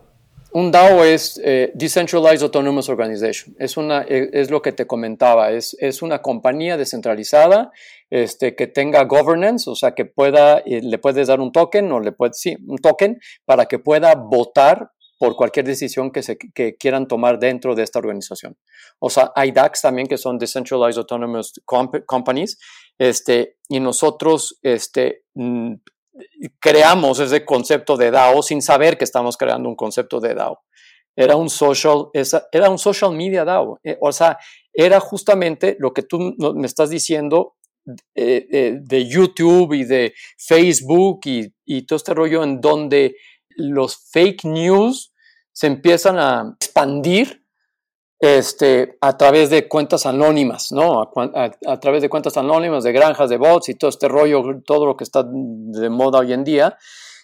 Un 0.52 0.72
DAO 0.72 1.04
es 1.04 1.38
eh, 1.44 1.70
Decentralized 1.74 2.42
Autonomous 2.42 2.88
Organization. 2.88 3.54
Es, 3.58 3.76
una, 3.76 4.06
eh, 4.08 4.30
es 4.32 4.50
lo 4.50 4.62
que 4.62 4.72
te 4.72 4.86
comentaba. 4.86 5.50
Es, 5.50 5.76
es 5.78 6.00
una 6.00 6.22
compañía 6.22 6.78
descentralizada 6.78 7.70
este, 8.08 8.56
que 8.56 8.66
tenga 8.66 9.04
governance, 9.04 9.68
o 9.68 9.74
sea, 9.74 9.94
que 9.94 10.06
pueda, 10.06 10.60
eh, 10.60 10.80
le 10.82 10.96
puedes 10.96 11.28
dar 11.28 11.40
un 11.40 11.52
token 11.52 11.92
o 11.92 12.00
le 12.00 12.12
puedes, 12.12 12.40
sí, 12.40 12.56
un 12.66 12.78
token 12.78 13.20
para 13.44 13.66
que 13.66 13.78
pueda 13.78 14.14
votar 14.14 14.92
por 15.18 15.36
cualquier 15.36 15.66
decisión 15.66 16.10
que, 16.10 16.22
se, 16.22 16.36
quieran 16.36 17.08
tomar 17.08 17.38
dentro 17.38 17.74
de 17.74 17.82
esta 17.82 17.98
organización. 17.98 18.56
O 18.98 19.10
sea, 19.10 19.32
hay 19.34 19.52
DAX 19.52 19.82
también 19.82 20.06
que 20.06 20.18
son 20.18 20.38
Decentralized 20.38 20.98
Autonomous 20.98 21.60
Companies, 22.06 22.58
este, 22.98 23.56
y 23.68 23.80
nosotros 23.80 24.58
este, 24.62 25.22
mm, 25.34 25.74
creamos 26.60 27.18
ese 27.20 27.44
concepto 27.44 27.96
de 27.96 28.10
DAO 28.10 28.42
sin 28.42 28.62
saber 28.62 28.96
que 28.96 29.04
estamos 29.04 29.36
creando 29.36 29.68
un 29.68 29.76
concepto 29.76 30.20
de 30.20 30.34
DAO. 30.34 30.60
Era 31.14 31.36
un 31.36 31.48
social, 31.48 32.08
era 32.52 32.68
un 32.68 32.78
social 32.78 33.12
media 33.12 33.44
DAO. 33.44 33.80
Eh, 33.82 33.96
o 34.00 34.12
sea, 34.12 34.38
era 34.72 35.00
justamente 35.00 35.76
lo 35.78 35.92
que 35.92 36.02
tú 36.02 36.34
me 36.38 36.66
estás 36.66 36.90
diciendo 36.90 37.54
eh, 38.14 38.46
eh, 38.50 38.78
de 38.82 39.08
YouTube 39.08 39.72
y 39.72 39.84
de 39.84 40.12
Facebook 40.36 41.20
y, 41.24 41.46
y 41.64 41.86
todo 41.86 41.96
este 41.96 42.14
rollo 42.14 42.42
en 42.42 42.60
donde 42.60 43.16
los 43.56 43.96
fake 43.96 44.44
news 44.44 45.12
se 45.52 45.66
empiezan 45.66 46.18
a 46.18 46.54
expandir 46.56 47.44
este, 48.18 48.96
a 49.00 49.16
través 49.16 49.50
de 49.50 49.68
cuentas 49.68 50.06
anónimas, 50.06 50.72
¿no? 50.72 51.02
A, 51.02 51.80
través 51.80 52.02
de 52.02 52.08
cuentas 52.08 52.36
anónimas, 52.36 52.84
de 52.84 52.92
granjas 52.92 53.28
de 53.28 53.36
bots 53.36 53.68
y 53.68 53.74
todo 53.74 53.90
este 53.90 54.08
rollo, 54.08 54.42
todo 54.64 54.86
lo 54.86 54.96
que 54.96 55.04
está 55.04 55.24
de 55.26 55.90
moda 55.90 56.20
hoy 56.20 56.32
en 56.32 56.44
día. 56.44 56.76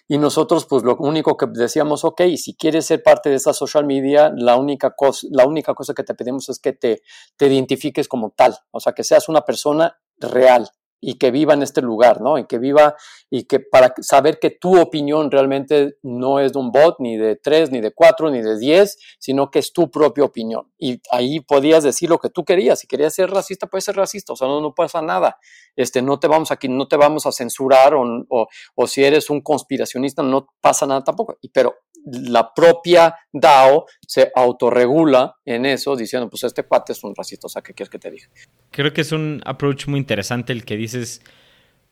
Y 0.07 0.17
nosotros, 0.17 0.65
pues 0.65 0.83
lo 0.83 0.97
único 0.97 1.37
que 1.37 1.47
decíamos, 1.47 2.03
ok, 2.03 2.21
si 2.35 2.55
quieres 2.55 2.85
ser 2.85 3.01
parte 3.01 3.29
de 3.29 3.35
esa 3.35 3.53
social 3.53 3.85
media, 3.85 4.31
la 4.35 4.57
única 4.57 4.91
cosa, 4.91 5.25
la 5.31 5.45
única 5.47 5.73
cosa 5.73 5.93
que 5.93 6.03
te 6.03 6.13
pedimos 6.13 6.49
es 6.49 6.59
que 6.59 6.73
te, 6.73 7.01
te 7.37 7.47
identifiques 7.47 8.07
como 8.07 8.31
tal, 8.31 8.55
o 8.71 8.79
sea, 8.79 8.93
que 8.93 9.03
seas 9.03 9.29
una 9.29 9.41
persona 9.41 9.97
real 10.17 10.69
y 11.03 11.15
que 11.15 11.31
viva 11.31 11.53
en 11.53 11.61
este 11.61 11.81
lugar, 11.81 12.21
¿no? 12.21 12.37
Y 12.37 12.45
que 12.45 12.59
viva 12.59 12.95
y 13.29 13.43
que 13.43 13.59
para 13.59 13.93
saber 13.99 14.39
que 14.39 14.51
tu 14.51 14.79
opinión 14.79 15.29
realmente 15.29 15.97
no 16.01 16.39
es 16.39 16.53
de 16.53 16.59
un 16.59 16.71
bot, 16.71 16.95
ni 16.99 17.17
de 17.17 17.35
tres, 17.35 17.71
ni 17.71 17.81
de 17.81 17.91
cuatro, 17.91 18.31
ni 18.31 18.41
de 18.41 18.57
diez, 18.57 18.97
sino 19.19 19.51
que 19.51 19.59
es 19.59 19.73
tu 19.73 19.91
propia 19.91 20.23
opinión. 20.23 20.71
Y 20.77 21.01
ahí 21.11 21.41
podías 21.41 21.83
decir 21.83 22.09
lo 22.09 22.19
que 22.19 22.29
tú 22.29 22.45
querías. 22.45 22.79
Si 22.79 22.87
querías 22.87 23.13
ser 23.13 23.29
racista, 23.29 23.67
puedes 23.67 23.83
ser 23.83 23.97
racista, 23.97 24.31
o 24.31 24.35
sea, 24.37 24.47
no, 24.47 24.61
no 24.61 24.73
pasa 24.73 25.01
nada. 25.01 25.37
Este, 25.75 26.01
no 26.01 26.19
te 26.19 26.27
vamos 26.27 26.51
aquí, 26.51 26.69
no 26.69 26.87
te 26.87 26.95
vamos 26.95 27.25
a 27.25 27.33
censurar, 27.33 27.93
o, 27.95 28.25
o, 28.29 28.47
o 28.75 28.87
si 28.87 29.03
eres 29.03 29.29
un 29.29 29.41
conspiracionista, 29.41 30.23
no 30.23 30.47
pasa 30.61 30.85
nada 30.85 31.03
tampoco. 31.03 31.37
Pero 31.51 31.75
la 32.05 32.53
propia 32.53 33.15
DAO 33.31 33.85
se 34.05 34.31
autorregula 34.35 35.35
en 35.45 35.65
eso, 35.65 35.95
diciendo, 35.95 36.29
pues 36.29 36.43
este 36.43 36.63
cuate 36.63 36.93
es 36.93 37.03
un 37.03 37.15
racista, 37.15 37.47
o 37.47 37.49
sea, 37.49 37.61
¿qué 37.61 37.73
quieres 37.73 37.89
que 37.89 37.99
te 37.99 38.11
diga? 38.11 38.27
Creo 38.71 38.91
que 38.93 39.01
es 39.01 39.11
un 39.11 39.41
approach 39.45 39.87
muy 39.87 39.99
interesante 39.99 40.53
el 40.53 40.65
que 40.65 40.75
dices, 40.93 41.21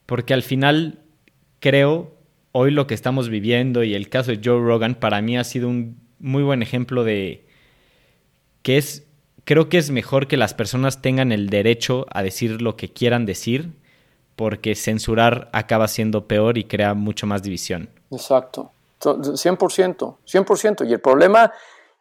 porque 0.05 0.33
al 0.33 0.43
final 0.43 0.99
creo, 1.59 2.11
hoy 2.51 2.71
lo 2.71 2.87
que 2.87 2.93
estamos 2.93 3.29
viviendo 3.29 3.83
y 3.83 3.93
el 3.95 4.09
caso 4.09 4.31
de 4.31 4.41
Joe 4.43 4.59
Rogan 4.59 4.95
para 4.95 5.21
mí 5.21 5.37
ha 5.37 5.43
sido 5.43 5.69
un 5.69 5.99
muy 6.19 6.43
buen 6.43 6.61
ejemplo 6.61 7.03
de 7.03 7.47
que 8.61 8.77
es, 8.77 9.07
creo 9.43 9.69
que 9.69 9.77
es 9.77 9.89
mejor 9.89 10.27
que 10.27 10.37
las 10.37 10.53
personas 10.53 11.01
tengan 11.01 11.31
el 11.31 11.49
derecho 11.49 12.05
a 12.11 12.23
decir 12.23 12.61
lo 12.61 12.75
que 12.75 12.91
quieran 12.91 13.25
decir, 13.25 13.73
porque 14.35 14.75
censurar 14.75 15.49
acaba 15.53 15.87
siendo 15.87 16.27
peor 16.27 16.57
y 16.57 16.65
crea 16.65 16.93
mucho 16.93 17.27
más 17.27 17.43
división. 17.43 17.89
Exacto. 18.11 18.71
100%, 18.99 20.17
100%. 20.25 20.87
Y 20.87 20.93
el 20.93 21.01
problema 21.01 21.51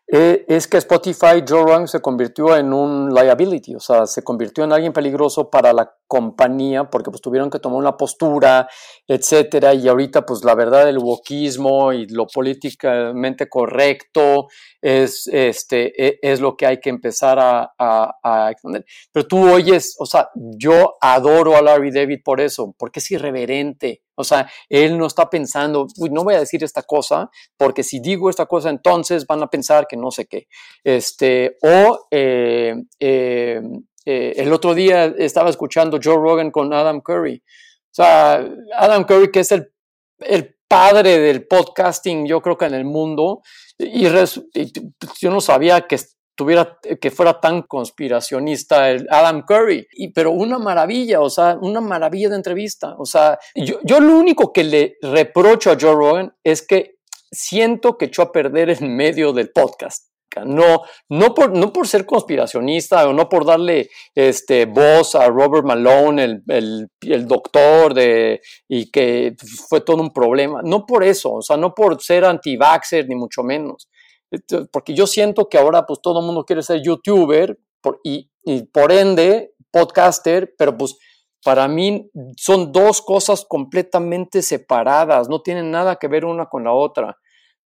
eh, 0.06 0.44
es 0.48 0.66
que 0.66 0.76
Spotify, 0.78 1.42
Joe 1.48 1.62
Rogan 1.62 1.88
se 1.88 2.00
convirtió 2.00 2.56
en 2.56 2.72
un 2.72 3.14
liability, 3.14 3.74
o 3.74 3.80
sea, 3.80 4.06
se 4.06 4.22
convirtió 4.22 4.64
en 4.64 4.72
alguien 4.72 4.92
peligroso 4.92 5.48
para 5.48 5.72
la 5.72 5.94
compañía 6.10 6.90
porque 6.90 7.10
pues 7.10 7.22
tuvieron 7.22 7.50
que 7.50 7.60
tomar 7.60 7.78
una 7.78 7.96
postura, 7.96 8.68
etcétera, 9.06 9.74
y 9.74 9.86
ahorita 9.86 10.26
pues 10.26 10.44
la 10.44 10.56
verdad 10.56 10.88
el 10.88 10.98
wokismo 10.98 11.92
y 11.92 12.08
lo 12.08 12.26
políticamente 12.26 13.48
correcto 13.48 14.48
es, 14.82 15.28
este, 15.28 15.92
e, 16.04 16.18
es 16.20 16.40
lo 16.40 16.56
que 16.56 16.66
hay 16.66 16.80
que 16.80 16.90
empezar 16.90 17.38
a, 17.38 17.72
a, 17.78 18.50
exponer. 18.50 18.84
Pero 19.12 19.28
tú 19.28 19.48
oyes, 19.48 19.94
o 20.00 20.06
sea, 20.06 20.30
yo 20.34 20.96
adoro 21.00 21.56
a 21.56 21.62
Larry 21.62 21.92
David 21.92 22.22
por 22.24 22.40
eso, 22.40 22.74
porque 22.76 22.98
es 22.98 23.08
irreverente, 23.12 24.02
o 24.16 24.24
sea, 24.24 24.50
él 24.68 24.98
no 24.98 25.06
está 25.06 25.30
pensando, 25.30 25.86
uy, 25.96 26.10
no 26.10 26.24
voy 26.24 26.34
a 26.34 26.40
decir 26.40 26.62
esta 26.62 26.82
cosa, 26.82 27.30
porque 27.56 27.82
si 27.82 28.00
digo 28.00 28.28
esta 28.28 28.46
cosa, 28.46 28.68
entonces 28.68 29.26
van 29.26 29.42
a 29.42 29.48
pensar 29.48 29.86
que 29.86 29.96
no 29.96 30.10
sé 30.10 30.26
qué. 30.26 30.46
Este, 30.84 31.56
o 31.62 32.06
eh, 32.10 32.74
eh, 32.98 33.62
eh, 34.10 34.32
el 34.36 34.52
otro 34.52 34.74
día 34.74 35.04
estaba 35.04 35.50
escuchando 35.50 36.00
Joe 36.02 36.16
Rogan 36.16 36.50
con 36.50 36.72
Adam 36.72 37.00
Curry. 37.00 37.40
O 37.44 37.94
sea, 37.94 38.44
Adam 38.76 39.04
Curry, 39.04 39.30
que 39.30 39.40
es 39.40 39.52
el, 39.52 39.72
el 40.18 40.56
padre 40.66 41.18
del 41.18 41.46
podcasting, 41.46 42.26
yo 42.26 42.42
creo 42.42 42.58
que 42.58 42.64
en 42.64 42.74
el 42.74 42.84
mundo, 42.84 43.42
y, 43.78 44.02
yo 44.04 45.30
no 45.30 45.40
sabía 45.40 45.82
que 45.82 45.96
tuviera, 46.34 46.78
que 47.00 47.10
fuera 47.12 47.40
tan 47.40 47.62
conspiracionista 47.62 48.90
el 48.90 49.06
Adam 49.10 49.44
Curry. 49.46 49.86
Y, 49.92 50.08
pero 50.08 50.32
una 50.32 50.58
maravilla, 50.58 51.20
o 51.20 51.30
sea, 51.30 51.56
una 51.60 51.80
maravilla 51.80 52.30
de 52.30 52.36
entrevista. 52.36 52.96
O 52.98 53.04
sea, 53.04 53.38
yo, 53.54 53.78
yo 53.84 54.00
lo 54.00 54.18
único 54.18 54.52
que 54.52 54.64
le 54.64 54.96
reprocho 55.02 55.70
a 55.70 55.76
Joe 55.80 55.94
Rogan 55.94 56.34
es 56.42 56.66
que 56.66 56.96
siento 57.30 57.96
que 57.96 58.06
echó 58.06 58.22
a 58.22 58.32
perder 58.32 58.70
en 58.70 58.96
medio 58.96 59.32
del 59.32 59.50
podcast. 59.50 60.09
No, 60.44 60.82
no, 61.08 61.34
por, 61.34 61.56
no 61.56 61.72
por 61.72 61.88
ser 61.88 62.06
conspiracionista 62.06 63.08
o 63.08 63.12
no 63.12 63.28
por 63.28 63.44
darle 63.44 63.90
este, 64.14 64.66
voz 64.66 65.14
a 65.14 65.28
Robert 65.28 65.64
Malone, 65.64 66.42
el, 66.46 66.88
el, 67.00 67.26
doctor, 67.26 67.94
de, 67.94 68.40
y 68.68 68.90
que 68.90 69.34
fue 69.68 69.80
todo 69.80 70.00
un 70.00 70.12
problema. 70.12 70.60
No 70.62 70.86
por 70.86 71.02
eso, 71.02 71.32
o 71.32 71.42
sea, 71.42 71.56
no 71.56 71.74
por 71.74 72.00
ser 72.00 72.24
anti-vaxxer, 72.24 73.08
ni 73.08 73.16
mucho 73.16 73.42
menos. 73.42 73.88
Este, 74.30 74.66
porque 74.72 74.94
yo 74.94 75.06
siento 75.06 75.48
que 75.48 75.58
ahora 75.58 75.84
pues 75.86 76.00
todo 76.00 76.20
el 76.20 76.26
mundo 76.26 76.44
quiere 76.44 76.62
ser 76.62 76.80
youtuber 76.82 77.58
y, 78.04 78.30
y 78.44 78.62
por 78.64 78.92
ende 78.92 79.54
podcaster, 79.72 80.54
pero 80.56 80.76
pues 80.76 80.96
para 81.42 81.68
mí 81.68 82.10
son 82.36 82.70
dos 82.70 83.00
cosas 83.00 83.44
completamente 83.48 84.42
separadas, 84.42 85.28
no 85.28 85.40
tienen 85.40 85.70
nada 85.70 85.96
que 85.96 86.08
ver 86.08 86.24
una 86.24 86.46
con 86.46 86.64
la 86.64 86.72
otra. 86.72 87.18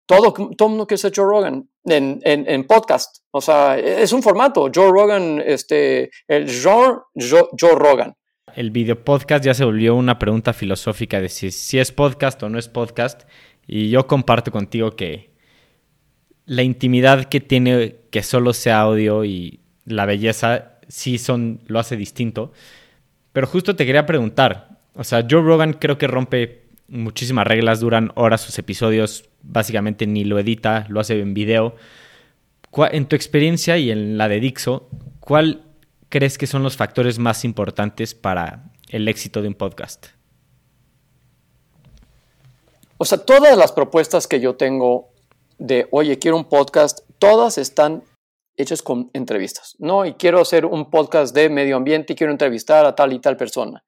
Todo, 0.06 0.32
todo 0.32 0.68
mundo 0.68 0.86
quiere 0.86 0.98
ser 0.98 1.12
Joe 1.14 1.24
Rogan 1.24 1.68
en, 1.84 2.20
en, 2.24 2.48
en, 2.48 2.66
podcast. 2.66 3.18
O 3.30 3.40
sea, 3.40 3.78
es 3.78 4.12
un 4.12 4.22
formato. 4.22 4.70
Joe 4.74 4.90
Rogan, 4.90 5.42
este, 5.44 6.10
el 6.28 6.48
genre 6.48 7.00
Joe, 7.14 7.48
Joe 7.58 7.74
Rogan. 7.74 8.14
El 8.54 8.70
video 8.70 9.02
podcast 9.02 9.44
ya 9.44 9.54
se 9.54 9.64
volvió 9.64 9.94
una 9.94 10.18
pregunta 10.18 10.52
filosófica 10.52 11.20
de 11.20 11.28
si, 11.28 11.50
si 11.50 11.78
es 11.78 11.90
podcast 11.90 12.42
o 12.42 12.48
no 12.48 12.58
es 12.58 12.68
podcast. 12.68 13.22
Y 13.66 13.88
yo 13.88 14.06
comparto 14.06 14.50
contigo 14.50 14.94
que 14.94 15.34
la 16.46 16.62
intimidad 16.62 17.24
que 17.24 17.40
tiene 17.40 17.96
que 18.10 18.22
solo 18.22 18.52
sea 18.52 18.80
audio 18.80 19.24
y 19.24 19.60
la 19.86 20.06
belleza 20.06 20.78
sí 20.88 21.18
son, 21.18 21.60
lo 21.66 21.78
hace 21.78 21.96
distinto. 21.96 22.52
Pero 23.32 23.46
justo 23.46 23.74
te 23.74 23.86
quería 23.86 24.06
preguntar, 24.06 24.80
o 24.94 25.04
sea, 25.04 25.26
Joe 25.28 25.42
Rogan 25.42 25.72
creo 25.72 25.98
que 25.98 26.06
rompe 26.06 26.63
muchísimas 26.88 27.46
reglas, 27.46 27.80
duran 27.80 28.12
horas 28.14 28.40
sus 28.40 28.58
episodios, 28.58 29.28
básicamente 29.42 30.06
ni 30.06 30.24
lo 30.24 30.38
edita, 30.38 30.86
lo 30.88 31.00
hace 31.00 31.20
en 31.20 31.34
video. 31.34 31.76
En 32.90 33.06
tu 33.06 33.14
experiencia 33.14 33.78
y 33.78 33.90
en 33.90 34.18
la 34.18 34.28
de 34.28 34.40
Dixo, 34.40 34.88
¿cuál 35.20 35.62
crees 36.08 36.38
que 36.38 36.46
son 36.46 36.62
los 36.62 36.76
factores 36.76 37.18
más 37.18 37.44
importantes 37.44 38.14
para 38.14 38.72
el 38.88 39.08
éxito 39.08 39.42
de 39.42 39.48
un 39.48 39.54
podcast? 39.54 40.06
O 42.98 43.04
sea, 43.04 43.18
todas 43.18 43.56
las 43.56 43.72
propuestas 43.72 44.26
que 44.26 44.40
yo 44.40 44.56
tengo 44.56 45.10
de, 45.58 45.88
oye, 45.90 46.18
quiero 46.18 46.36
un 46.36 46.44
podcast, 46.44 47.00
todas 47.18 47.58
están 47.58 48.04
hechas 48.56 48.82
con 48.82 49.10
entrevistas, 49.12 49.74
¿no? 49.78 50.06
Y 50.06 50.14
quiero 50.14 50.40
hacer 50.40 50.64
un 50.64 50.90
podcast 50.90 51.34
de 51.34 51.48
medio 51.48 51.76
ambiente 51.76 52.12
y 52.12 52.16
quiero 52.16 52.32
entrevistar 52.32 52.86
a 52.86 52.94
tal 52.94 53.12
y 53.12 53.18
tal 53.18 53.36
persona. 53.36 53.84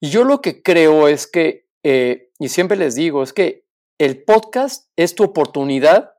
Y 0.00 0.10
yo 0.10 0.24
lo 0.24 0.40
que 0.40 0.62
creo 0.62 1.08
es 1.08 1.26
que, 1.26 1.66
eh, 1.82 2.30
y 2.38 2.48
siempre 2.48 2.76
les 2.76 2.94
digo, 2.94 3.22
es 3.22 3.32
que 3.32 3.64
el 3.98 4.24
podcast 4.24 4.88
es 4.96 5.14
tu 5.14 5.24
oportunidad 5.24 6.14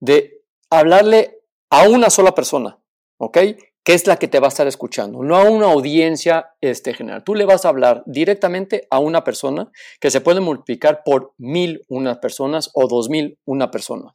de 0.00 0.44
hablarle 0.70 1.40
a 1.70 1.88
una 1.88 2.10
sola 2.10 2.34
persona, 2.34 2.78
¿ok? 3.18 3.38
que 3.84 3.94
es 3.94 4.06
la 4.06 4.16
que 4.16 4.28
te 4.28 4.38
va 4.38 4.46
a 4.46 4.48
estar 4.48 4.66
escuchando, 4.66 5.22
no 5.22 5.36
a 5.36 5.50
una 5.50 5.72
audiencia 5.72 6.50
este, 6.60 6.94
general. 6.94 7.24
Tú 7.24 7.34
le 7.34 7.44
vas 7.44 7.64
a 7.64 7.68
hablar 7.68 8.04
directamente 8.06 8.86
a 8.90 9.00
una 9.00 9.24
persona 9.24 9.70
que 10.00 10.10
se 10.10 10.20
puede 10.20 10.40
multiplicar 10.40 11.02
por 11.04 11.34
mil 11.36 11.84
unas 11.88 12.18
personas 12.18 12.70
o 12.74 12.86
dos 12.86 13.08
mil 13.08 13.38
una 13.44 13.70
persona. 13.70 14.14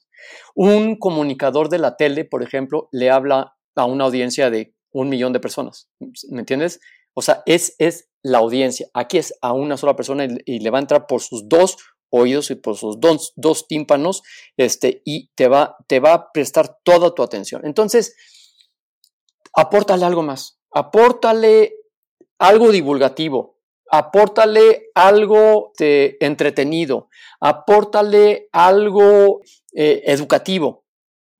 Un 0.56 0.98
comunicador 0.98 1.70
de 1.70 1.80
la 1.80 1.98
tele, 1.98 2.24
por 2.24 2.44
ejemplo, 2.44 2.88
le 2.92 3.10
habla 3.10 3.56
a 3.76 3.86
una 3.86 4.06
audiencia 4.06 4.50
de 4.50 4.74
un 4.92 5.10
millón 5.10 5.34
de 5.34 5.40
personas. 5.40 5.90
¿Me 6.30 6.40
entiendes? 6.40 6.80
O 7.18 7.24
sea, 7.24 7.42
es, 7.48 7.74
es 7.80 8.12
la 8.22 8.38
audiencia. 8.38 8.90
Aquí 8.94 9.18
es 9.18 9.34
a 9.42 9.52
una 9.52 9.76
sola 9.76 9.96
persona 9.96 10.28
y, 10.46 10.60
le 10.60 10.70
va 10.70 10.78
a 10.78 10.82
entrar 10.82 11.08
por 11.08 11.20
sus 11.20 11.50
dos 11.50 11.76
oídos 12.12 12.52
y 12.52 12.56
por 12.56 12.78
sus 12.78 13.00
dos, 13.00 13.34
dos 13.36 13.68
tímpanos 13.68 14.22
este, 14.56 15.02
y 15.04 15.32
te 15.34 15.48
va, 15.48 15.78
te 15.88 16.00
va 16.00 16.14
a 16.14 16.32
prestar 16.32 16.78
toda 16.84 17.16
tu 17.16 17.24
atención. 17.24 17.66
Entonces, 17.66 18.16
apórtale 19.52 20.06
algo 20.06 20.22
más, 20.22 20.60
apórtale 20.72 21.74
algo 22.38 22.72
divulgativo, 22.72 23.58
apórtale 23.90 24.92
algo 24.94 25.72
de 25.80 26.18
entretenido, 26.20 27.10
apórtale 27.40 28.48
algo 28.52 29.42
eh, 29.74 30.04
educativo. 30.06 30.86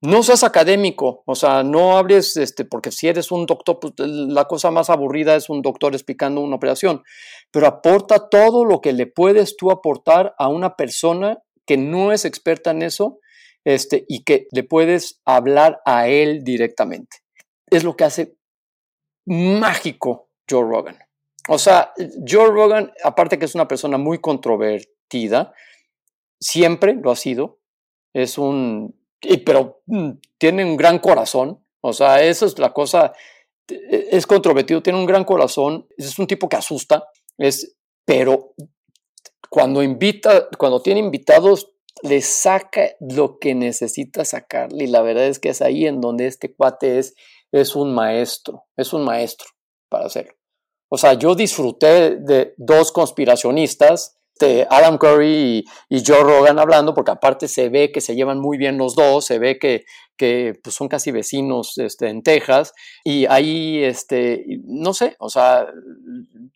No 0.00 0.22
seas 0.22 0.44
académico, 0.44 1.22
o 1.26 1.34
sea, 1.34 1.64
no 1.64 1.98
hables, 1.98 2.36
este, 2.36 2.64
porque 2.64 2.92
si 2.92 3.08
eres 3.08 3.32
un 3.32 3.46
doctor, 3.46 3.80
pues, 3.80 3.94
la 3.98 4.44
cosa 4.44 4.70
más 4.70 4.90
aburrida 4.90 5.34
es 5.34 5.50
un 5.50 5.60
doctor 5.60 5.94
explicando 5.94 6.40
una 6.40 6.56
operación, 6.56 7.02
pero 7.50 7.66
aporta 7.66 8.28
todo 8.28 8.64
lo 8.64 8.80
que 8.80 8.92
le 8.92 9.06
puedes 9.06 9.56
tú 9.56 9.72
aportar 9.72 10.34
a 10.38 10.48
una 10.48 10.76
persona 10.76 11.38
que 11.66 11.76
no 11.76 12.12
es 12.12 12.24
experta 12.24 12.70
en 12.70 12.82
eso, 12.82 13.18
este, 13.64 14.04
y 14.08 14.22
que 14.22 14.46
le 14.52 14.62
puedes 14.62 15.20
hablar 15.24 15.80
a 15.84 16.08
él 16.08 16.44
directamente 16.44 17.18
es 17.70 17.84
lo 17.84 17.96
que 17.96 18.04
hace 18.04 18.36
mágico 19.26 20.30
Joe 20.48 20.62
Rogan. 20.62 20.98
O 21.48 21.58
sea, 21.58 21.92
Joe 22.26 22.48
Rogan, 22.48 22.92
aparte 23.04 23.38
que 23.38 23.46
es 23.46 23.54
una 23.54 23.68
persona 23.68 23.98
muy 23.98 24.18
controvertida, 24.18 25.54
siempre 26.40 26.94
lo 26.94 27.10
ha 27.10 27.16
sido, 27.16 27.60
es 28.12 28.38
un, 28.38 28.97
pero 29.44 29.82
mm, 29.86 30.10
tiene 30.38 30.64
un 30.64 30.76
gran 30.76 30.98
corazón, 30.98 31.64
o 31.80 31.92
sea, 31.92 32.22
esa 32.22 32.46
es 32.46 32.58
la 32.58 32.72
cosa, 32.72 33.12
e, 33.68 34.08
es 34.12 34.26
controvertido, 34.26 34.82
tiene 34.82 34.98
un 34.98 35.06
gran 35.06 35.24
corazón, 35.24 35.86
es 35.96 36.18
un 36.18 36.26
tipo 36.26 36.48
que 36.48 36.56
asusta, 36.56 37.04
es, 37.36 37.76
pero 38.04 38.54
cuando 39.50 39.82
invita, 39.82 40.48
cuando 40.58 40.82
tiene 40.82 41.00
invitados, 41.00 41.72
le 42.02 42.20
saca 42.22 42.90
lo 43.00 43.38
que 43.38 43.54
necesita 43.54 44.24
sacarle, 44.24 44.84
y 44.84 44.88
la 44.88 45.02
verdad 45.02 45.26
es 45.26 45.38
que 45.38 45.48
es 45.48 45.62
ahí 45.62 45.86
en 45.86 46.00
donde 46.00 46.26
este 46.26 46.54
cuate 46.54 46.98
es 46.98 47.14
es 47.52 47.74
un 47.76 47.94
maestro, 47.94 48.64
es 48.76 48.92
un 48.92 49.04
maestro 49.04 49.48
para 49.88 50.06
hacerlo. 50.06 50.34
O 50.90 50.98
sea, 50.98 51.14
yo 51.14 51.34
disfruté 51.34 52.16
de 52.16 52.54
dos 52.56 52.92
conspiracionistas 52.92 54.17
este, 54.38 54.68
Adam 54.70 54.98
Curry 54.98 55.64
y, 55.88 56.02
Joe 56.06 56.22
Rogan 56.22 56.60
hablando, 56.60 56.94
porque 56.94 57.10
aparte 57.10 57.48
se 57.48 57.68
ve 57.68 57.90
que 57.90 58.00
se 58.00 58.14
llevan 58.14 58.38
muy 58.38 58.56
bien 58.56 58.78
los 58.78 58.94
dos, 58.94 59.24
se 59.24 59.40
ve 59.40 59.58
que, 59.58 59.84
que 60.18 60.58
pues, 60.62 60.74
son 60.74 60.88
casi 60.88 61.10
vecinos 61.10 61.78
este, 61.78 62.08
en 62.08 62.22
Texas, 62.22 62.74
y 63.04 63.24
ahí, 63.26 63.82
este, 63.82 64.44
no 64.64 64.92
sé, 64.92 65.16
o 65.18 65.30
sea, 65.30 65.66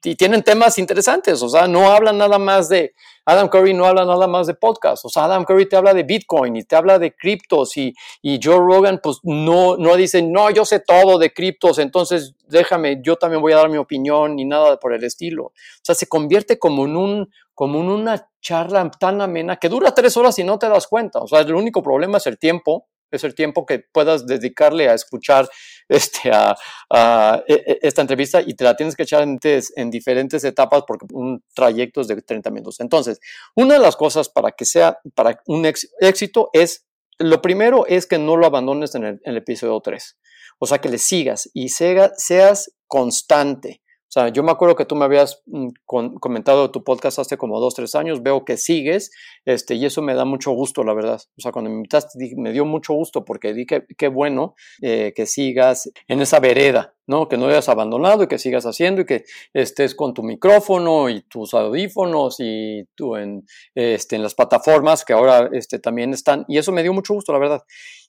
y 0.05 0.17
tienen 0.17 0.43
temas 0.43 0.77
interesantes, 0.79 1.43
o 1.43 1.49
sea, 1.49 1.67
no 1.67 1.91
hablan 1.91 2.19
nada 2.19 2.39
más 2.39 2.69
de, 2.69 2.93
Adam 3.25 3.49
Curry 3.49 3.73
no 3.73 3.87
habla 3.87 4.05
nada 4.05 4.27
más 4.27 4.49
de 4.49 4.55
podcast, 4.55 5.05
o 5.05 5.09
sea, 5.09 5.25
Adam 5.25 5.45
Curry 5.45 5.69
te 5.69 5.77
habla 5.77 5.95
de 5.95 6.03
Bitcoin 6.03 6.57
y 6.57 6.65
te 6.65 6.75
habla 6.75 6.99
de 6.99 7.15
criptos 7.15 7.77
y, 7.77 7.95
y 8.21 8.41
Joe 8.43 8.59
Rogan 8.59 9.01
pues 9.01 9.19
no, 9.23 9.77
no 9.77 9.97
dice, 9.97 10.23
no, 10.23 10.51
yo 10.51 10.65
sé 10.65 10.81
todo 10.81 11.19
de 11.19 11.33
criptos, 11.33 11.79
entonces 11.79 12.35
déjame, 12.53 13.01
yo 13.03 13.17
también 13.17 13.41
voy 13.41 13.53
a 13.53 13.57
dar 13.57 13.69
mi 13.69 13.79
opinión 13.79 14.37
ni 14.37 14.45
nada 14.45 14.77
por 14.79 14.93
el 14.93 15.03
estilo. 15.05 15.47
O 15.47 15.53
sea, 15.83 15.95
se 15.95 16.07
convierte 16.07 16.59
como 16.59 16.85
en 16.85 16.97
un, 16.97 17.33
como 17.55 17.81
en 17.81 17.89
una 17.89 18.29
charla 18.41 18.89
tan 18.99 19.21
amena 19.21 19.57
que 19.57 19.69
dura 19.69 19.95
tres 19.95 20.17
horas 20.17 20.39
y 20.39 20.45
no 20.45 20.59
te 20.59 20.69
das 20.69 20.87
cuenta. 20.87 21.21
O 21.21 21.27
sea, 21.27 21.41
el 21.41 21.55
único 21.55 21.83
problema 21.83 22.19
es 22.19 22.27
el 22.27 22.39
tiempo, 22.39 22.89
es 23.17 23.25
el 23.25 23.35
tiempo 23.35 23.67
que 23.67 23.81
puedas 23.81 24.27
dedicarle 24.27 24.89
a 24.89 24.95
escuchar 24.95 25.49
este, 25.89 26.31
e, 26.31 27.43
e, 27.47 27.79
esta 27.83 28.01
entrevista 28.01 28.41
y 28.41 28.55
te 28.55 28.65
la 28.65 28.77
tienes 28.77 28.97
que 28.97 29.03
echar 29.03 29.23
en, 29.23 29.39
en, 29.43 29.91
diferentes 29.91 30.45
etapas 30.45 30.85
porque 30.87 31.07
un 31.13 31.43
trayecto 31.55 32.01
es 32.01 32.09
de 32.09 32.21
30 32.21 32.51
minutos. 32.51 32.81
Entonces, 32.81 33.21
una 33.55 33.75
de 33.75 33.81
las 33.81 33.97
cosas 33.97 34.29
para 34.29 34.53
que 34.53 34.65
sea 34.65 34.99
para 35.15 35.41
un 35.47 35.67
éxito 36.01 36.51
es, 36.53 36.87
lo 37.19 37.43
primero 37.43 37.87
es 37.87 38.07
que 38.07 38.19
no 38.19 38.37
lo 38.37 38.47
abandones 38.47 38.95
en 38.95 39.21
el, 39.23 39.37
episodio 39.37 39.81
3. 39.81 40.19
O 40.59 40.67
sea, 40.67 40.79
que 40.79 40.89
le 40.89 40.99
sigas 40.99 41.51
y 41.53 41.69
seas 41.69 42.73
constante. 42.87 43.82
O 44.13 44.21
sea, 44.21 44.29
yo 44.29 44.43
me 44.43 44.53
acuerdo 44.53 44.77
que 44.77 44.85
tú 44.85 44.95
me 44.95 45.07
habías 45.07 45.43
mm, 45.47 45.69
comentado 45.87 46.71
tu 46.71 46.85
podcast 46.85 47.19
hace 47.19 47.39
como 47.39 47.59
dos, 47.61 47.73
tres 47.73 47.95
años, 47.95 48.23
veo 48.23 48.45
que 48.45 48.59
sigues, 48.59 49.11
este, 49.47 49.75
y 49.75 49.87
eso 49.87 50.03
me 50.03 50.13
da 50.13 50.27
mucho 50.27 50.51
gusto, 50.51 50.85
la 50.85 50.93
verdad. 50.93 51.19
O 51.39 51.41
sea, 51.41 51.51
cuando 51.51 51.71
me 51.71 51.77
invitaste, 51.77 52.19
me 52.37 52.53
dio 52.53 52.67
mucho 52.67 52.93
gusto 52.93 53.25
porque 53.25 53.55
dije, 53.55 53.87
qué 53.97 54.09
bueno 54.09 54.55
eh, 54.83 55.15
que 55.17 55.25
sigas 55.25 55.91
en 56.09 56.21
esa 56.21 56.41
vereda, 56.41 56.95
¿no? 57.07 57.27
Que 57.27 57.39
no 57.39 57.47
hayas 57.47 57.71
abandonado 57.71 58.25
y 58.25 58.27
que 58.27 58.39
sigas 58.39 58.67
haciendo 58.67 59.01
y 59.01 59.07
que 59.07 59.25
estés 59.55 59.95
con 59.95 60.13
tu 60.13 60.23
micrófono 60.23 61.09
y 61.09 61.23
tus 61.23 61.55
audífonos 61.55 62.37
y 62.39 62.85
tú 62.95 63.17
en, 63.17 63.47
este, 63.75 64.17
en 64.17 64.23
las 64.25 64.35
plataformas 64.35 65.07
que 65.07 65.15
ahora 65.15 65.49
este, 65.55 65.79
también 65.79 66.13
están, 66.13 66.45
y 66.49 66.59
eso 66.59 66.71
me 66.71 66.83
dio 66.83 66.93
mucho 66.93 67.15
gusto, 67.15 67.33
la 67.33 67.39
verdad. 67.39 67.63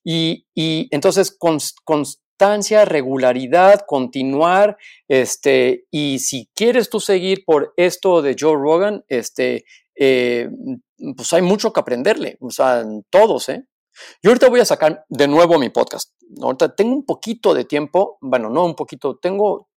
Y, 0.03 0.47
y 0.53 0.89
entonces, 0.91 1.33
con, 1.39 1.59
con 1.85 2.03
regularidad, 2.85 3.85
continuar, 3.87 4.77
este, 5.07 5.85
y 5.91 6.19
si 6.19 6.49
quieres 6.55 6.89
tú 6.89 6.99
seguir 6.99 7.43
por 7.45 7.73
esto 7.77 8.21
de 8.21 8.35
Joe 8.39 8.55
Rogan, 8.55 9.03
este, 9.07 9.65
eh, 9.95 10.49
pues 11.15 11.33
hay 11.33 11.41
mucho 11.41 11.71
que 11.71 11.79
aprenderle, 11.79 12.37
o 12.41 12.49
sea, 12.49 12.83
todos, 13.09 13.49
¿eh? 13.49 13.65
Yo 14.23 14.31
ahorita 14.31 14.49
voy 14.49 14.59
a 14.59 14.65
sacar 14.65 15.05
de 15.07 15.27
nuevo 15.27 15.59
mi 15.59 15.69
podcast. 15.69 16.13
Ahorita 16.41 16.75
tengo 16.75 16.95
un 16.95 17.05
poquito 17.05 17.53
de 17.53 17.65
tiempo, 17.65 18.17
bueno, 18.21 18.49
no 18.49 18.65
un 18.65 18.75
poquito, 18.75 19.17
tengo 19.17 19.69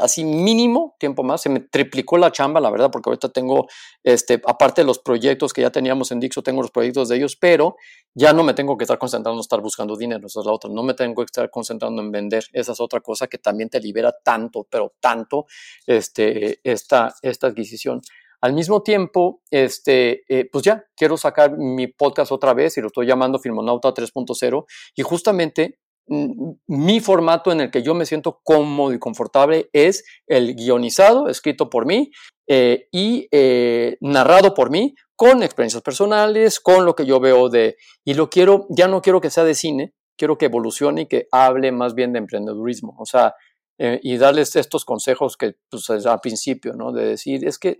así 0.00 0.24
mínimo 0.24 0.96
tiempo 0.98 1.22
más, 1.22 1.42
se 1.42 1.48
me 1.48 1.60
triplicó 1.60 2.16
la 2.16 2.32
chamba, 2.32 2.60
la 2.60 2.70
verdad, 2.70 2.90
porque 2.90 3.10
ahorita 3.10 3.28
tengo, 3.28 3.68
este, 4.02 4.40
aparte 4.46 4.82
de 4.82 4.86
los 4.86 4.98
proyectos 4.98 5.52
que 5.52 5.62
ya 5.62 5.70
teníamos 5.70 6.10
en 6.12 6.20
Dixo, 6.20 6.42
tengo 6.42 6.62
los 6.62 6.70
proyectos 6.70 7.08
de 7.08 7.16
ellos, 7.16 7.36
pero 7.36 7.76
ya 8.14 8.32
no 8.32 8.42
me 8.42 8.54
tengo 8.54 8.76
que 8.76 8.84
estar 8.84 8.98
concentrando 8.98 9.38
en 9.38 9.40
estar 9.40 9.60
buscando 9.60 9.96
dinero, 9.96 10.26
esa 10.26 10.40
es 10.40 10.46
la 10.46 10.52
otra, 10.52 10.70
no 10.70 10.82
me 10.82 10.94
tengo 10.94 11.16
que 11.16 11.26
estar 11.26 11.50
concentrando 11.50 12.00
en 12.00 12.10
vender, 12.10 12.44
esa 12.52 12.72
es 12.72 12.80
otra 12.80 13.00
cosa 13.00 13.26
que 13.26 13.38
también 13.38 13.68
te 13.68 13.80
libera 13.80 14.14
tanto, 14.24 14.66
pero 14.70 14.94
tanto, 15.00 15.46
este, 15.86 16.60
esta, 16.64 17.14
esta 17.22 17.48
adquisición. 17.48 18.00
Al 18.42 18.54
mismo 18.54 18.82
tiempo, 18.82 19.42
este, 19.50 20.24
eh, 20.28 20.48
pues 20.50 20.64
ya, 20.64 20.86
quiero 20.96 21.18
sacar 21.18 21.58
mi 21.58 21.88
podcast 21.88 22.32
otra 22.32 22.54
vez 22.54 22.78
y 22.78 22.80
lo 22.80 22.86
estoy 22.86 23.06
llamando 23.06 23.38
Filmonauta 23.38 23.92
3.0 23.92 24.64
y 24.94 25.02
justamente 25.02 25.78
mi 26.10 26.98
formato 26.98 27.52
en 27.52 27.60
el 27.60 27.70
que 27.70 27.82
yo 27.82 27.94
me 27.94 28.04
siento 28.04 28.40
cómodo 28.42 28.92
y 28.92 28.98
confortable 28.98 29.70
es 29.72 30.04
el 30.26 30.56
guionizado, 30.56 31.28
escrito 31.28 31.70
por 31.70 31.86
mí 31.86 32.10
eh, 32.48 32.88
y 32.90 33.28
eh, 33.30 33.96
narrado 34.00 34.52
por 34.52 34.70
mí, 34.70 34.96
con 35.14 35.44
experiencias 35.44 35.82
personales, 35.84 36.58
con 36.58 36.84
lo 36.84 36.96
que 36.96 37.06
yo 37.06 37.20
veo 37.20 37.48
de... 37.48 37.76
Y 38.04 38.14
lo 38.14 38.28
quiero, 38.28 38.66
ya 38.70 38.88
no 38.88 39.02
quiero 39.02 39.20
que 39.20 39.30
sea 39.30 39.44
de 39.44 39.54
cine, 39.54 39.94
quiero 40.16 40.36
que 40.36 40.46
evolucione 40.46 41.02
y 41.02 41.06
que 41.06 41.28
hable 41.30 41.70
más 41.70 41.94
bien 41.94 42.12
de 42.12 42.18
emprendedurismo. 42.18 42.96
O 42.98 43.06
sea, 43.06 43.34
eh, 43.78 44.00
y 44.02 44.16
darles 44.16 44.56
estos 44.56 44.84
consejos 44.84 45.36
que 45.36 45.54
pues, 45.70 45.88
al 45.90 46.20
principio, 46.20 46.72
¿no? 46.72 46.90
De 46.90 47.04
decir, 47.04 47.46
es 47.46 47.58
que 47.58 47.78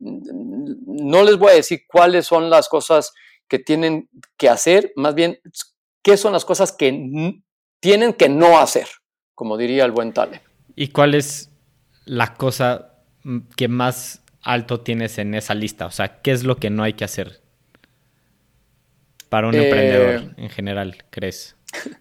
no 0.00 1.22
les 1.22 1.38
voy 1.38 1.52
a 1.52 1.54
decir 1.54 1.82
cuáles 1.86 2.26
son 2.26 2.50
las 2.50 2.68
cosas 2.68 3.12
que 3.48 3.60
tienen 3.60 4.08
que 4.36 4.48
hacer, 4.48 4.92
más 4.96 5.14
bien 5.14 5.38
qué 6.02 6.16
son 6.16 6.32
las 6.32 6.44
cosas 6.44 6.72
que 6.72 7.42
tienen 7.80 8.12
que 8.12 8.28
no 8.28 8.58
hacer, 8.58 8.86
como 9.34 9.56
diría 9.56 9.84
el 9.84 9.90
buen 9.90 10.12
Tale. 10.12 10.42
¿Y 10.76 10.88
cuál 10.88 11.14
es 11.14 11.50
la 12.04 12.34
cosa 12.34 12.92
que 13.56 13.68
más 13.68 14.22
alto 14.42 14.80
tienes 14.80 15.18
en 15.18 15.34
esa 15.34 15.54
lista? 15.54 15.86
O 15.86 15.90
sea, 15.90 16.20
¿qué 16.20 16.30
es 16.30 16.44
lo 16.44 16.56
que 16.56 16.70
no 16.70 16.82
hay 16.82 16.92
que 16.92 17.04
hacer 17.04 17.40
para 19.28 19.48
un 19.48 19.54
emprendedor 19.54 20.22
eh, 20.22 20.34
en 20.36 20.50
general, 20.50 21.04
crees? 21.10 21.56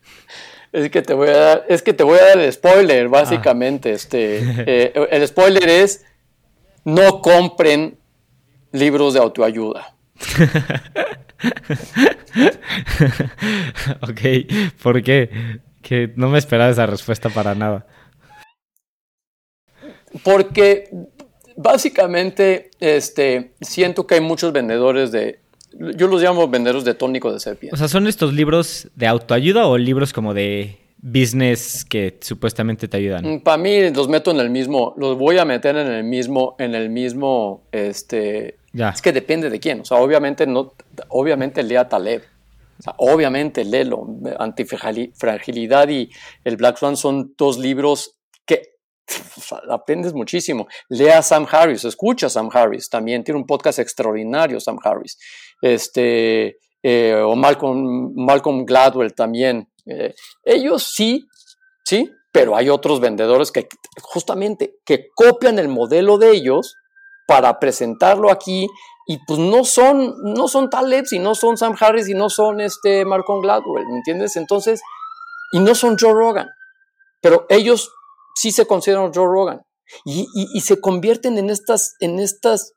Es 0.72 0.92
que 0.92 1.02
te 1.02 1.16
voy 1.16 1.30
a 1.30 1.38
dar, 1.38 1.66
es 1.68 1.82
que 1.82 1.94
te 1.94 2.04
voy 2.04 2.20
a 2.20 2.26
dar 2.26 2.38
el 2.38 2.54
spoiler, 2.54 3.08
ah. 3.08 3.10
básicamente. 3.10 3.92
Este, 3.92 4.38
eh, 4.68 5.08
el 5.10 5.28
spoiler 5.28 5.68
es 5.68 6.06
no 6.86 7.22
compren 7.22 7.98
libros 8.72 9.16
de 9.16 9.20
autoayuda. 9.20 9.96
ok, 14.02 14.22
¿por 14.84 15.02
qué? 15.02 15.60
Que 15.82 16.12
no 16.16 16.30
me 16.30 16.38
esperaba 16.38 16.70
esa 16.70 16.86
respuesta 16.86 17.30
para 17.30 17.56
nada. 17.56 17.88
Porque 20.24 20.90
básicamente 21.56 22.72
este, 22.80 23.54
siento 23.62 24.08
que 24.08 24.16
hay 24.16 24.22
muchos 24.22 24.52
vendedores 24.52 25.12
de... 25.12 25.40
Yo 25.96 26.08
los 26.08 26.22
llamo 26.22 26.48
vendedores 26.48 26.84
de 26.84 26.96
tónico 26.96 27.32
de 27.32 27.40
sepia. 27.40 27.70
O 27.74 27.78
sea, 27.78 27.88
¿son 27.88 28.08
estos 28.08 28.34
libros 28.34 28.90
de 28.96 29.08
autoayuda 29.08 29.68
o 29.68 29.78
libros 29.78 30.14
como 30.14 30.34
de 30.34 30.78
business 30.98 31.86
que 31.86 32.18
supuestamente 32.22 32.88
te 32.88 32.98
ayudan? 32.98 33.36
Mm, 33.36 33.40
para 33.42 33.58
mí 33.58 33.90
los 33.92 34.08
meto 34.08 34.32
en 34.32 34.40
el 34.40 34.50
mismo, 34.50 34.96
los 34.98 35.18
voy 35.18 35.38
a 35.38 35.46
meter 35.46 35.76
en 35.78 35.88
el 35.88 36.04
mismo, 36.04 36.56
en 36.60 36.76
el 36.76 36.90
mismo, 36.90 37.64
este... 37.72 38.58
Es 38.74 39.02
que 39.02 39.12
depende 39.12 39.50
de 39.50 39.60
quién. 39.60 39.82
O 39.82 39.86
sea, 39.86 39.98
obviamente 39.98 40.46
no, 40.46 40.74
obviamente 41.10 41.64
lea 41.64 41.90
Taleb. 41.90 42.22
Obviamente, 42.98 43.64
léelo. 43.64 44.08
Antifragilidad 44.38 45.90
y 45.90 46.10
el 46.44 46.58
Black 46.58 46.78
Swan 46.78 46.96
son 46.96 47.34
dos 47.38 47.58
libros 47.58 48.18
que 48.46 48.62
aprendes 49.70 50.14
muchísimo. 50.14 50.68
Lea 50.90 51.20
a 51.20 51.22
Sam 51.22 51.48
Harris, 51.50 51.84
escucha 51.84 52.28
a 52.28 52.30
Sam 52.30 52.50
Harris. 52.54 52.90
También 52.90 53.24
tiene 53.24 53.40
un 53.40 53.46
podcast 53.46 53.80
extraordinario, 53.80 54.60
Sam 54.60 54.78
Harris. 54.84 55.18
Este, 55.62 56.58
eh, 56.82 57.16
o 57.16 57.36
Malcolm, 57.36 58.14
Malcolm 58.16 58.66
Gladwell 58.66 59.14
también. 59.14 59.70
Eh, 59.86 60.14
ellos 60.44 60.92
sí, 60.94 61.28
sí, 61.84 62.10
pero 62.32 62.56
hay 62.56 62.70
otros 62.70 63.00
vendedores 63.00 63.52
que 63.52 63.68
justamente 64.02 64.76
que 64.86 65.08
copian 65.16 65.60
el 65.60 65.68
modelo 65.68 66.18
de 66.18 66.32
ellos 66.32 66.76
para 67.28 67.60
presentarlo 67.60 68.32
aquí 68.32 68.68
y 69.12 69.18
pues 69.26 69.40
no 69.40 69.64
son, 69.64 70.18
no 70.22 70.48
son 70.48 70.70
Talebs 70.70 71.14
y 71.14 71.18
no 71.18 71.34
son 71.34 71.58
Sam 71.58 71.76
Harris 71.80 72.08
y 72.10 72.14
no 72.14 72.30
son 72.30 72.62
este 72.62 73.06
Malcolm 73.06 73.42
Gladwell, 73.42 73.88
¿me 73.88 73.98
entiendes? 73.98 74.36
Entonces, 74.36 74.82
y 75.52 75.60
no 75.60 75.74
son 75.74 75.98
Joe 76.00 76.14
Rogan, 76.14 76.48
pero 77.20 77.48
ellos 77.50 77.92
sí 78.36 78.52
se 78.52 78.68
consideran 78.68 79.12
Joe 79.12 79.26
Rogan 79.26 79.62
y, 80.06 80.62
se 80.62 80.80
convierten 80.80 81.40
en 81.40 81.50
estas, 81.50 81.96
en 82.00 82.20
estas 82.20 82.74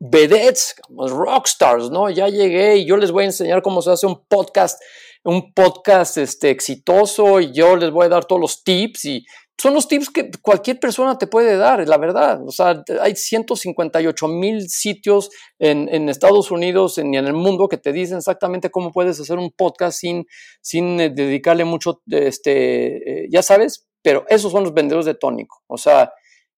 vedettes, 0.00 0.74
rockstars, 0.90 1.90
¿no? 1.90 2.10
Ya 2.10 2.28
llegué 2.28 2.76
y 2.76 2.84
yo 2.84 2.98
les 2.98 3.10
voy 3.10 3.22
a 3.22 3.28
enseñar 3.28 3.62
cómo 3.62 3.80
se 3.80 3.92
hace 3.92 4.06
un 4.06 4.22
podcast, 4.26 4.78
un 5.24 5.54
podcast 5.54 6.18
este, 6.18 6.50
exitoso 6.50 7.40
y 7.40 7.54
yo 7.54 7.74
les 7.74 7.90
voy 7.90 8.04
a 8.04 8.10
dar 8.10 8.26
todos 8.26 8.42
los 8.42 8.62
tips 8.62 9.06
y 9.06 9.24
son 9.60 9.74
los 9.74 9.88
tips 9.88 10.08
que 10.08 10.30
cualquier 10.40 10.80
persona 10.80 11.18
te 11.18 11.26
puede 11.26 11.58
dar, 11.58 11.86
la 11.86 11.98
verdad. 11.98 12.40
O 12.46 12.50
sea, 12.50 12.82
hay 13.02 13.14
158 13.14 14.26
mil 14.26 14.70
sitios 14.70 15.28
en, 15.58 16.08
Estados 16.08 16.50
Unidos 16.50 16.96
y 16.96 17.02
en, 17.02 17.14
el 17.14 17.34
mundo 17.34 17.68
que 17.68 17.76
te 17.76 17.92
dicen 17.92 18.16
exactamente 18.16 18.70
cómo 18.70 18.90
puedes 18.90 19.20
hacer 19.20 19.38
un 19.38 19.50
podcast 19.50 19.98
sin, 19.98 20.26
sin 20.62 20.98
eh, 20.98 21.10
dedicarle 21.10 21.66
mucho, 21.66 22.00
este, 22.06 23.24
eh, 23.24 23.28
ya 23.30 23.42
sabes, 23.42 23.86
pero 24.00 24.24
esos 24.30 24.50
son 24.50 24.64
los 24.64 24.72
vendedores 24.72 25.04
de 25.04 25.14
tónico. 25.14 25.62
O 25.66 25.76
sea, 25.76 26.10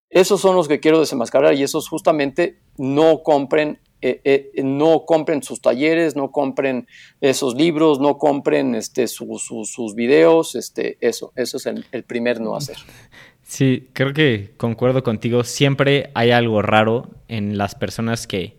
esos 0.09 0.41
son 0.41 0.55
los 0.55 0.69
que 0.69 0.79
quiero 0.79 1.01
desenmascarar 1.01 1.55
y 1.55 1.65
esos 1.65 1.89
justamente 1.89 2.61
no 2.77 3.25
compren 3.25 3.81
eh, 4.03 4.21
eh, 4.25 4.63
no 4.65 5.05
compren 5.07 5.45
sus 5.45 5.61
talleres, 5.61 6.17
no 6.17 6.33
compren 6.33 6.89
esos 7.21 7.55
libros, 7.55 8.01
no 8.01 8.19
compren 8.19 8.75
este, 8.75 9.07
sus 9.07 9.95
videos, 9.95 10.57
este, 10.57 10.99
eso, 11.01 11.33
eso 11.37 11.57
es 11.57 11.67
el, 11.67 12.05
primer 12.05 12.41
no 12.41 12.57
hacer. 12.57 12.77
Sí, 13.43 13.89
creo 13.93 14.13
que 14.13 14.55
concuerdo 14.57 15.05
contigo. 15.05 15.45
Siempre 15.45 16.11
hay 16.15 16.33
algo 16.33 16.63
raro 16.63 17.11
en 17.29 17.57
las 17.57 17.77
personas 17.77 18.27
que 18.27 18.59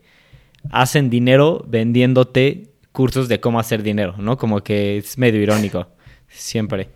hacen 0.71 1.09
dinero 1.09 1.65
vendiéndote 1.67 2.69
cursos 2.93 3.27
de 3.27 3.41
cómo 3.41 3.59
hacer 3.59 3.83
dinero, 3.83 4.15
¿no? 4.17 4.37
Como 4.37 4.61
que 4.61 4.97
es 4.97 5.17
medio 5.17 5.41
irónico, 5.41 5.87
siempre. 6.29 6.89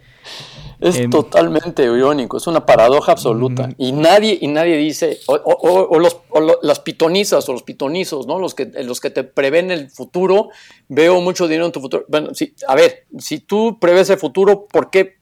Es 0.79 0.97
em, 0.97 1.09
totalmente 1.09 1.83
irónico, 1.83 2.37
es 2.37 2.45
una 2.45 2.65
paradoja 2.65 3.11
absoluta. 3.13 3.69
Y 3.77 3.93
nadie, 3.93 4.37
y 4.39 4.47
nadie 4.47 4.77
dice, 4.77 5.19
o, 5.25 5.99
los, 5.99 6.17
las 6.61 6.79
pitonizas 6.79 7.49
o 7.49 7.53
los 7.53 7.63
pitonizos, 7.63 8.27
¿no? 8.27 8.37
Los 8.37 8.53
que, 8.53 8.65
los 8.83 8.99
que 8.99 9.09
te 9.09 9.23
prevén 9.23 9.71
el 9.71 9.89
futuro, 9.89 10.49
veo 10.87 11.19
mucho 11.21 11.47
dinero 11.47 11.65
en 11.65 11.71
tu 11.71 11.81
futuro. 11.81 12.05
Bueno, 12.07 12.29
sí, 12.35 12.53
a 12.67 12.75
ver, 12.75 13.07
si 13.17 13.39
tú 13.39 13.79
prevés 13.79 14.09
el 14.11 14.19
futuro, 14.19 14.67
¿por 14.67 14.91
qué, 14.91 15.15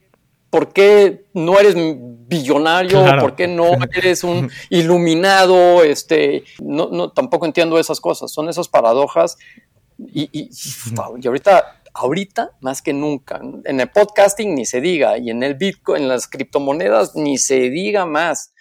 por 0.50 0.74
qué 0.74 1.26
no 1.34 1.58
eres 1.58 1.76
billonario? 1.78 3.06
¿Por 3.22 3.36
qué 3.36 3.48
no 3.48 3.72
eres 3.96 4.26
un 4.26 4.50
iluminado? 4.70 5.84
Este, 5.84 6.44
no, 6.62 6.90
no, 6.92 7.12
tampoco 7.12 7.46
entiendo 7.46 7.80
esas 7.80 8.02
cosas. 8.02 8.30
Son 8.30 8.50
esas 8.50 8.68
paradojas. 8.68 9.38
Y, 9.98 10.30
y, 10.34 10.50
y 11.22 11.28
ahorita 11.28 11.82
ahorita 11.96 12.52
más 12.60 12.82
que 12.82 12.94
nunca. 12.94 13.42
En 13.64 13.80
el 13.80 13.90
podcasting 13.90 14.54
ni 14.54 14.66
se 14.66 14.82
diga, 14.82 15.18
y 15.18 15.30
en 15.30 15.42
el 15.42 15.56
Bitcoin, 15.56 16.04
en 16.04 16.10
las 16.10 16.28
criptomonedas, 16.28 17.16
ni 17.16 17.38
se 17.38 17.70
diga 17.70 18.06
más. 18.06 18.54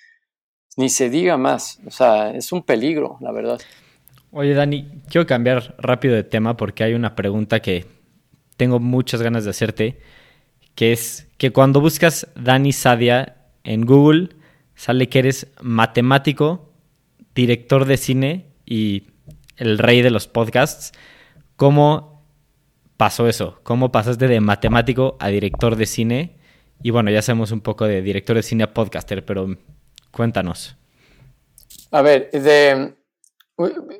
Ni 0.76 0.89
se 0.89 1.11
diga 1.11 1.37
más. 1.37 1.80
O 1.87 1.91
sea, 1.91 2.30
es 2.30 2.53
un 2.53 2.62
peligro, 2.62 3.18
la 3.20 3.32
verdad. 3.32 3.61
Oye, 4.30 4.55
Dani, 4.55 5.03
quiero 5.11 5.26
cambiar 5.26 5.74
rápido 5.78 6.14
de 6.14 6.24
tema 6.24 6.57
porque 6.57 6.85
hay 6.85 6.95
una 6.95 7.14
pregunta 7.14 7.61
que 7.61 7.87
tengo 8.57 8.80
muchas 8.80 9.20
ganas 9.20 9.45
de 9.45 9.51
hacerte, 9.51 10.01
que 10.74 10.93
es 10.93 11.28
que 11.37 11.53
cuando 11.53 11.80
buscas 11.80 12.28
Dani 12.37 12.72
Sadia 12.72 13.37
en 13.64 13.85
Google, 13.85 14.30
sale 14.74 15.09
que 15.09 15.20
eres 15.20 15.49
matemático, 15.61 16.72
director 17.35 17.85
de 17.85 17.97
cine 17.97 18.47
y 18.64 19.09
el 19.57 19.78
rey 19.78 20.03
de 20.03 20.11
los 20.11 20.28
podcasts. 20.28 20.93
¿Cómo 21.57 22.13
pasó 22.97 23.28
eso? 23.28 23.61
¿Cómo 23.62 23.92
pasaste 23.92 24.28
de 24.28 24.40
matemático 24.40 25.16
a 25.20 25.28
director 25.28 25.76
de 25.76 25.86
cine? 25.86 26.38
Y 26.82 26.90
bueno, 26.90 27.11
ya 27.11 27.22
sabemos 27.22 27.51
un 27.51 27.61
poco 27.61 27.86
de 27.86 28.03
director 28.03 28.36
de 28.36 28.42
cine 28.42 28.64
a 28.64 28.74
podcaster, 28.74 29.24
pero 29.24 29.47
cuéntanos. 30.11 30.76
A 31.90 32.03
ver, 32.03 32.30
de, 32.30 32.95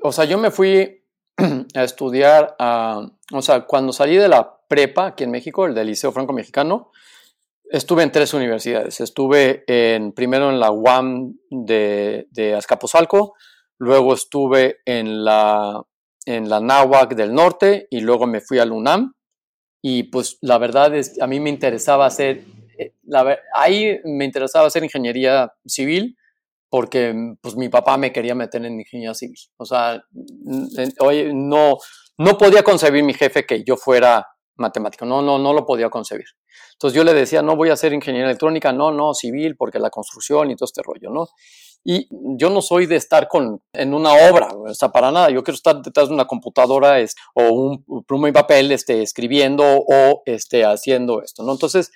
o 0.03 0.13
sea, 0.13 0.25
yo 0.25 0.39
me 0.39 0.51
fui 0.51 1.03
a 1.75 1.85
estudiar, 1.85 2.57
a, 2.59 3.09
o 3.33 3.43
sea, 3.43 3.63
cuando 3.63 3.93
salí 3.93 4.17
de 4.17 4.29
la 4.29 4.59
prepa 4.69 5.07
aquí 5.07 5.25
en 5.25 5.31
México, 5.31 5.67
el 5.67 5.75
del 5.75 5.89
Liceo 5.89 6.13
Franco 6.13 6.33
Mexicano, 6.33 6.91
estuve 7.71 8.03
en 8.03 8.13
tres 8.13 8.35
universidades. 8.35 9.01
Estuve 9.01 9.65
en, 9.67 10.13
primero 10.13 10.51
en 10.51 10.61
la 10.61 10.71
UAM 10.71 11.37
de, 11.51 12.27
de 12.31 12.55
Azcapotzalco, 12.55 13.35
luego 13.79 14.15
estuve 14.15 14.79
en 14.85 15.25
la 15.25 15.83
en 16.27 16.49
la 16.49 16.61
Náhuac 16.61 17.15
del 17.15 17.35
Norte 17.35 17.87
y 17.91 18.01
luego 18.01 18.27
me 18.27 18.41
fui 18.41 18.59
al 18.59 18.73
UNAM. 18.73 19.15
Y 19.83 20.05
pues 20.05 20.39
la 20.41 20.59
verdad 20.59 20.95
es, 20.95 21.21
a 21.21 21.27
mí 21.27 21.41
me 21.41 21.51
interesaba 21.51 22.07
hacer, 22.07 22.45
eh, 22.79 22.95
la, 23.03 23.39
ahí 23.55 24.01
me 24.05 24.25
interesaba 24.25 24.67
hacer 24.67 24.83
ingeniería 24.83 25.53
civil 25.67 26.17
porque 26.71 27.15
pues 27.41 27.55
mi 27.55 27.69
papá 27.69 27.97
me 27.97 28.11
quería 28.11 28.35
meter 28.35 28.65
en 28.65 28.81
ingeniería 28.81 29.15
civil. 29.15 29.39
O 29.59 29.65
sea, 29.65 30.03
hoy 31.01 31.31
no, 31.33 31.77
no 32.19 32.39
podía 32.39 32.63
concebir 32.63 33.05
mi 33.05 33.15
jefe 33.15 33.45
que 33.45 33.63
yo 33.63 33.77
fuera 33.77 34.27
matemático, 34.57 35.05
no, 35.05 35.23
no, 35.23 35.39
no 35.39 35.53
lo 35.53 35.67
podía 35.67 35.91
concebir. 35.91 36.27
Entonces 36.73 36.97
yo 36.97 37.05
le 37.05 37.15
decía, 37.15 37.43
no 37.43 37.57
voy 37.57 37.71
a 37.71 37.75
hacer 37.75 37.93
ingeniería 37.93 38.27
electrónica, 38.27 38.73
no, 38.73 38.93
no, 38.93 39.15
civil, 39.15 39.57
porque 39.57 39.79
la 39.79 39.91
construcción 39.91 40.51
y 40.51 40.57
todo 40.57 40.67
este 40.67 40.83
rollo, 40.83 41.11
¿no? 41.11 41.29
Y 41.85 42.09
yo 42.39 42.49
no 42.49 42.63
soy 42.63 42.87
de 42.87 42.97
estar 42.97 43.29
con, 43.29 43.61
en 43.75 43.93
una 43.93 44.13
obra, 44.31 44.49
o 44.55 44.73
sea, 44.75 44.91
para 44.91 45.13
nada. 45.13 45.31
Yo 45.31 45.45
quiero 45.45 45.57
estar 45.57 45.83
detrás 45.83 46.09
de 46.09 46.15
una 46.15 46.27
computadora 46.27 46.99
es, 46.99 47.15
o 47.35 47.43
un 47.53 48.05
pluma 48.05 48.31
y 48.31 48.33
papel 48.33 48.73
este, 48.73 49.03
escribiendo 49.03 49.65
o 49.65 50.23
este, 50.25 50.65
haciendo 50.65 51.23
esto, 51.23 51.43
¿no? 51.43 51.53
Entonces, 51.53 51.91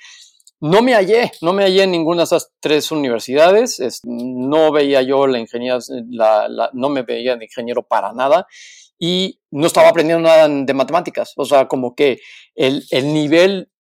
no 0.61 0.83
me 0.83 0.95
hallé, 0.95 1.33
no 1.41 1.53
me 1.53 1.63
hallé 1.63 1.85
en 1.85 1.93
ninguna 1.93 2.23
de 2.23 2.25
esas 2.25 2.51
tres 2.61 2.91
universidades. 2.91 3.81
no 4.05 4.73
veía 4.73 5.03
yo 5.03 5.27
la 5.27 5.39
ingeniería, 5.39 5.79
no 6.73 6.89
me 6.89 7.03
veía 7.03 7.37
de 7.37 7.45
ingeniero 7.45 7.83
para 7.85 8.13
nada 8.13 8.47
y 8.99 9.41
no 9.51 9.67
estaba 9.67 9.89
aprendiendo 9.89 10.29
nada 10.29 10.49
de 10.49 10.75
matemáticas. 10.75 11.33
O 11.37 11.45
sea, 11.45 11.69
como 11.69 11.95
que 11.95 12.21
el, 12.55 12.85
el 12.91 13.13
nivel, 13.13 13.71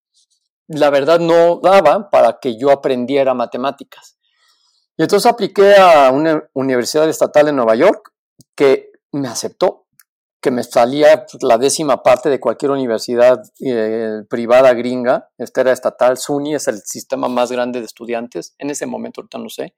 la 0.68 0.90
verdad, 0.90 1.18
no 1.18 1.60
daba 1.60 2.10
para 2.10 2.38
que 2.40 2.56
yo 2.56 2.70
aprendiera 2.70 3.34
matemáticas. 3.34 4.17
Y 4.98 5.02
entonces 5.04 5.30
apliqué 5.30 5.76
a 5.76 6.10
una 6.10 6.42
universidad 6.54 7.08
estatal 7.08 7.46
en 7.46 7.56
Nueva 7.56 7.76
York 7.76 8.12
que 8.56 8.90
me 9.12 9.28
aceptó, 9.28 9.86
que 10.42 10.50
me 10.50 10.64
salía 10.64 11.24
la 11.40 11.56
décima 11.56 12.02
parte 12.02 12.28
de 12.28 12.40
cualquier 12.40 12.72
universidad 12.72 13.40
eh, 13.64 14.22
privada 14.28 14.74
gringa. 14.74 15.28
Esta 15.38 15.60
era 15.60 15.72
estatal, 15.72 16.18
SUNY 16.18 16.56
es 16.56 16.66
el 16.66 16.80
sistema 16.84 17.28
más 17.28 17.52
grande 17.52 17.78
de 17.78 17.86
estudiantes, 17.86 18.56
en 18.58 18.70
ese 18.70 18.86
momento 18.86 19.20
ahorita 19.20 19.38
no 19.38 19.48
sé. 19.48 19.74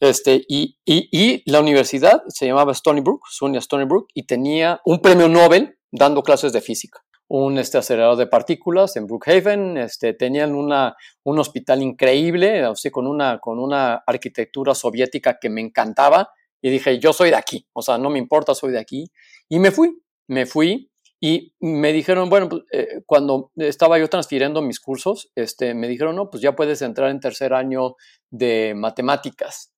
Este, 0.00 0.42
y, 0.48 0.78
y, 0.86 1.08
y 1.12 1.50
la 1.50 1.60
universidad 1.60 2.22
se 2.28 2.46
llamaba 2.46 2.72
Stony 2.72 3.02
Brook, 3.02 3.26
SUNY 3.30 3.58
Stony 3.58 3.84
Brook, 3.84 4.08
y 4.14 4.26
tenía 4.26 4.80
un 4.86 5.02
premio 5.02 5.28
Nobel 5.28 5.78
dando 5.92 6.22
clases 6.22 6.54
de 6.54 6.62
física 6.62 7.04
un 7.28 7.58
este, 7.58 7.78
acelerador 7.78 8.16
de 8.16 8.26
partículas 8.26 8.96
en 8.96 9.06
Brookhaven, 9.06 9.76
este, 9.78 10.14
tenían 10.14 10.54
una, 10.54 10.96
un 11.24 11.38
hospital 11.38 11.82
increíble, 11.82 12.64
con, 12.92 13.06
una, 13.06 13.38
con 13.38 13.58
una 13.58 14.02
arquitectura 14.06 14.74
soviética 14.74 15.38
que 15.40 15.50
me 15.50 15.60
encantaba, 15.60 16.30
y 16.62 16.70
dije, 16.70 16.98
yo 16.98 17.12
soy 17.12 17.30
de 17.30 17.36
aquí, 17.36 17.66
o 17.72 17.82
sea, 17.82 17.98
no 17.98 18.10
me 18.10 18.18
importa, 18.18 18.54
soy 18.54 18.72
de 18.72 18.78
aquí, 18.78 19.10
y 19.48 19.58
me 19.58 19.70
fui, 19.70 20.00
me 20.28 20.46
fui, 20.46 20.90
y 21.20 21.54
me 21.60 21.92
dijeron, 21.92 22.28
bueno, 22.28 22.48
pues, 22.48 22.62
eh, 22.72 23.00
cuando 23.06 23.50
estaba 23.56 23.98
yo 23.98 24.08
transfiriendo 24.08 24.60
mis 24.62 24.80
cursos, 24.80 25.30
este, 25.34 25.74
me 25.74 25.88
dijeron, 25.88 26.16
no, 26.16 26.30
pues 26.30 26.42
ya 26.42 26.54
puedes 26.54 26.82
entrar 26.82 27.10
en 27.10 27.20
tercer 27.20 27.54
año 27.54 27.96
de 28.30 28.74
matemáticas. 28.76 29.72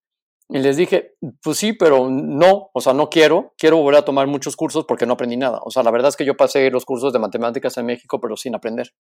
Y 0.50 0.58
les 0.58 0.76
dije, 0.78 1.14
pues 1.42 1.58
sí, 1.58 1.74
pero 1.74 2.08
no, 2.08 2.70
o 2.72 2.80
sea, 2.80 2.94
no 2.94 3.10
quiero, 3.10 3.54
quiero 3.58 3.76
volver 3.78 3.98
a 3.98 4.04
tomar 4.04 4.26
muchos 4.26 4.56
cursos 4.56 4.86
porque 4.86 5.04
no 5.04 5.12
aprendí 5.12 5.36
nada. 5.36 5.60
O 5.62 5.70
sea, 5.70 5.82
la 5.82 5.90
verdad 5.90 6.08
es 6.08 6.16
que 6.16 6.24
yo 6.24 6.36
pasé 6.36 6.70
los 6.70 6.86
cursos 6.86 7.12
de 7.12 7.18
matemáticas 7.18 7.76
en 7.76 7.84
México, 7.84 8.18
pero 8.18 8.36
sin 8.36 8.54
aprender. 8.54 8.94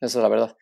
Esa 0.00 0.18
es 0.18 0.22
la 0.22 0.28
verdad. 0.28 0.56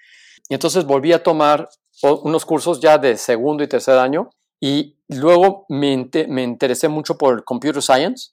Y 0.48 0.54
entonces 0.54 0.84
volví 0.84 1.12
a 1.12 1.22
tomar 1.22 1.68
unos 2.02 2.44
cursos 2.44 2.80
ya 2.80 2.98
de 2.98 3.16
segundo 3.16 3.62
y 3.62 3.68
tercer 3.68 3.98
año 3.98 4.30
y 4.60 4.98
luego 5.08 5.66
me, 5.68 6.10
me 6.28 6.42
interesé 6.42 6.88
mucho 6.88 7.16
por 7.16 7.44
computer 7.44 7.82
science 7.82 8.32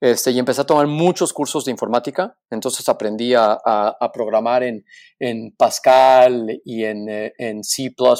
este, 0.00 0.30
y 0.32 0.38
empecé 0.38 0.60
a 0.60 0.66
tomar 0.66 0.86
muchos 0.86 1.32
cursos 1.32 1.64
de 1.64 1.70
informática. 1.70 2.36
Entonces 2.50 2.88
aprendí 2.88 3.34
a, 3.34 3.58
a, 3.64 4.12
programar 4.12 4.62
en, 4.62 4.84
en, 5.18 5.54
Pascal 5.56 6.60
y 6.64 6.84
en, 6.84 7.08
eh, 7.08 7.32
en 7.38 7.64
C 7.64 7.82
y 7.82 7.94
todo 7.94 8.14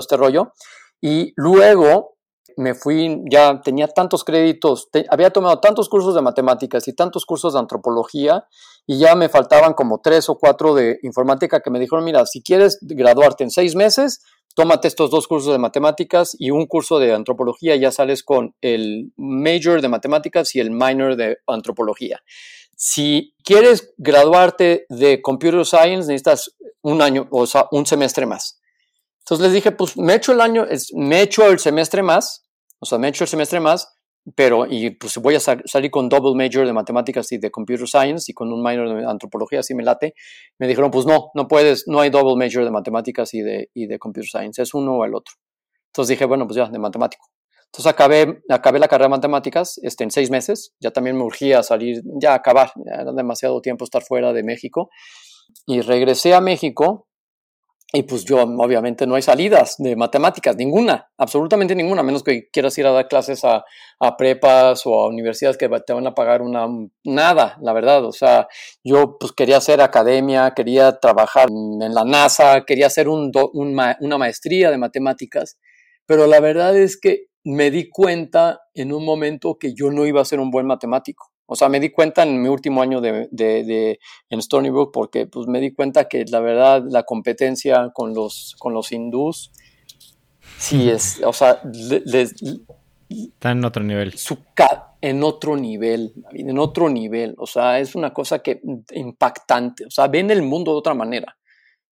este 0.00 0.16
rollo. 0.16 0.52
Y 1.00 1.32
luego 1.36 2.16
me 2.56 2.74
fui, 2.74 3.22
ya 3.30 3.60
tenía 3.62 3.88
tantos 3.88 4.24
créditos, 4.24 4.88
había 5.10 5.30
tomado 5.30 5.60
tantos 5.60 5.88
cursos 5.88 6.14
de 6.14 6.22
matemáticas 6.22 6.88
y 6.88 6.94
tantos 6.94 7.26
cursos 7.26 7.54
de 7.54 7.60
antropología 7.60 8.46
y 8.86 8.98
ya 8.98 9.14
me 9.14 9.28
faltaban 9.28 9.74
como 9.74 10.00
tres 10.00 10.28
o 10.28 10.36
cuatro 10.36 10.74
de 10.74 10.98
informática 11.02 11.60
que 11.60 11.70
me 11.70 11.80
dijeron, 11.80 12.04
mira, 12.04 12.26
si 12.26 12.42
quieres 12.42 12.78
graduarte 12.82 13.44
en 13.44 13.50
seis 13.50 13.74
meses, 13.74 14.20
tómate 14.54 14.88
estos 14.88 15.10
dos 15.10 15.26
cursos 15.26 15.52
de 15.52 15.58
matemáticas 15.58 16.36
y 16.38 16.50
un 16.50 16.66
curso 16.66 16.98
de 16.98 17.12
antropología, 17.12 17.76
ya 17.76 17.90
sales 17.90 18.22
con 18.22 18.54
el 18.60 19.12
major 19.16 19.80
de 19.82 19.88
matemáticas 19.88 20.54
y 20.54 20.60
el 20.60 20.70
minor 20.70 21.16
de 21.16 21.38
antropología. 21.46 22.22
Si 22.76 23.34
quieres 23.44 23.94
graduarte 23.98 24.86
de 24.88 25.22
computer 25.22 25.64
science, 25.64 26.08
necesitas 26.08 26.56
un 26.82 27.02
año, 27.02 27.26
o 27.30 27.46
sea, 27.46 27.66
un 27.70 27.86
semestre 27.86 28.26
más. 28.26 28.60
Entonces 29.20 29.44
les 29.44 29.54
dije, 29.54 29.72
pues 29.72 29.96
me 29.96 30.14
echo 30.14 30.32
el 30.32 30.40
año, 30.40 30.66
me 30.94 31.22
echo 31.22 31.46
el 31.46 31.58
semestre 31.58 32.02
más 32.02 32.43
o 32.78 32.86
sea, 32.86 32.98
me 32.98 33.06
he 33.06 33.10
hecho 33.10 33.24
el 33.24 33.28
semestre 33.28 33.60
más, 33.60 33.94
pero 34.34 34.66
y 34.66 34.90
pues 34.90 35.18
voy 35.18 35.34
a 35.34 35.40
salir 35.40 35.90
con 35.90 36.08
double 36.08 36.34
major 36.34 36.66
de 36.66 36.72
matemáticas 36.72 37.30
y 37.32 37.38
de 37.38 37.50
computer 37.50 37.86
science 37.86 38.30
y 38.30 38.34
con 38.34 38.52
un 38.52 38.62
minor 38.62 38.96
de 38.96 39.04
antropología, 39.06 39.60
así 39.60 39.74
me 39.74 39.82
late. 39.82 40.14
Me 40.58 40.66
dijeron, 40.66 40.90
pues 40.90 41.04
no, 41.04 41.30
no 41.34 41.46
puedes, 41.46 41.84
no 41.86 42.00
hay 42.00 42.10
double 42.10 42.36
major 42.36 42.64
de 42.64 42.70
matemáticas 42.70 43.34
y 43.34 43.42
de, 43.42 43.70
y 43.74 43.86
de 43.86 43.98
computer 43.98 44.28
science, 44.28 44.62
es 44.62 44.72
uno 44.72 44.96
o 44.96 45.04
el 45.04 45.14
otro. 45.14 45.34
Entonces 45.88 46.10
dije, 46.10 46.24
bueno, 46.24 46.46
pues 46.46 46.56
ya, 46.56 46.68
de 46.68 46.78
matemático. 46.78 47.26
Entonces 47.66 47.90
acabé, 47.90 48.40
acabé 48.48 48.78
la 48.78 48.88
carrera 48.88 49.06
de 49.06 49.16
matemáticas 49.16 49.78
este, 49.82 50.04
en 50.04 50.10
seis 50.10 50.30
meses, 50.30 50.74
ya 50.80 50.92
también 50.92 51.16
me 51.16 51.24
urgía 51.24 51.62
salir, 51.62 52.02
ya 52.20 52.34
acabar, 52.34 52.72
ya 52.76 53.02
era 53.02 53.12
demasiado 53.12 53.60
tiempo 53.60 53.84
estar 53.84 54.02
fuera 54.02 54.32
de 54.32 54.42
México. 54.42 54.90
Y 55.66 55.80
regresé 55.80 56.34
a 56.34 56.40
México 56.40 57.08
y 57.96 58.02
pues 58.02 58.24
yo, 58.24 58.42
obviamente, 58.42 59.06
no 59.06 59.14
hay 59.14 59.22
salidas 59.22 59.76
de 59.78 59.94
matemáticas, 59.94 60.56
ninguna, 60.56 61.12
absolutamente 61.16 61.76
ninguna, 61.76 62.00
a 62.00 62.04
menos 62.04 62.24
que 62.24 62.50
quieras 62.50 62.76
ir 62.76 62.88
a 62.88 62.90
dar 62.90 63.06
clases 63.06 63.44
a, 63.44 63.64
a, 64.00 64.16
prepas 64.16 64.84
o 64.84 64.94
a 64.94 65.06
universidades 65.06 65.56
que 65.56 65.68
te 65.68 65.92
van 65.92 66.06
a 66.08 66.12
pagar 66.12 66.42
una, 66.42 66.66
nada, 67.04 67.56
la 67.62 67.72
verdad. 67.72 68.04
O 68.04 68.10
sea, 68.10 68.48
yo 68.82 69.16
pues 69.18 69.30
quería 69.30 69.58
hacer 69.58 69.80
academia, 69.80 70.52
quería 70.56 70.98
trabajar 70.98 71.48
en 71.50 71.94
la 71.94 72.04
NASA, 72.04 72.64
quería 72.66 72.88
hacer 72.88 73.08
un 73.08 73.30
una 73.52 74.18
maestría 74.18 74.72
de 74.72 74.78
matemáticas, 74.78 75.56
pero 76.04 76.26
la 76.26 76.40
verdad 76.40 76.76
es 76.76 76.98
que 76.98 77.28
me 77.44 77.70
di 77.70 77.90
cuenta 77.90 78.60
en 78.74 78.92
un 78.92 79.04
momento 79.04 79.56
que 79.56 79.72
yo 79.72 79.92
no 79.92 80.04
iba 80.04 80.20
a 80.20 80.24
ser 80.24 80.40
un 80.40 80.50
buen 80.50 80.66
matemático. 80.66 81.33
O 81.46 81.56
sea, 81.56 81.68
me 81.68 81.80
di 81.80 81.90
cuenta 81.90 82.22
en 82.22 82.40
mi 82.40 82.48
último 82.48 82.80
año 82.80 83.00
de, 83.00 83.28
de, 83.30 83.98
en 84.30 84.38
Stony 84.38 84.70
Brook 84.70 84.92
porque 84.92 85.26
pues 85.26 85.46
me 85.46 85.60
di 85.60 85.72
cuenta 85.72 86.08
que 86.08 86.24
la 86.24 86.40
verdad 86.40 86.82
la 86.88 87.02
competencia 87.02 87.90
con 87.92 88.14
los, 88.14 88.56
con 88.58 88.72
los 88.72 88.92
hindús 88.92 89.52
sí 90.58 90.88
es, 90.88 91.20
o 91.24 91.32
sea, 91.32 91.60
les, 91.64 92.34
está 93.08 93.50
en 93.50 93.64
otro 93.64 93.84
nivel. 93.84 94.16
Su, 94.16 94.38
en 95.00 95.22
otro 95.22 95.56
nivel, 95.56 96.14
en 96.32 96.58
otro 96.58 96.88
nivel. 96.88 97.34
O 97.36 97.46
sea, 97.46 97.78
es 97.78 97.94
una 97.94 98.14
cosa 98.14 98.38
que 98.38 98.62
impactante. 98.92 99.84
O 99.84 99.90
sea, 99.90 100.08
ven 100.08 100.30
el 100.30 100.42
mundo 100.42 100.72
de 100.72 100.78
otra 100.78 100.94
manera. 100.94 101.36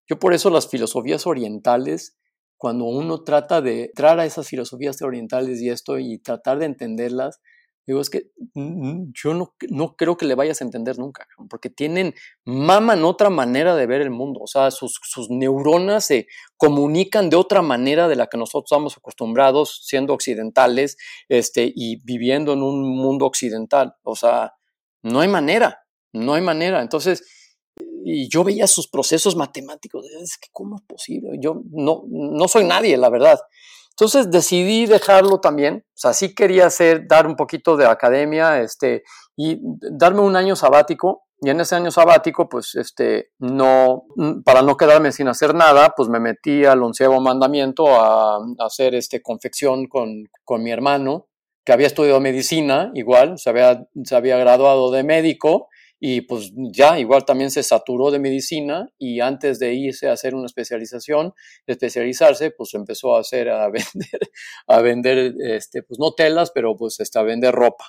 Yo 0.09 0.19
por 0.19 0.33
eso 0.33 0.49
las 0.49 0.69
filosofías 0.69 1.27
orientales, 1.27 2.17
cuando 2.57 2.87
uno 2.87 3.23
trata 3.23 3.61
de 3.61 3.85
entrar 3.85 4.19
a 4.19 4.25
esas 4.25 4.49
filosofías 4.49 5.03
orientales 5.03 5.61
y 5.61 5.69
esto 5.69 5.99
y 5.99 6.19
tratar 6.21 6.59
de 6.59 6.67
entenderlas, 6.67 7.41
Digo, 7.87 8.01
es 8.01 8.11
que 8.11 8.31
yo 8.55 9.35
no, 9.35 9.55
no, 9.69 9.97
creo 9.97 10.17
que 10.17 10.25
le 10.25 10.37
vayas 10.37 10.61
a 10.61 10.65
entender 10.65 10.99
nunca, 10.99 11.27
porque 11.51 11.69
tienen, 11.69 12.15
maman 12.45 13.05
otra 13.05 13.29
manera 13.29 13.75
de 13.75 13.87
ver 13.87 14.03
el 14.03 14.11
mundo, 14.11 14.41
o 14.41 14.47
sea, 14.47 14.71
sus, 14.71 15.01
sus, 15.03 15.31
neuronas 15.31 16.07
se 16.07 16.29
comunican 16.57 17.29
de 17.29 17.37
otra 17.37 17.61
manera 17.61 18.07
de 18.07 18.15
la 18.15 18.29
que 18.29 18.39
nosotros 18.39 18.71
estamos 18.71 18.97
acostumbrados 18.97 19.81
siendo 19.85 20.15
occidentales 20.15 20.97
este, 21.29 21.73
y 21.75 21.97
viviendo 22.05 22.53
en 22.53 22.63
un 22.63 22.89
mundo 22.97 23.27
occidental, 23.27 23.97
o 24.05 24.15
sea, 24.15 24.55
no 25.03 25.21
hay 25.21 25.29
manera, 25.29 25.85
no 26.13 26.35
hay 26.35 26.43
manera. 26.43 26.81
Entonces, 26.83 27.25
y 28.05 28.29
yo 28.29 28.45
veía 28.45 28.67
sus 28.67 28.89
procesos 28.89 29.37
matemáticos, 29.37 30.07
es 30.23 30.39
que, 30.39 30.49
¿cómo 30.53 30.77
es 30.77 30.83
posible? 30.83 31.31
Yo 31.41 31.63
no, 31.71 32.05
no 32.09 32.49
soy 32.49 32.65
nadie, 32.65 32.97
la 32.97 33.11
verdad. 33.11 33.41
Entonces 33.93 34.31
decidí 34.31 34.87
dejarlo 34.87 35.41
también, 35.41 35.85
o 35.87 35.93
sea, 35.95 36.13
sí 36.13 36.35
quería 36.35 36.67
hacer, 36.67 37.07
dar 37.07 37.27
un 37.27 37.37
poquito 37.37 37.77
de 37.77 37.87
academia, 37.87 38.61
este, 38.61 39.03
y 39.37 39.59
darme 39.91 40.21
un 40.21 40.37
año 40.37 40.57
sabático, 40.57 41.25
y 41.45 41.51
en 41.51 41.61
ese 41.61 41.75
año 41.75 41.91
sabático, 41.91 42.49
pues, 42.49 42.75
este, 42.77 43.31
no, 43.39 44.05
para 44.45 44.63
no 44.63 44.77
quedarme 44.77 45.11
sin 45.11 45.29
hacer 45.29 45.55
nada, 45.55 45.93
pues 45.97 46.09
me 46.09 46.21
metí 46.21 46.65
al 46.65 46.83
onceavo 46.83 47.21
mandamiento 47.21 47.89
a, 47.89 48.39
hacer, 48.61 48.95
este, 48.95 49.21
confección 49.21 49.87
con, 49.89 50.29
con 50.45 50.63
mi 50.63 50.71
hermano, 50.71 51.27
que 51.65 51.73
había 51.73 51.89
estudiado 51.89 52.21
medicina, 52.21 52.91
igual, 52.95 53.39
se 53.39 53.51
había, 53.51 53.87
se 54.05 54.17
había 54.17 54.37
graduado 54.37 54.91
de 54.91 55.03
médico, 55.03 55.69
y 56.05 56.23
pues 56.23 56.51
ya 56.57 56.99
igual 56.99 57.25
también 57.25 57.53
se 57.53 57.63
saturó 57.63 58.11
de 58.11 58.19
medicina 58.19 58.89
y 58.99 59.21
antes 59.21 59.61
de 59.61 59.73
irse 59.73 60.09
a 60.09 60.15
hacer 60.15 60.35
una 60.35 60.47
especialización, 60.47 61.33
especializarse, 61.65 62.51
pues 62.51 62.75
empezó 62.75 63.15
a 63.15 63.21
hacer, 63.21 63.49
a 63.49 63.69
vender, 63.71 64.21
a 64.67 64.81
vender, 64.81 65.35
este, 65.39 65.85
pues 65.85 66.01
no 66.01 66.11
telas, 66.13 66.51
pero 66.51 66.77
pues 66.77 66.99
este, 66.99 67.21
a 67.21 67.23
vender 67.23 67.55
ropa. 67.55 67.85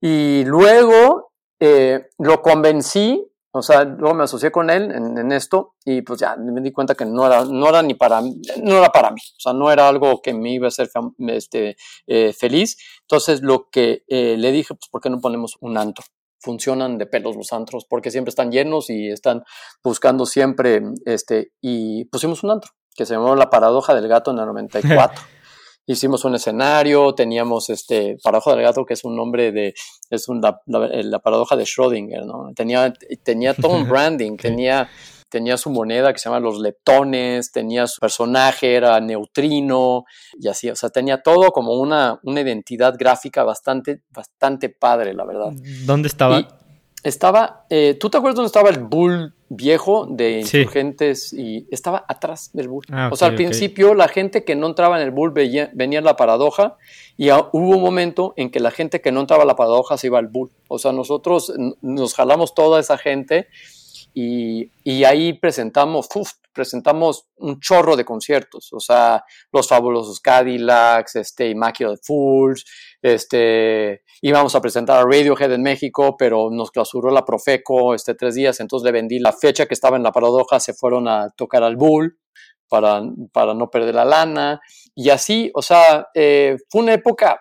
Y 0.00 0.42
luego 0.46 1.30
eh, 1.60 2.08
lo 2.18 2.42
convencí, 2.42 3.24
o 3.52 3.62
sea, 3.62 3.84
luego 3.84 4.16
me 4.16 4.24
asocié 4.24 4.50
con 4.50 4.68
él 4.68 4.90
en, 4.90 5.30
esto 5.30 5.76
y 5.84 6.02
pues 6.02 6.18
ya 6.18 6.34
me 6.34 6.60
di 6.60 6.72
cuenta 6.72 6.96
que 6.96 7.04
no 7.04 7.24
era, 7.24 7.44
no 7.44 7.68
era 7.68 7.84
ni 7.84 7.94
para 7.94 8.20
no 8.20 8.78
era 8.78 8.90
para 8.90 9.12
mí, 9.12 9.20
o 9.20 9.40
sea, 9.40 9.52
no 9.52 9.70
era 9.70 9.86
algo 9.86 10.20
que 10.22 10.34
me 10.34 10.54
iba 10.54 10.66
a 10.66 10.68
hacer 10.68 10.90
este, 11.28 11.76
eh, 12.08 12.32
feliz. 12.32 12.78
Entonces 13.02 13.42
lo 13.42 13.68
que 13.70 14.02
eh, 14.08 14.34
le 14.36 14.50
dije, 14.50 14.74
pues, 14.74 14.88
¿por 14.90 15.00
qué 15.00 15.08
no 15.08 15.20
ponemos 15.20 15.56
un 15.60 15.78
antro? 15.78 16.04
Funcionan 16.42 16.98
de 16.98 17.06
pelos 17.06 17.36
los 17.36 17.52
antros 17.52 17.86
porque 17.88 18.10
siempre 18.10 18.30
están 18.30 18.50
llenos 18.50 18.90
y 18.90 19.08
están 19.08 19.44
buscando 19.82 20.26
siempre, 20.26 20.82
este, 21.06 21.52
y 21.60 22.04
pusimos 22.06 22.42
un 22.42 22.50
antro 22.50 22.72
que 22.94 23.06
se 23.06 23.14
llamó 23.14 23.34
La 23.36 23.48
Paradoja 23.48 23.94
del 23.94 24.08
Gato 24.08 24.32
en 24.32 24.38
el 24.38 24.46
94. 24.46 25.22
Hicimos 25.86 26.24
un 26.24 26.36
escenario, 26.36 27.12
teníamos 27.14 27.68
este 27.68 28.16
Paradoja 28.22 28.52
del 28.52 28.62
Gato, 28.62 28.84
que 28.84 28.94
es 28.94 29.04
un 29.04 29.16
nombre 29.16 29.50
de, 29.50 29.74
es 30.10 30.26
la, 30.28 31.18
paradoja 31.18 31.56
de 31.56 31.64
Schrödinger, 31.64 32.24
¿no? 32.24 32.52
Tenía, 32.54 32.92
tenía 33.24 33.52
todo 33.54 33.72
un 33.72 33.88
branding, 33.88 34.36
tenía 34.36 34.88
tenía 35.32 35.56
su 35.56 35.70
moneda 35.70 36.12
que 36.12 36.18
se 36.18 36.28
llama 36.28 36.40
los 36.40 36.60
leptones, 36.60 37.50
tenía 37.50 37.86
su 37.86 37.98
personaje, 38.00 38.74
era 38.74 39.00
neutrino 39.00 40.04
y 40.38 40.48
así, 40.48 40.68
o 40.68 40.76
sea, 40.76 40.90
tenía 40.90 41.22
todo 41.22 41.50
como 41.52 41.80
una, 41.80 42.20
una 42.22 42.42
identidad 42.42 42.94
gráfica 42.98 43.42
bastante, 43.42 44.02
bastante 44.10 44.68
padre, 44.68 45.14
la 45.14 45.24
verdad. 45.24 45.52
¿Dónde 45.86 46.08
estaba? 46.08 46.46
estaba, 47.02 47.66
eh, 47.68 47.96
¿tú 47.98 48.10
te 48.10 48.18
acuerdas 48.18 48.36
dónde 48.36 48.46
estaba 48.46 48.70
el 48.70 48.78
bull 48.78 49.34
viejo 49.48 50.06
de 50.08 50.40
insurgentes? 50.40 51.32
Y 51.32 51.66
estaba 51.70 52.04
atrás 52.08 52.50
del 52.52 52.68
bull. 52.68 52.84
Ah, 52.90 53.10
o 53.12 53.16
sea, 53.16 53.28
al 53.28 53.34
principio 53.34 53.94
la 53.94 54.08
gente 54.08 54.44
que 54.44 54.54
no 54.54 54.68
entraba 54.68 55.00
en 55.00 55.06
el 55.06 55.10
bull 55.10 55.32
venía, 55.32 55.70
venía 55.74 55.98
en 55.98 56.04
la 56.04 56.16
paradoja 56.16 56.76
y 57.16 57.30
hubo 57.30 57.48
un 57.52 57.82
momento 57.82 58.34
en 58.36 58.50
que 58.50 58.60
la 58.60 58.70
gente 58.70 59.00
que 59.00 59.10
no 59.10 59.20
entraba 59.20 59.42
a 59.42 59.46
la 59.46 59.56
paradoja 59.56 59.96
se 59.96 60.06
iba 60.06 60.18
al 60.18 60.28
bull. 60.28 60.50
O 60.68 60.78
sea, 60.78 60.92
nosotros 60.92 61.52
nos 61.80 62.14
jalamos 62.14 62.54
toda 62.54 62.78
esa 62.78 62.98
gente 62.98 63.48
y, 64.14 65.04
ahí 65.04 65.32
presentamos, 65.34 66.08
presentamos 66.52 67.26
un 67.36 67.60
chorro 67.60 67.96
de 67.96 68.04
conciertos, 68.04 68.72
o 68.72 68.80
sea, 68.80 69.24
los 69.50 69.68
fabulosos 69.68 70.20
Cadillacs, 70.20 71.16
este, 71.16 71.54
de 71.54 71.98
Fools, 72.02 72.64
este, 73.00 74.02
íbamos 74.20 74.54
a 74.54 74.60
presentar 74.60 74.98
a 74.98 75.04
Radiohead 75.04 75.52
en 75.52 75.62
México, 75.62 76.16
pero 76.18 76.50
nos 76.50 76.70
clausuró 76.70 77.10
la 77.10 77.24
Profeco 77.24 77.94
este, 77.94 78.14
tres 78.14 78.34
días, 78.34 78.60
entonces 78.60 78.84
le 78.84 78.92
vendí 78.92 79.18
la 79.18 79.32
fecha 79.32 79.66
que 79.66 79.74
estaba 79.74 79.96
en 79.96 80.02
la 80.02 80.12
paradoja, 80.12 80.60
se 80.60 80.74
fueron 80.74 81.08
a 81.08 81.30
tocar 81.30 81.62
al 81.62 81.76
Bull 81.76 82.18
para, 82.68 83.02
para 83.32 83.54
no 83.54 83.70
perder 83.70 83.94
la 83.94 84.04
lana, 84.04 84.60
y 84.94 85.08
así, 85.08 85.50
o 85.54 85.62
sea, 85.62 86.08
eh, 86.14 86.56
fue 86.68 86.82
una 86.82 86.94
época 86.94 87.40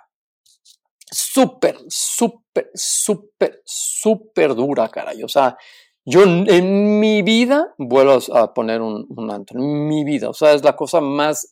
súper, 1.12 1.78
súper, 1.90 2.70
súper, 2.74 3.62
súper 3.66 4.56
dura, 4.56 4.88
caray, 4.88 5.22
o 5.24 5.28
sea, 5.28 5.58
yo 6.06 6.24
en 6.24 7.00
mi 7.00 7.22
vida 7.22 7.74
vuelvo 7.78 8.20
a 8.36 8.54
poner 8.54 8.82
un, 8.82 9.06
un 9.10 9.32
antro, 9.32 9.60
en 9.60 9.88
mi 9.88 10.04
vida. 10.04 10.30
O 10.30 10.34
sea, 10.34 10.54
es 10.54 10.64
la 10.64 10.76
cosa 10.76 11.00
más, 11.00 11.52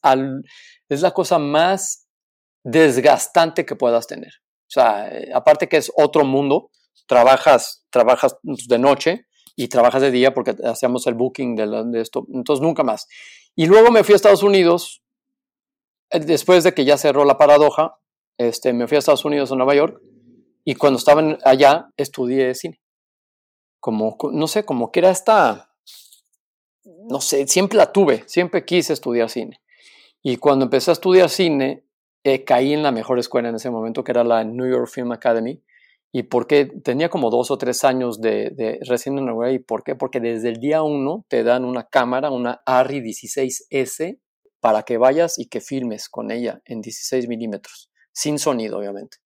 es 0.90 1.02
la 1.02 1.12
cosa 1.12 1.38
más 1.38 2.08
desgastante 2.64 3.66
que 3.66 3.76
puedas 3.76 4.08
tener. 4.08 4.32
O 4.68 4.72
sea, 4.72 5.08
eh, 5.10 5.30
aparte 5.34 5.68
que 5.68 5.78
es 5.78 5.92
otro 5.96 6.26
mundo, 6.26 6.72
trabajas, 7.08 7.86
trabajas 7.92 8.38
de 8.44 8.80
noche 8.80 9.26
y 9.56 9.68
trabajas 9.68 10.02
de 10.02 10.12
día 10.12 10.34
porque 10.34 10.56
hacemos 10.64 11.06
el 11.08 11.14
booking 11.14 11.56
de, 11.56 11.84
de 11.86 12.02
esto, 12.02 12.26
entonces 12.34 12.62
nunca 12.62 12.84
más. 12.84 13.08
Y 13.56 13.68
luego 13.68 13.92
me 13.92 14.04
fui 14.04 14.14
a 14.14 14.16
Estados 14.16 14.44
Unidos, 14.44 15.04
eh, 16.12 16.20
después 16.20 16.64
de 16.64 16.74
que 16.74 16.86
ya 16.86 16.98
cerró 16.98 17.24
la 17.24 17.38
paradoja, 17.38 17.98
este, 18.38 18.74
me 18.74 18.88
fui 18.88 18.96
a 18.96 19.00
Estados 19.00 19.26
Unidos, 19.26 19.52
a 19.52 19.56
Nueva 19.56 19.76
York, 19.76 20.02
y 20.64 20.76
cuando 20.76 20.98
estaba 20.98 21.38
allá 21.44 21.90
estudié 21.98 22.56
cine 22.56 22.80
como, 23.80 24.18
no 24.32 24.48
sé, 24.48 24.66
como 24.66 24.92
que 24.92 25.00
era 25.00 25.10
esta, 25.10 25.72
no 26.84 27.22
sé, 27.22 27.48
siempre 27.48 27.78
la 27.78 27.92
tuve, 27.92 28.24
siempre 28.28 28.66
quise 28.66 28.94
estudiar 28.94 29.30
cine. 29.30 29.62
Y 30.22 30.38
cuando 30.38 30.66
empecé 30.66 30.92
a 30.92 30.94
estudiar 30.94 31.30
cine, 31.30 31.86
eh, 32.24 32.44
caí 32.44 32.74
en 32.74 32.84
la 32.84 32.92
mejor 32.92 33.20
escuela 33.20 33.50
en 33.50 33.56
ese 33.56 33.70
momento, 33.70 34.04
que 34.04 34.12
era 34.12 34.24
la 34.24 34.44
New 34.44 34.70
York 34.70 34.90
Film 34.90 35.12
Academy. 35.12 35.64
¿Y 36.12 36.24
por 36.24 36.48
qué? 36.48 36.66
Tenía 36.66 37.10
como 37.10 37.30
dos 37.30 37.52
o 37.52 37.58
tres 37.58 37.84
años 37.84 38.20
de, 38.20 38.50
de 38.50 38.80
recién 38.88 39.18
en 39.18 39.54
¿Y 39.54 39.60
por 39.60 39.84
qué? 39.84 39.96
Porque 39.96 40.20
desde 40.20 40.50
el 40.50 40.60
día 40.60 40.82
uno 40.82 41.26
te 41.30 41.44
dan 41.44 41.64
una 41.66 41.88
cámara, 41.88 42.32
una 42.32 42.62
ARRI 42.66 43.02
16S, 43.02 44.20
para 44.60 44.84
que 44.84 44.98
vayas 44.98 45.40
y 45.40 45.48
que 45.48 45.62
filmes 45.62 46.10
con 46.10 46.32
ella 46.32 46.62
en 46.66 46.82
16 46.82 47.28
milímetros, 47.28 47.90
sin 48.12 48.40
sonido, 48.40 48.80
obviamente 48.80 49.20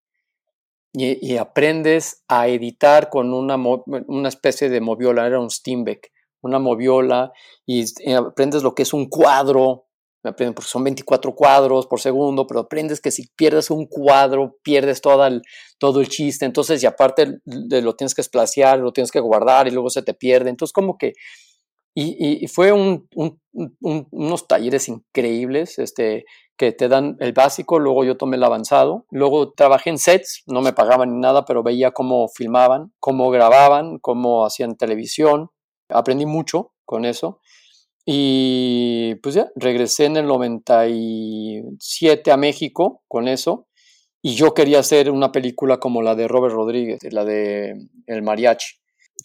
y, 0.93 1.37
aprendes 1.37 2.23
a 2.27 2.47
editar 2.47 3.09
con 3.09 3.33
una, 3.33 3.57
una 3.57 4.29
especie 4.29 4.69
de 4.69 4.79
moviola, 4.79 5.25
era 5.25 5.39
un 5.39 5.49
Steinbeck, 5.49 6.11
una 6.41 6.59
moviola, 6.59 7.33
y, 7.65 7.83
aprendes 8.13 8.61
lo 8.61 8.75
que 8.75 8.83
es 8.83 8.93
un 8.93 9.09
cuadro, 9.09 9.87
porque 10.21 10.53
son 10.61 10.83
24 10.83 11.35
cuadros 11.35 11.87
por 11.87 11.99
segundo, 11.99 12.45
pero 12.45 12.61
aprendes 12.61 13.01
que 13.01 13.11
si 13.11 13.27
pierdes 13.35 13.71
un 13.71 13.87
cuadro, 13.87 14.57
pierdes 14.63 15.01
todo 15.01 15.25
el, 15.25 15.41
todo 15.79 15.99
el 15.99 16.07
chiste, 16.07 16.45
entonces, 16.45 16.81
y 16.83 16.85
aparte 16.85 17.39
lo 17.45 17.95
tienes 17.95 18.13
que 18.13 18.21
esplaciar, 18.21 18.79
lo 18.79 18.93
tienes 18.93 19.11
que 19.11 19.19
guardar 19.19 19.67
y 19.67 19.71
luego 19.71 19.89
se 19.89 20.03
te 20.03 20.13
pierde, 20.13 20.51
entonces 20.51 20.73
como 20.73 20.97
que, 20.97 21.13
y, 21.95 22.47
fue 22.47 22.71
un, 22.71 23.07
unos 23.81 24.47
talleres 24.47 24.87
increíbles, 24.89 25.77
este, 25.79 26.25
que 26.58 26.72
te 26.72 26.88
dan 26.88 27.18
el 27.20 27.34
básico, 27.34 27.80
luego 27.80 28.04
yo 28.04 28.18
tomé 28.18 28.38
el 28.38 28.43
avanzado, 28.43 29.06
luego 29.10 29.54
trabajé 29.54 29.89
en 29.89 29.97
sets, 29.97 30.43
no 30.45 30.62
me 30.62 30.74
pagaban 30.74 31.14
ni 31.14 31.20
nada, 31.20 31.45
pero 31.45 31.64
veía 31.64 31.91
cómo 31.91 32.28
filmaban, 32.28 32.93
cómo 32.99 33.32
grababan, 33.32 33.97
cómo 33.99 34.45
hacían 34.45 34.78
televisión, 34.78 35.49
aprendí 35.89 36.26
mucho 36.26 36.74
con 36.86 37.06
eso. 37.06 37.39
Y 38.06 39.16
pues 39.16 39.36
ya, 39.36 39.49
regresé 39.56 40.06
en 40.06 40.18
el 40.18 40.28
97 40.28 42.32
a 42.32 42.38
México 42.38 43.04
con 43.08 43.28
eso. 43.28 43.68
Y 44.22 44.36
yo 44.36 44.54
quería 44.54 44.80
hacer 44.80 45.12
una 45.12 45.32
película 45.32 45.78
como 45.78 46.01
la 46.01 46.16
de 46.16 46.28
Robert 46.28 46.54
Rodríguez, 46.54 46.99
la 47.12 47.26
de 47.26 47.76
El 48.08 48.24
Mariachi. 48.24 48.76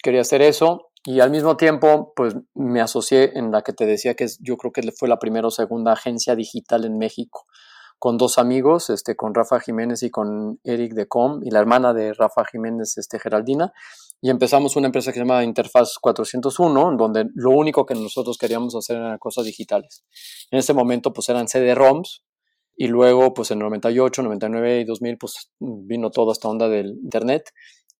Quería 0.03 0.21
hacer 0.21 0.41
eso 0.41 0.88
y 1.05 1.21
al 1.21 1.31
mismo 1.31 1.55
tiempo, 1.55 2.13
pues 2.15 2.35
me 2.53 2.81
asocié 2.81 3.37
en 3.37 3.51
la 3.51 3.61
que 3.61 3.73
te 3.73 3.85
decía 3.85 4.15
que 4.15 4.27
yo 4.41 4.57
creo 4.57 4.73
que 4.73 4.81
fue 4.91 5.07
la 5.07 5.17
primera 5.17 5.47
o 5.47 5.51
segunda 5.51 5.93
agencia 5.93 6.35
digital 6.35 6.85
en 6.85 6.97
México. 6.97 7.45
con 8.01 8.17
dos 8.17 8.37
amigos, 8.37 8.89
este, 8.89 9.17
con 9.17 9.35
Rafa 9.35 9.59
Jiménez 9.59 10.03
y 10.03 10.09
con 10.09 10.57
Eric 10.63 10.93
de 10.93 11.09
Com 11.09 11.41
y 11.43 11.51
la 11.51 11.59
hermana 11.59 11.93
de 11.93 12.13
Rafa 12.13 12.45
Jiménez, 12.45 12.97
este, 12.97 13.19
Geraldina, 13.19 13.73
y 14.21 14.29
empezamos 14.29 14.77
una 14.77 14.87
empresa 14.87 15.11
que 15.11 15.19
se 15.19 15.25
llama 15.25 15.43
Interfaz 15.43 15.97
401, 15.99 16.95
donde 16.97 17.25
lo 17.35 17.51
único 17.51 17.85
que 17.85 17.95
nosotros 17.95 18.37
queríamos 18.37 18.73
hacer 18.75 18.95
eran 18.95 19.17
cosas 19.17 19.43
digitales. 19.43 20.05
En 20.49 20.59
ese 20.59 20.73
momento, 20.73 21.11
pues 21.11 21.27
eran 21.27 21.49
CD-ROMs, 21.49 22.23
y 22.77 22.87
luego, 22.87 23.33
pues 23.33 23.51
en 23.51 23.59
98, 23.59 24.23
99 24.23 24.79
y 24.79 24.85
2000, 24.85 25.17
pues 25.17 25.51
vino 25.59 26.09
toda 26.09 26.31
esta 26.31 26.47
onda 26.47 26.69
del 26.69 26.91
Internet. 27.03 27.49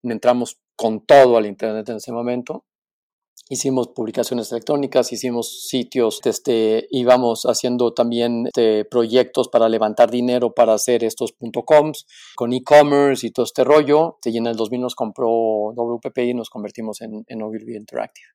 Entramos 0.04 0.62
con 0.78 1.06
todo 1.06 1.36
al 1.36 1.46
Internet 1.46 1.90
en 1.90 1.98
ese 1.98 2.14
momento 2.14 2.64
hicimos 3.48 3.90
publicaciones 3.90 4.52
electrónicas, 4.52 5.12
hicimos 5.12 5.68
sitios, 5.68 6.20
este, 6.26 6.88
íbamos 6.92 7.44
haciendo 7.44 7.94
también 7.94 8.48
este, 8.48 8.86
proyectos 8.86 9.48
para 9.48 9.70
levantar 9.70 10.12
dinero 10.12 10.54
para 10.54 10.74
hacer 10.74 11.04
estos 11.04 11.34
.coms 11.66 12.06
con 12.36 12.54
e-commerce 12.54 13.26
y 13.26 13.32
todo 13.32 13.46
este 13.46 13.64
rollo. 13.64 14.18
Y 14.24 14.38
en 14.38 14.48
el 14.48 14.56
2000 14.56 14.82
nos 14.82 14.96
compró 14.96 15.28
WPP 15.76 16.18
y 16.20 16.34
nos 16.34 16.50
convertimos 16.50 17.02
en, 17.02 17.24
en 17.28 17.42
Ogilvy 17.42 17.76
Interactive. 17.76 18.28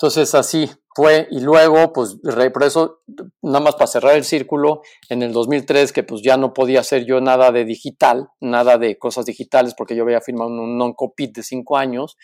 Entonces 0.00 0.32
así 0.36 0.70
fue 0.94 1.26
y 1.28 1.40
luego 1.40 1.92
pues 1.92 2.18
por 2.52 2.62
eso 2.62 3.00
nada 3.42 3.64
más 3.64 3.74
para 3.74 3.88
cerrar 3.88 4.14
el 4.14 4.22
círculo 4.22 4.82
en 5.08 5.24
el 5.24 5.32
2003 5.32 5.92
que 5.92 6.04
pues 6.04 6.22
ya 6.22 6.36
no 6.36 6.54
podía 6.54 6.78
hacer 6.80 7.04
yo 7.04 7.20
nada 7.20 7.50
de 7.50 7.64
digital, 7.64 8.28
nada 8.40 8.78
de 8.78 8.96
cosas 8.96 9.26
digitales 9.26 9.74
porque 9.76 9.96
yo 9.96 10.04
había 10.04 10.20
firmado 10.20 10.50
un 10.50 10.78
non-compete 10.78 11.40
de 11.40 11.42
cinco 11.42 11.76
años 11.76 12.16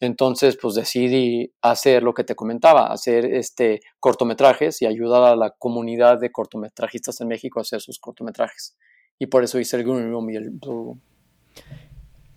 entonces, 0.00 0.58
pues 0.60 0.74
decidí 0.74 1.52
hacer 1.62 2.02
lo 2.02 2.12
que 2.12 2.24
te 2.24 2.34
comentaba, 2.34 2.92
hacer 2.92 3.24
este 3.24 3.80
cortometrajes 3.98 4.82
y 4.82 4.86
ayudar 4.86 5.22
a 5.22 5.36
la 5.36 5.50
comunidad 5.50 6.20
de 6.20 6.30
cortometrajistas 6.30 7.20
en 7.20 7.28
México 7.28 7.58
a 7.58 7.62
hacer 7.62 7.80
sus 7.80 7.98
cortometrajes. 7.98 8.76
Y 9.18 9.26
por 9.26 9.42
eso 9.42 9.58
hice 9.58 9.76
el 9.78 9.84
Green 9.84 10.10
Room 10.10 10.30
y 10.30 10.36
el 10.36 10.50
Blue 10.50 10.84
Room. 10.84 11.00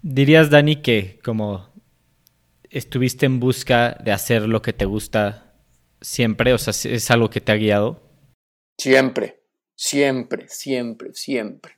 ¿Dirías, 0.02 0.50
Dani, 0.50 0.82
que 0.82 1.20
como 1.24 1.68
estuviste 2.70 3.26
en 3.26 3.42
busca 3.42 3.98
de 4.02 4.14
hacer 4.14 4.44
lo 4.44 4.62
que 4.62 4.72
te 4.72 4.86
gusta 4.86 5.54
siempre? 6.00 6.54
O 6.54 6.58
sea, 6.58 6.72
¿es 6.72 7.12
algo 7.12 7.30
que 7.30 7.42
te 7.42 7.52
ha 7.52 7.56
guiado? 7.56 8.02
Siempre, 8.78 9.44
siempre, 9.76 10.48
siempre, 10.48 11.14
siempre. 11.14 11.74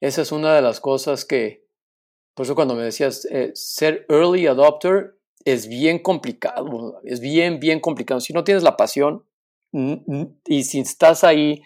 Esa 0.00 0.22
es 0.22 0.32
una 0.32 0.54
de 0.54 0.62
las 0.62 0.80
cosas 0.80 1.24
que, 1.24 1.67
por 2.38 2.46
eso 2.46 2.54
cuando 2.54 2.76
me 2.76 2.84
decías, 2.84 3.24
eh, 3.32 3.50
ser 3.56 4.06
early 4.08 4.46
adopter 4.46 5.18
es 5.44 5.66
bien 5.66 5.98
complicado, 5.98 7.00
es 7.02 7.18
bien, 7.18 7.58
bien 7.58 7.80
complicado. 7.80 8.20
Si 8.20 8.32
no 8.32 8.44
tienes 8.44 8.62
la 8.62 8.76
pasión 8.76 9.24
y 10.46 10.62
si 10.62 10.78
estás 10.78 11.24
ahí 11.24 11.60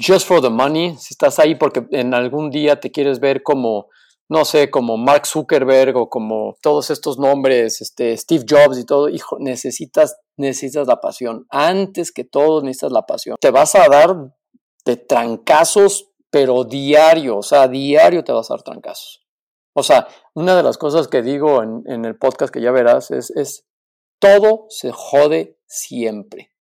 just 0.00 0.28
for 0.28 0.40
the 0.40 0.50
money, 0.50 0.96
si 0.98 1.14
estás 1.14 1.40
ahí 1.40 1.56
porque 1.56 1.84
en 1.90 2.14
algún 2.14 2.50
día 2.50 2.78
te 2.78 2.92
quieres 2.92 3.18
ver 3.18 3.42
como, 3.42 3.88
no 4.28 4.44
sé, 4.44 4.70
como 4.70 4.96
Mark 4.96 5.26
Zuckerberg 5.26 5.96
o 5.96 6.08
como 6.08 6.54
todos 6.62 6.90
estos 6.90 7.18
nombres, 7.18 7.80
este, 7.80 8.16
Steve 8.16 8.44
Jobs 8.48 8.78
y 8.78 8.84
todo, 8.84 9.08
hijo, 9.08 9.38
necesitas, 9.40 10.16
necesitas 10.36 10.86
la 10.86 11.00
pasión. 11.00 11.44
Antes 11.50 12.12
que 12.12 12.22
todo 12.22 12.62
necesitas 12.62 12.92
la 12.92 13.02
pasión. 13.02 13.34
Te 13.40 13.50
vas 13.50 13.74
a 13.74 13.88
dar 13.88 14.14
de 14.84 14.96
trancazos, 14.96 16.12
pero 16.30 16.62
diario, 16.62 17.38
o 17.38 17.42
sea, 17.42 17.66
diario 17.66 18.22
te 18.22 18.30
vas 18.30 18.48
a 18.48 18.54
dar 18.54 18.62
trancazos. 18.62 19.24
O 19.72 19.82
sea, 19.82 20.08
una 20.34 20.56
de 20.56 20.62
las 20.62 20.78
cosas 20.78 21.08
que 21.08 21.22
digo 21.22 21.62
en, 21.62 22.04
el 22.04 22.16
podcast 22.16 22.52
que 22.52 22.60
ya 22.60 22.72
verás 22.72 23.10
es, 23.10 23.30
es, 23.30 23.66
todo 24.18 24.66
se 24.68 24.90
jode 24.92 25.58
siempre. 25.66 26.52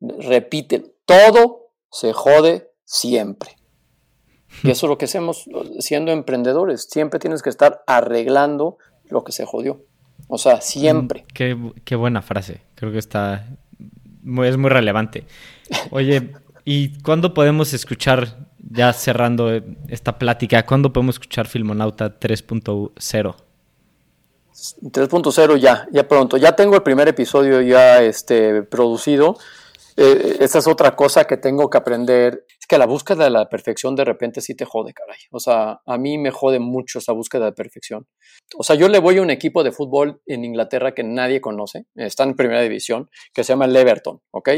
Repite, 0.00 0.94
todo 1.04 1.72
se 1.90 2.12
jode 2.12 2.72
siempre. 2.84 3.56
Y 4.62 4.70
eso 4.70 4.86
es 4.86 4.90
lo 4.90 4.98
que 4.98 5.04
hacemos 5.04 5.44
siendo 5.80 6.12
emprendedores. 6.12 6.86
Siempre 6.90 7.20
tienes 7.20 7.42
que 7.42 7.50
estar 7.50 7.82
arreglando 7.86 8.78
lo 9.04 9.24
que 9.24 9.32
se 9.32 9.44
jodió. 9.44 9.84
O 10.28 10.38
sea, 10.38 10.60
siempre. 10.60 11.22
Mm, 11.22 11.70
qué, 11.84 11.96
buena 11.96 12.22
frase. 12.22 12.62
Creo 12.74 12.92
que 12.92 12.98
está. 12.98 13.46
es 14.44 14.56
muy 14.56 14.70
relevante. 14.70 15.26
Oye, 15.90 16.32
¿y 16.64 16.98
cuándo 17.02 17.34
podemos 17.34 17.72
escuchar 17.74 18.45
ya 18.70 18.92
cerrando 18.92 19.50
esta 19.88 20.18
plática, 20.18 20.64
¿cuándo 20.66 20.92
podemos 20.92 21.16
escuchar 21.16 21.46
Filmonauta 21.46 22.18
3.0? 22.18 23.36
3.0 24.56 25.56
ya, 25.58 25.86
ya 25.92 26.08
pronto. 26.08 26.36
Ya 26.36 26.56
tengo 26.56 26.76
el 26.76 26.82
primer 26.82 27.08
episodio 27.08 27.60
ya 27.60 28.02
este, 28.02 28.62
producido. 28.62 29.36
Eh, 29.98 30.38
esa 30.40 30.58
es 30.58 30.66
otra 30.66 30.94
cosa 30.96 31.24
que 31.24 31.36
tengo 31.36 31.70
que 31.70 31.78
aprender. 31.78 32.44
Es 32.58 32.66
que 32.66 32.78
la 32.78 32.86
búsqueda 32.86 33.24
de 33.24 33.30
la 33.30 33.48
perfección 33.48 33.94
de 33.94 34.04
repente 34.04 34.40
sí 34.40 34.54
te 34.54 34.64
jode, 34.64 34.92
caray. 34.92 35.18
O 35.30 35.40
sea, 35.40 35.80
a 35.84 35.98
mí 35.98 36.18
me 36.18 36.30
jode 36.30 36.58
mucho 36.58 36.98
esa 36.98 37.12
búsqueda 37.12 37.46
de 37.46 37.52
perfección. 37.52 38.06
O 38.56 38.62
sea, 38.62 38.76
yo 38.76 38.88
le 38.88 38.98
voy 38.98 39.18
a 39.18 39.22
un 39.22 39.30
equipo 39.30 39.62
de 39.62 39.72
fútbol 39.72 40.20
en 40.26 40.44
Inglaterra 40.44 40.94
que 40.94 41.04
nadie 41.04 41.40
conoce. 41.40 41.86
Está 41.94 42.24
en 42.24 42.34
primera 42.34 42.62
división, 42.62 43.10
que 43.32 43.44
se 43.44 43.52
llama 43.52 43.66
el 43.66 43.76
Everton, 43.76 44.20
¿ok? 44.30 44.50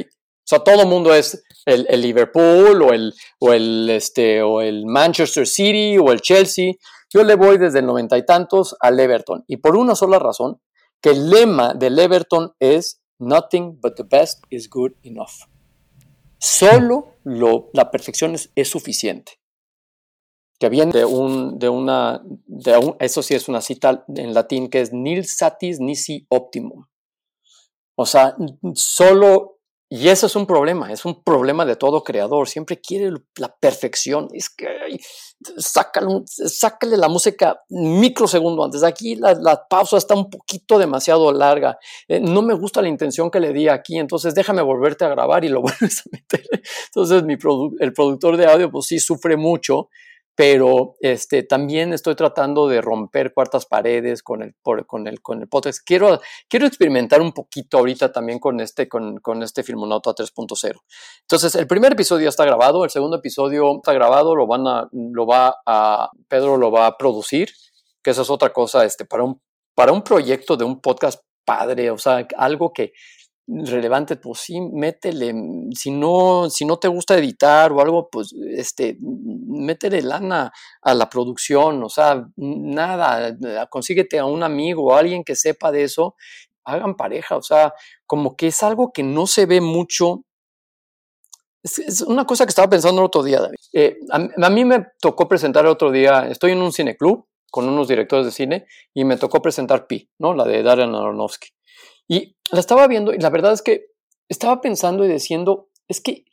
Sea, 0.49 0.61
todo 0.61 0.81
el 0.81 0.89
mundo 0.89 1.13
es 1.13 1.45
el, 1.67 2.01
Liverpool 2.01 2.81
o 2.81 2.95
el, 2.95 3.13
o, 3.39 3.53
el, 3.53 3.91
este, 3.91 4.41
o 4.41 4.63
el 4.63 4.87
Manchester 4.87 5.47
City 5.47 5.99
o 5.99 6.11
el 6.11 6.23
Chelsea. 6.23 6.73
Yo 7.13 7.23
le 7.23 7.35
voy 7.35 7.59
desde 7.59 7.81
el 7.81 7.87
noventa 7.87 8.17
y 8.17 8.25
tantos 8.25 8.75
al 8.81 8.99
Everton. 8.99 9.45
Y 9.47 9.59
por 9.59 9.77
una 9.77 9.95
sola 9.95 10.19
razón, 10.19 10.59
que 11.03 11.11
el 11.11 11.29
lema 11.29 11.75
del 11.75 11.99
Everton 11.99 12.55
es 12.61 13.03
Nothing 13.19 13.79
but 13.83 13.97
the 13.97 14.05
best 14.05 14.43
is 14.49 14.71
good 14.71 14.93
enough. 15.03 15.47
Solo 16.39 17.17
lo, 17.25 17.69
la 17.75 17.91
perfección 17.91 18.35
es, 18.35 18.69
suficiente. 18.71 19.33
Que 20.59 20.71
viene 20.71 20.93
de, 20.93 21.05
un, 21.05 21.59
de 21.59 21.69
una, 21.69 22.23
de 22.47 22.79
un, 22.79 22.97
eso 23.01 23.23
sí 23.23 23.35
es 23.35 23.51
una 23.51 23.61
cita 23.61 24.03
en 24.09 24.33
latín 24.33 24.71
que 24.71 24.81
es 24.81 24.95
nil 24.95 25.27
satis 25.27 25.79
nisi 25.79 26.27
optimum. 26.31 26.87
O 27.97 28.07
sea, 28.07 28.35
solo 28.73 29.58
y 29.91 30.09
eso 30.09 30.27
es 30.27 30.37
un 30.37 30.47
problema, 30.47 30.93
es 30.93 31.07
un 31.07 31.23
problema 31.23 31.65
de 31.65 31.75
todo 31.75 32.05
creador. 32.05 32.47
Siempre 32.47 32.79
quiere 32.79 33.11
la 33.37 33.49
perfección. 33.57 34.29
Es 34.35 34.51
que 34.51 34.67
sácale, 35.57 36.97
la 36.99 37.09
música 37.09 37.63
microsegundo 37.71 38.65
antes. 38.65 38.83
Aquí 38.83 39.15
la, 39.17 39.67
pausa 39.69 39.97
está 39.97 40.15
un 40.15 40.29
poquito 40.29 40.79
demasiado 40.79 41.33
larga. 41.33 41.79
Eh, 42.07 42.21
no 42.21 42.43
me 42.43 42.53
gusta 42.53 42.83
la 42.83 42.89
intención 42.89 43.31
que 43.31 43.41
le 43.41 43.55
di 43.55 43.69
aquí, 43.69 43.97
entonces 43.97 44.35
déjame 44.35 44.61
volverte 44.61 45.07
a 45.07 45.09
grabar 45.09 45.45
y 45.47 45.49
lo 45.49 45.61
vuelves 45.63 46.01
a 46.01 46.11
meter. 46.13 46.45
Entonces 46.87 47.23
mi 47.23 47.39
el 47.81 47.93
productor 47.95 48.37
de 48.37 48.47
audio 48.47 48.71
pues 48.71 48.87
sí 48.87 48.99
sufre 48.99 49.39
mucho 49.39 49.89
pero 50.39 50.95
este, 51.01 51.43
también 51.43 51.93
estoy 51.93 52.15
tratando 52.15 52.69
de 52.69 52.81
romper 52.81 53.35
cuartas 53.35 53.67
paredes 53.67 54.23
con 54.23 54.41
el, 54.41 54.55
con 54.63 55.09
el, 55.09 55.21
con 55.21 55.43
el 55.43 55.49
podcast. 55.49 55.81
Quiero, 55.85 56.21
quiero 56.49 56.65
experimentar 56.65 57.21
un 57.21 57.33
poquito 57.33 57.79
ahorita 57.79 58.13
también 58.13 58.39
con 58.39 58.61
este, 58.61 58.89
con, 58.89 59.17
con 59.19 59.43
este 59.43 59.65
Filmonauta 59.65 60.13
3.0. 60.15 60.81
Entonces, 61.23 61.57
el 61.57 61.67
primer 61.67 61.95
episodio 61.95 62.29
está 62.29 62.45
grabado, 62.45 62.85
el 62.85 62.91
segundo 62.91 63.17
episodio 63.17 63.79
está 63.79 63.93
grabado, 63.93 64.37
lo, 64.37 64.47
van 64.47 64.69
a, 64.69 64.89
lo 64.93 65.27
va 65.27 65.57
a, 65.67 66.09
Pedro 66.29 66.57
lo 66.57 66.71
va 66.71 66.87
a 66.87 66.97
producir, 66.97 67.51
que 68.01 68.11
esa 68.11 68.23
es 68.23 68.31
otra 68.31 68.53
cosa, 68.53 68.85
este, 68.85 69.07
para 69.07 69.25
un, 69.25 69.43
para 69.75 69.91
un 69.91 70.03
proyecto 70.03 70.57
de 70.57 70.63
un 70.63 70.81
podcast 70.81 71.21
padre, 71.45 71.91
o 71.91 71.99
sea, 71.99 72.29
algo 72.37 72.73
que, 72.73 72.93
relevante, 73.49 74.17
pues 74.17 74.41
sí, 74.41 74.61
métele. 74.61 75.35
Si 75.75 75.91
no, 75.91 76.51
si 76.51 76.65
no 76.65 76.79
te 76.79 76.89
gusta 76.89 77.17
editar 77.17 77.73
o 77.73 77.81
algo, 77.81 78.09
pues 78.11 78.35
este, 78.55 78.99
métele 79.01 80.03
lana 80.03 80.53
a 80.83 80.95
la 80.95 81.09
producción, 81.09 81.83
o 81.83 81.89
sea, 81.89 82.29
nada, 82.37 83.37
consíguete 83.71 84.19
a 84.19 84.27
un 84.27 84.43
amigo 84.43 84.85
o 84.85 84.95
alguien 84.95 85.25
que 85.25 85.35
sepa 85.35 85.73
de 85.73 85.85
eso, 85.85 86.15
hagan 86.65 86.97
pareja, 86.97 87.37
o 87.37 87.43
sea, 87.43 87.73
como 88.07 88.37
que 88.37 88.49
es 88.49 88.63
algo 88.63 88.93
que 88.93 89.03
no 89.03 89.27
se 89.27 89.47
ve 89.47 89.61
mucho. 89.61 90.25
Es, 91.63 92.03
una 92.03 92.27
cosa 92.27 92.45
que 92.45 92.51
estaba 92.51 92.69
pensando 92.69 93.01
el 93.01 93.07
otro 93.07 93.23
día, 93.23 93.41
David. 93.41 93.57
Eh, 93.73 93.99
a, 94.11 94.51
mí 94.51 94.65
me 94.65 94.87
tocó 95.01 95.27
presentar 95.27 95.65
el 95.65 95.71
otro 95.71 95.91
día, 95.91 96.29
estoy 96.29 96.53
en 96.53 96.63
un 96.63 96.73
cineclub 96.73 97.27
con 97.51 97.67
unos 97.67 97.89
directores 97.89 98.27
de 98.27 98.33
cine 98.33 98.67
y 98.93 99.05
me 99.05 99.17
tocó 99.17 99.41
presentar 99.41 99.87
Pi, 99.87 100.11
¿no? 100.19 100.35
La 100.35 100.45
de 100.45 100.63
Darren 100.63 100.95
Aronofsky. 100.95 101.49
Y 102.09 102.37
la 102.51 102.61
estaba 102.61 102.87
viendo 102.89 103.13
y 103.13 103.19
la 103.19 103.31
verdad 103.31 103.53
es 103.53 103.63
que 103.63 103.93
estaba 104.29 104.61
pensando 104.61 105.05
y 105.05 105.09
diciendo, 105.09 105.69
es 105.87 106.01
que 106.01 106.25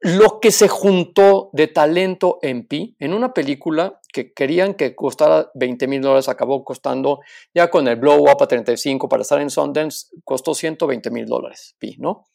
lo 0.00 0.40
que 0.40 0.50
se 0.50 0.66
juntó 0.66 1.50
de 1.52 1.68
talento 1.68 2.38
en 2.42 2.66
Pi, 2.66 2.96
en 2.98 3.12
una 3.12 3.34
película 3.34 4.00
que 4.12 4.32
querían 4.32 4.74
que 4.74 4.96
costara 4.96 5.50
20 5.54 5.86
mil 5.86 6.00
dólares, 6.00 6.28
acabó 6.28 6.64
costando, 6.64 7.20
ya 7.54 7.70
con 7.70 7.86
el 7.86 7.96
blow 7.96 8.22
up 8.22 8.42
a 8.42 8.48
35 8.48 9.08
para 9.08 9.22
estar 9.22 9.40
en 9.40 9.50
Sundance, 9.50 10.08
costó 10.24 10.54
120 10.54 11.10
mil 11.10 11.26
dólares, 11.26 11.76
Pi, 11.78 11.96
¿no? 11.98 12.26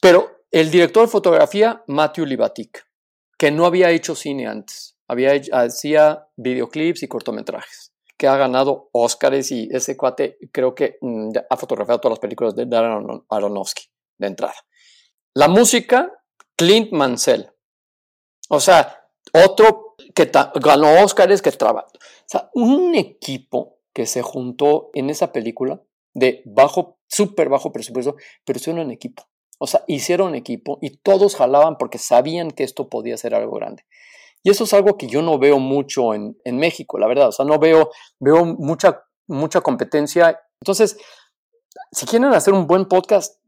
Pero 0.00 0.44
el 0.50 0.70
director 0.70 1.04
de 1.04 1.10
fotografía, 1.10 1.82
Matthew 1.88 2.26
Libatic, 2.26 2.86
que 3.36 3.50
no 3.50 3.66
había 3.66 3.90
hecho 3.90 4.14
cine 4.14 4.46
antes, 4.46 4.96
había 5.08 5.32
hacía 5.52 6.28
videoclips 6.36 7.02
y 7.02 7.08
cortometrajes 7.08 7.93
que 8.24 8.28
ha 8.28 8.38
ganado 8.38 8.88
Oscars 8.92 9.50
y 9.50 9.68
ese 9.70 9.98
cuate 9.98 10.38
creo 10.50 10.74
que 10.74 10.96
mm, 11.02 11.32
ha 11.50 11.56
fotografiado 11.58 12.00
todas 12.00 12.16
las 12.16 12.20
películas 12.20 12.56
de 12.56 12.64
Darren 12.64 13.22
Aronofsky 13.28 13.84
de 14.16 14.28
entrada. 14.28 14.54
La 15.34 15.48
música 15.48 16.10
Clint 16.56 16.90
Mansell. 16.92 17.50
O 18.48 18.60
sea, 18.60 19.10
otro 19.34 19.94
que 20.14 20.30
ganó 20.54 21.02
Oscars, 21.02 21.42
que 21.42 21.52
trabaja. 21.52 21.86
O 21.92 22.24
sea, 22.26 22.48
un 22.54 22.94
equipo 22.94 23.80
que 23.92 24.06
se 24.06 24.22
juntó 24.22 24.88
en 24.94 25.10
esa 25.10 25.30
película 25.30 25.82
de 26.14 26.40
bajo, 26.46 26.96
súper 27.06 27.50
bajo 27.50 27.72
presupuesto, 27.72 28.16
pero 28.46 28.56
hicieron 28.56 28.86
un 28.86 28.90
equipo. 28.90 29.28
O 29.58 29.66
sea, 29.66 29.84
hicieron 29.86 30.34
equipo 30.34 30.78
y 30.80 30.96
todos 30.96 31.36
jalaban 31.36 31.76
porque 31.76 31.98
sabían 31.98 32.52
que 32.52 32.64
esto 32.64 32.88
podía 32.88 33.18
ser 33.18 33.34
algo 33.34 33.56
grande. 33.56 33.84
Y 34.44 34.50
eso 34.50 34.64
es 34.64 34.74
algo 34.74 34.96
que 34.96 35.08
yo 35.08 35.22
no 35.22 35.38
veo 35.38 35.58
mucho 35.58 36.14
en, 36.14 36.36
México, 36.44 36.98
la 36.98 37.08
verdad. 37.08 37.28
O 37.28 37.32
sea, 37.32 37.46
no 37.46 37.58
veo, 37.58 37.90
veo 38.20 38.44
mucha, 38.44 39.02
mucha 39.26 39.62
competencia. 39.62 40.38
Entonces, 40.60 40.98
si 41.90 42.04
quieren 42.04 42.32
hacer 42.32 42.52
un 42.52 42.66
buen 42.66 42.84
podcast, 42.84 43.40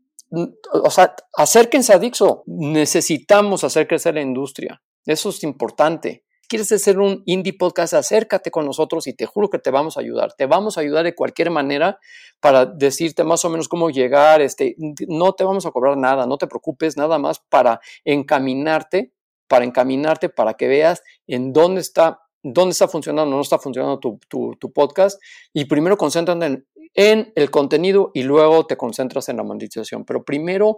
o 0.73 0.91
sea, 0.91 1.15
acérquense 1.35 1.93
a 1.93 1.99
Dixo. 1.99 2.45
Necesitamos 2.47 3.63
hacer 3.63 3.87
crecer 3.87 4.15
la 4.15 4.23
industria. 4.23 4.83
Eso 5.05 5.29
es 5.29 5.43
importante. 5.45 6.25
¿Quieres 6.49 6.71
hacer 6.73 6.99
un 6.99 7.23
indie 7.27 7.53
podcast? 7.59 7.95
Acércate 7.95 8.51
con 8.51 8.65
nosotros 8.65 9.07
y 9.07 9.15
te 9.15 9.27
juro 9.27 9.51
que 9.51 9.59
te 9.59 9.71
vamos 9.71 9.97
a 9.97 10.01
ayudar. 10.01 10.33
Te 10.33 10.47
vamos 10.47 10.79
a 10.79 10.81
ayudar 10.81 11.05
de 11.05 11.15
cualquier 11.15 11.51
manera 11.51 11.99
para 12.41 12.65
decirte 12.65 13.23
más 13.23 13.45
o 13.45 13.51
menos 13.51 13.69
cómo 13.69 13.91
llegar. 13.91 14.41
Este, 14.41 14.77
no 15.09 15.35
te 15.35 15.45
vamos 15.45 15.67
a 15.67 15.73
cobrar 15.73 15.97
nada, 15.97 16.27
no 16.27 16.39
te 16.39 16.47
preocupes, 16.47 16.97
nada 16.97 17.19
más 17.19 17.41
para 17.41 17.81
encaminarte, 18.05 19.13
para 19.49 19.65
encaminarte, 19.65 20.29
para 20.29 20.55
que 20.55 20.69
veas 20.69 21.03
en 21.27 21.53
dónde 21.53 21.81
está, 21.81 22.21
dónde 22.43 22.73
está 22.73 22.89
funcionando, 22.89 23.35
no 23.35 23.43
está 23.43 23.59
funcionando 23.59 23.99
tu, 23.99 24.73
podcast. 24.73 25.21
Y 25.53 25.67
primero 25.67 25.97
concéntrate 25.97 26.45
en, 26.45 26.67
en 26.95 27.33
el 27.35 27.51
contenido 27.51 28.11
y 28.15 28.23
luego 28.23 28.67
te 28.67 28.77
concentras 28.77 29.29
en 29.29 29.37
la 29.37 29.43
monetización. 29.43 30.05
Pero 30.05 30.25
primero 30.25 30.77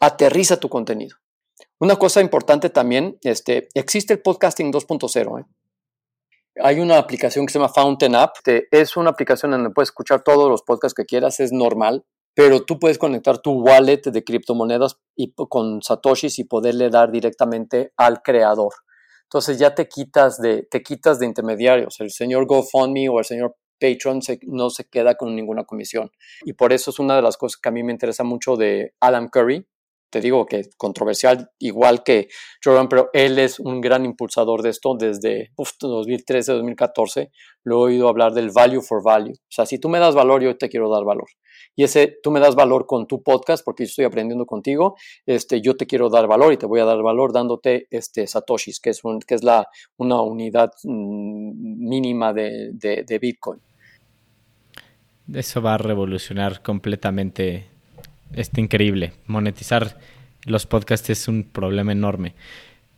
aterriza 0.00 0.58
tu 0.58 0.68
contenido. 0.68 1.16
Una 1.78 1.96
cosa 1.96 2.20
importante 2.20 2.70
también, 2.70 3.18
este, 3.22 3.68
existe 3.74 4.14
el 4.14 4.20
podcasting 4.20 4.72
2.0. 4.72 5.40
¿eh? 5.40 5.44
Hay 6.62 6.80
una 6.80 6.98
aplicación 6.98 7.46
que 7.46 7.52
se 7.52 7.58
llama 7.58 7.72
Fountain 7.72 8.14
App. 8.14 8.36
es 8.70 8.96
una 8.96 9.10
aplicación 9.10 9.52
donde 9.52 9.70
puedes 9.70 9.88
escuchar 9.88 10.22
todos 10.22 10.50
los 10.50 10.62
podcasts 10.62 10.94
que 10.94 11.06
quieras, 11.06 11.40
es 11.40 11.52
normal, 11.52 12.04
pero 12.34 12.64
tú 12.64 12.78
puedes 12.78 12.98
conectar 12.98 13.38
tu 13.38 13.52
wallet 13.52 14.02
de 14.02 14.24
criptomonedas 14.24 14.98
y, 15.16 15.32
con 15.34 15.82
satoshis 15.82 16.38
y 16.38 16.44
poderle 16.44 16.90
dar 16.90 17.10
directamente 17.10 17.92
al 17.96 18.22
creador. 18.22 18.72
Entonces 19.24 19.58
ya 19.58 19.74
te 19.74 19.88
quitas 19.88 20.40
de, 20.40 20.66
te 20.70 20.82
quitas 20.82 21.18
de 21.18 21.26
intermediarios. 21.26 22.00
El 22.00 22.10
señor 22.10 22.46
GoFundMe 22.46 23.08
o 23.08 23.18
el 23.18 23.24
señor 23.24 23.56
Patreon 23.80 24.20
no 24.46 24.70
se 24.70 24.88
queda 24.88 25.14
con 25.14 25.34
ninguna 25.34 25.64
comisión. 25.64 26.10
Y 26.44 26.52
por 26.52 26.72
eso 26.72 26.90
es 26.90 26.98
una 26.98 27.16
de 27.16 27.22
las 27.22 27.36
cosas 27.36 27.60
que 27.60 27.68
a 27.68 27.72
mí 27.72 27.82
me 27.82 27.92
interesa 27.92 28.24
mucho 28.24 28.56
de 28.56 28.94
Adam 29.00 29.28
Curry, 29.28 29.66
te 30.10 30.20
digo 30.20 30.44
que 30.44 30.62
controversial 30.76 31.50
igual 31.58 32.02
que 32.02 32.28
Jordan, 32.62 32.88
pero 32.88 33.10
él 33.12 33.38
es 33.38 33.60
un 33.60 33.80
gran 33.80 34.04
impulsador 34.04 34.60
de 34.62 34.70
esto 34.70 34.96
desde 34.98 35.52
2013, 35.56 36.52
2014. 36.52 37.30
Lo 37.62 37.76
he 37.76 37.92
oído 37.92 38.08
hablar 38.08 38.32
del 38.32 38.50
value 38.50 38.82
for 38.82 39.02
value. 39.04 39.32
O 39.34 39.52
sea, 39.52 39.66
si 39.66 39.78
tú 39.78 39.88
me 39.88 40.00
das 40.00 40.14
valor, 40.14 40.42
yo 40.42 40.56
te 40.58 40.68
quiero 40.68 40.90
dar 40.90 41.04
valor. 41.04 41.28
Y 41.76 41.84
ese, 41.84 42.18
tú 42.22 42.30
me 42.30 42.40
das 42.40 42.54
valor 42.54 42.86
con 42.86 43.06
tu 43.06 43.22
podcast 43.22 43.64
porque 43.64 43.84
yo 43.84 43.88
estoy 43.88 44.04
aprendiendo 44.04 44.46
contigo. 44.46 44.96
Este, 45.26 45.60
yo 45.60 45.76
te 45.76 45.86
quiero 45.86 46.08
dar 46.08 46.26
valor 46.26 46.52
y 46.52 46.56
te 46.56 46.66
voy 46.66 46.80
a 46.80 46.84
dar 46.84 47.02
valor 47.02 47.32
dándote 47.32 47.86
este 47.90 48.26
satoshis, 48.26 48.80
que 48.80 48.90
es, 48.90 49.04
un, 49.04 49.20
que 49.20 49.34
es 49.34 49.44
la, 49.44 49.68
una 49.96 50.20
unidad 50.20 50.72
mm, 50.84 51.88
mínima 51.88 52.32
de, 52.32 52.70
de, 52.72 53.04
de 53.04 53.18
Bitcoin. 53.18 53.60
Eso 55.32 55.62
va 55.62 55.74
a 55.74 55.78
revolucionar 55.78 56.62
completamente 56.62 57.70
está 58.34 58.60
increíble. 58.60 59.12
Monetizar 59.26 59.98
los 60.44 60.66
podcasts 60.66 61.10
es 61.10 61.28
un 61.28 61.44
problema 61.44 61.92
enorme. 61.92 62.34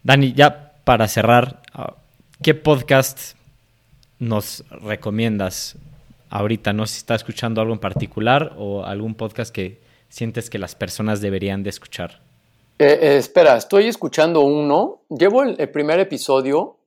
Dani, 0.03 0.33
ya 0.33 0.73
para 0.85 1.09
cerrar, 1.09 1.63
ah, 1.73 1.97
¿qué 2.43 2.55
podcast 2.55 3.37
nos 4.19 4.65
recomiendas 4.71 5.77
ahorita? 6.33 6.73
No 6.73 6.87
sé 6.87 6.95
si 6.95 6.99
estás 6.99 7.21
escuchando 7.21 7.61
algo 7.61 7.73
en 7.73 7.79
particular 7.79 8.55
o 8.59 8.85
algún 8.85 9.15
podcast 9.15 9.55
que 9.55 9.81
sientes 10.09 10.51
que 10.51 10.59
las 10.59 10.75
personas 10.75 11.21
deberían 11.21 11.63
de 11.63 11.71
escuchar. 11.71 12.23
Eh, 12.79 12.99
eh, 13.01 13.17
espera, 13.19 13.57
estoy 13.57 13.87
escuchando 13.87 14.41
uno. 14.41 15.05
Llevo 15.09 15.43
el, 15.45 15.69
primer 15.71 16.01
episodio 16.01 16.79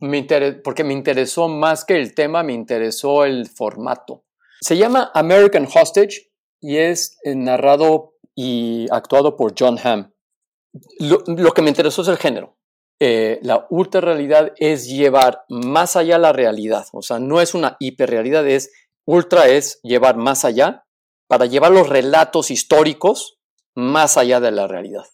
me 0.00 0.26
porque 0.64 0.84
me 0.84 0.92
interesó 0.92 1.48
más 1.48 1.84
que 1.84 1.96
el 1.96 2.14
tema, 2.14 2.42
me 2.42 2.52
interesó 2.52 3.24
el 3.24 3.46
formato. 3.46 4.24
Se 4.60 4.76
llama 4.76 5.10
American 5.14 5.66
Hostage 5.72 6.30
y 6.60 6.78
es 6.78 7.18
eh, 7.24 7.34
narrado 7.34 8.14
y 8.34 8.86
actuado 8.90 9.36
por 9.36 9.54
John 9.58 9.78
Hamm. 9.82 10.10
Lo, 10.98 11.52
que 11.52 11.62
me 11.62 11.68
interesó 11.68 12.02
es 12.02 12.08
el 12.08 12.18
género. 12.18 12.57
Eh, 13.00 13.38
la 13.42 13.66
ultra 13.70 14.00
realidad 14.00 14.52
es 14.56 14.88
llevar 14.88 15.44
más 15.48 15.94
allá 15.94 16.18
la 16.18 16.32
realidad, 16.32 16.86
o 16.92 17.00
sea, 17.00 17.20
no 17.20 17.40
es 17.40 17.54
una 17.54 17.76
hiperrealidad, 17.78 18.46
es 18.48 18.72
ultra 19.04 19.48
es 19.48 19.80
llevar 19.82 20.16
más 20.16 20.44
allá 20.44 20.84
para 21.28 21.46
llevar 21.46 21.70
los 21.70 21.88
relatos 21.88 22.50
históricos 22.50 23.38
más 23.74 24.16
allá 24.16 24.40
de 24.40 24.50
la 24.50 24.66
realidad. 24.66 25.04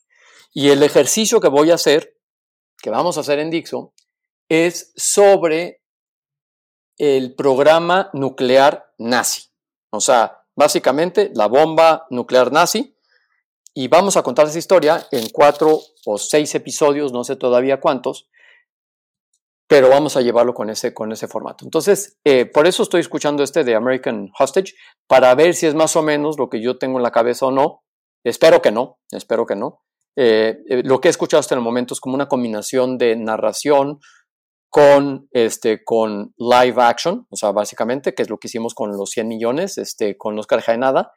Y 0.53 0.70
el 0.70 0.82
ejercicio 0.82 1.41
que 1.41 1.49
voy 1.49 1.70
a 1.70 1.74
hacer, 1.74 2.16
que 2.80 2.89
vamos 2.89 3.18
a 3.18 3.20
hacer 3.20 3.39
en 3.41 3.51
Dixo, 3.51 3.93
es 4.49 4.93
sobre 4.97 5.82
el 6.97 7.35
programa 7.35 8.11
nuclear 8.12 8.93
nazi. 8.99 9.51
O 9.91 10.01
sea, 10.01 10.45
básicamente 10.57 11.30
la 11.35 11.47
bomba 11.47 12.07
nuclear 12.11 12.53
nazi. 12.53 12.94
Y 13.75 13.89
vamos 13.89 14.16
a 14.16 14.22
contar 14.22 14.47
esa 14.47 14.59
historia 14.59 15.07
en 15.11 15.29
cuatro 15.31 15.81
o 16.07 16.16
seis 16.16 16.55
episodios, 16.55 17.12
no 17.12 17.25
sé 17.25 17.35
todavía 17.35 17.81
cuántos, 17.81 18.29
pero 19.66 19.89
vamos 19.89 20.16
a 20.16 20.20
llevarlo 20.20 20.55
con 20.55 20.70
ese, 20.70 20.95
con 20.95 21.11
ese 21.11 21.27
formato. 21.27 21.64
Entonces, 21.64 22.18
eh, 22.25 22.47
por 22.47 22.68
eso 22.68 22.85
estoy 22.85 23.01
escuchando 23.01 23.43
este 23.43 23.64
de 23.64 23.75
American 23.75 24.31
Hostage, 24.39 24.75
para 25.09 25.35
ver 25.35 25.55
si 25.55 25.66
es 25.66 25.75
más 25.75 25.97
o 25.97 26.03
menos 26.03 26.39
lo 26.39 26.49
que 26.49 26.62
yo 26.62 26.79
tengo 26.79 26.99
en 26.99 27.03
la 27.03 27.11
cabeza 27.11 27.47
o 27.47 27.51
no. 27.51 27.83
Espero 28.25 28.62
que 28.62 28.70
no, 28.70 28.99
espero 29.11 29.45
que 29.45 29.57
no. 29.57 29.83
Eh, 30.16 30.59
eh, 30.68 30.83
lo 30.85 31.01
que 31.01 31.09
he 31.09 31.11
escuchado 31.11 31.41
hasta 31.41 31.57
el 31.57 31.61
momento 31.61 31.95
es 31.95 32.01
como 32.01 32.14
una 32.14 32.29
combinación 32.29 32.97
de 32.97 33.16
narración, 33.16 33.99
con, 34.70 35.29
este, 35.31 35.85
con 35.85 36.35
live 36.37 36.83
action, 36.83 37.29
o 37.31 37.37
sea, 37.37 37.53
básicamente, 37.53 38.12
que 38.12 38.22
es 38.22 38.29
lo 38.29 38.39
que 38.39 38.49
hicimos 38.49 38.75
con 38.75 38.91
los 38.97 39.11
100 39.11 39.29
millones, 39.29 39.79
este, 39.79 40.16
con 40.16 40.37
Oscar 40.37 40.62
Jaenada, 40.62 41.12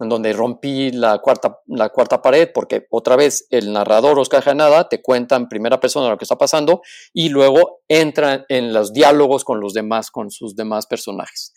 en 0.00 0.08
donde 0.08 0.32
rompí 0.32 0.90
la 0.90 1.18
cuarta, 1.18 1.60
la 1.66 1.90
cuarta 1.90 2.22
pared, 2.22 2.50
porque 2.52 2.86
otra 2.90 3.16
vez 3.16 3.46
el 3.50 3.72
narrador 3.72 4.18
Oscar 4.18 4.42
Jaenada 4.42 4.88
te 4.88 5.02
cuenta 5.02 5.36
en 5.36 5.48
primera 5.48 5.78
persona 5.78 6.08
lo 6.08 6.16
que 6.16 6.24
está 6.24 6.36
pasando 6.36 6.82
y 7.12 7.28
luego 7.28 7.82
entra 7.88 8.44
en 8.48 8.72
los 8.72 8.92
diálogos 8.92 9.44
con 9.44 9.60
los 9.60 9.74
demás, 9.74 10.10
con 10.10 10.30
sus 10.30 10.56
demás 10.56 10.86
personajes. 10.86 11.52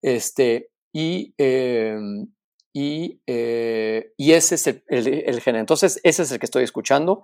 Este, 0.00 0.70
y, 0.92 1.34
em, 1.38 2.26
y, 2.74 3.20
eh, 3.26 4.12
y, 4.16 4.32
ese 4.32 4.54
es 4.54 4.66
el, 4.66 4.82
el, 4.88 5.40
género. 5.40 5.60
Entonces, 5.60 6.00
ese 6.02 6.22
es 6.22 6.32
el 6.32 6.38
que 6.38 6.46
estoy 6.46 6.64
escuchando. 6.64 7.22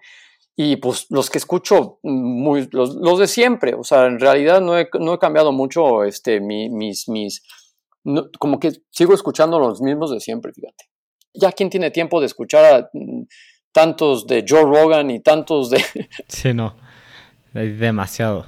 Y 0.61 0.77
pues 0.77 1.07
los 1.11 1.31
que 1.31 1.39
escucho, 1.39 2.01
muy, 2.03 2.69
los, 2.73 2.97
los 2.97 3.19
de 3.21 3.29
siempre, 3.29 3.75
o 3.75 3.85
sea, 3.85 4.07
en 4.07 4.19
realidad 4.19 4.61
no 4.61 4.77
he, 4.77 4.89
no 4.99 5.14
he 5.14 5.19
cambiado 5.19 5.53
mucho 5.53 6.03
este, 6.03 6.41
mi, 6.41 6.69
mis, 6.69 7.09
mis, 7.09 7.45
como 8.39 8.59
que 8.61 8.73
sigo 8.91 9.15
escuchando 9.15 9.59
los 9.59 9.81
mismos 9.81 10.11
de 10.11 10.21
siempre, 10.21 10.53
fíjate. 10.53 10.85
Ya 11.35 11.53
quién 11.53 11.71
tiene 11.71 11.91
tiempo 11.91 12.21
de 12.21 12.27
escuchar 12.27 12.65
a 12.65 12.91
mm, 12.93 13.23
tantos 13.73 14.27
de 14.27 14.45
Joe 14.49 14.63
Rogan 14.63 15.11
y 15.11 15.21
tantos 15.21 15.71
de... 15.71 15.83
Sí, 16.29 16.55
no, 16.55 16.75
hay 17.55 17.71
demasiado. 17.71 18.47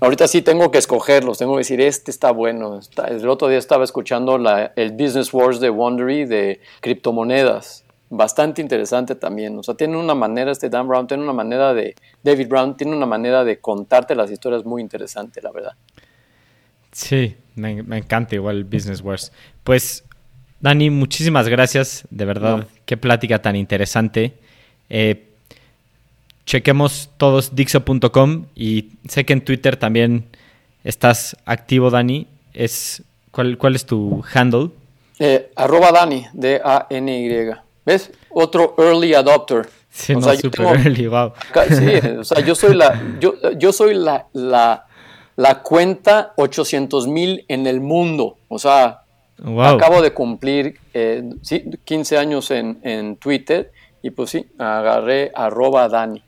Ahorita 0.00 0.28
sí 0.28 0.42
tengo 0.42 0.70
que 0.70 0.78
escogerlos, 0.78 1.38
tengo 1.38 1.54
que 1.54 1.58
decir, 1.58 1.80
este 1.80 2.10
está 2.10 2.30
bueno. 2.30 2.80
el 3.08 3.28
otro 3.28 3.48
día 3.48 3.58
estaba 3.58 3.84
escuchando 3.84 4.36
la, 4.38 4.72
el 4.76 4.92
Business 4.92 5.32
Wars 5.32 5.58
de 5.58 5.70
Wondery 5.70 6.26
de 6.26 6.60
criptomonedas 6.80 7.86
bastante 8.08 8.62
interesante 8.62 9.14
también. 9.14 9.58
O 9.58 9.62
sea, 9.62 9.74
tiene 9.74 9.96
una 9.96 10.14
manera, 10.14 10.52
este 10.52 10.68
Dan 10.68 10.88
Brown, 10.88 11.06
tiene 11.06 11.22
una 11.22 11.32
manera 11.32 11.74
de, 11.74 11.94
David 12.22 12.48
Brown, 12.48 12.76
tiene 12.76 12.94
una 12.94 13.06
manera 13.06 13.44
de 13.44 13.58
contarte 13.58 14.14
las 14.14 14.30
historias 14.30 14.64
muy 14.64 14.82
interesante, 14.82 15.40
la 15.42 15.50
verdad. 15.50 15.72
Sí, 16.92 17.36
me, 17.56 17.98
encanta 17.98 18.34
igual 18.34 18.64
Business 18.64 19.00
Wars. 19.00 19.32
Pues, 19.64 20.04
Dani, 20.60 20.90
muchísimas 20.90 21.48
gracias, 21.48 22.04
de 22.10 22.24
verdad, 22.24 22.66
qué 22.84 22.96
plática 22.96 23.42
tan 23.42 23.56
interesante. 23.56 24.34
Eh, 24.88 25.24
chequemos 26.46 27.10
todos 27.16 27.54
dixo.com 27.54 28.46
y 28.54 28.90
sé 29.08 29.26
que 29.26 29.32
en 29.32 29.40
Twitter 29.40 29.76
también 29.76 30.26
estás 30.84 31.36
activo, 31.44 31.90
Dani. 31.90 32.26
Es, 32.54 33.02
¿cuál, 33.32 33.58
¿Cuál 33.58 33.74
es 33.74 33.84
tu 33.84 34.24
handle? 34.32 34.70
Eh, 35.18 35.50
arroba 35.56 35.92
Dani, 35.92 36.26
D-A-N-Y. 36.32 37.50
¿Ves? 37.84 38.10
Otro 38.30 38.74
early 38.78 39.14
adopter. 39.14 39.68
Sí, 39.90 40.12
o 40.12 40.20
sea, 40.20 40.36
super 40.36 40.66
early, 40.66 41.06
wow. 41.06 41.32
Sí, 41.68 42.08
o 42.18 42.24
sea, 42.24 42.40
yo 42.40 42.54
soy 42.54 42.74
la, 42.74 43.00
yo, 43.18 43.34
yo 43.52 43.72
soy 43.72 43.94
la, 43.94 44.26
la, 44.34 44.85
la 45.36 45.62
cuenta 45.62 46.32
800 46.36 47.06
mil 47.08 47.44
en 47.48 47.66
el 47.66 47.80
mundo. 47.80 48.38
O 48.48 48.58
sea, 48.58 49.04
acabo 49.38 50.02
de 50.02 50.12
cumplir 50.12 50.78
eh, 50.94 51.22
15 51.84 52.18
años 52.18 52.50
en, 52.50 52.80
en, 52.82 53.16
Twitter 53.16 53.70
y 54.02 54.10
pues 54.10 54.30
sí, 54.30 54.46
agarré 54.58 55.30
arroba 55.34 55.88
Dani. 55.88 56.22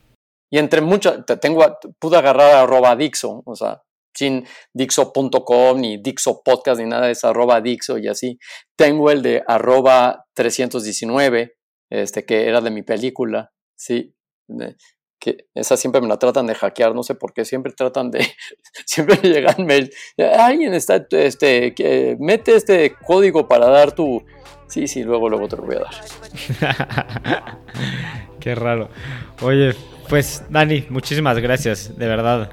Y 0.50 0.59
entre 0.59 0.80
muchas, 0.80 1.24
tengo, 1.40 1.64
pude 1.98 2.16
agarrar 2.16 2.54
arroba 2.54 2.96
Dixo, 2.96 3.42
o 3.44 3.56
sea, 3.56 3.82
sin 4.14 4.46
Dixo.com 4.72 5.80
ni 5.80 5.98
Dixo 5.98 6.42
Podcast 6.42 6.80
ni 6.80 6.86
nada 6.86 7.06
de 7.06 7.12
eso, 7.12 7.28
arroba 7.28 7.61
Dixo 7.61 7.98
y 7.98 8.09
así. 8.09 8.38
Tengo 8.76 9.11
el 9.11 9.22
de 9.22 9.42
arroba 9.46 10.24
319, 10.34 11.54
este, 11.90 12.24
que 12.24 12.48
era 12.48 12.61
de 12.61 12.70
mi 12.70 12.82
película, 12.82 13.52
sí, 13.76 14.14
que 15.18 15.46
esa 15.54 15.76
siempre 15.76 16.00
me 16.00 16.08
la 16.08 16.18
tratan 16.18 16.46
de 16.46 16.54
hackear, 16.54 16.94
no 16.94 17.02
sé 17.02 17.14
por 17.14 17.32
qué, 17.32 17.44
siempre 17.44 17.72
tratan 17.72 18.10
de, 18.10 18.26
siempre 18.86 19.18
me 19.22 19.28
llegan 19.28 19.66
mail, 19.66 19.90
alguien 20.38 20.74
está, 20.74 21.06
este, 21.10 21.74
que 21.74 22.16
mete 22.20 22.54
este 22.54 22.94
código 22.94 23.48
para 23.48 23.68
dar 23.68 23.92
tu, 23.92 24.24
sí, 24.68 24.86
sí, 24.86 25.02
luego, 25.02 25.28
luego 25.28 25.48
te 25.48 25.56
lo 25.56 25.62
voy 25.64 25.76
a 25.76 25.80
dar. 25.80 27.58
qué 28.40 28.54
raro. 28.54 28.88
Oye, 29.42 29.74
pues 30.08 30.44
Dani, 30.48 30.86
muchísimas 30.88 31.38
gracias, 31.38 31.96
de 31.98 32.06
verdad. 32.06 32.50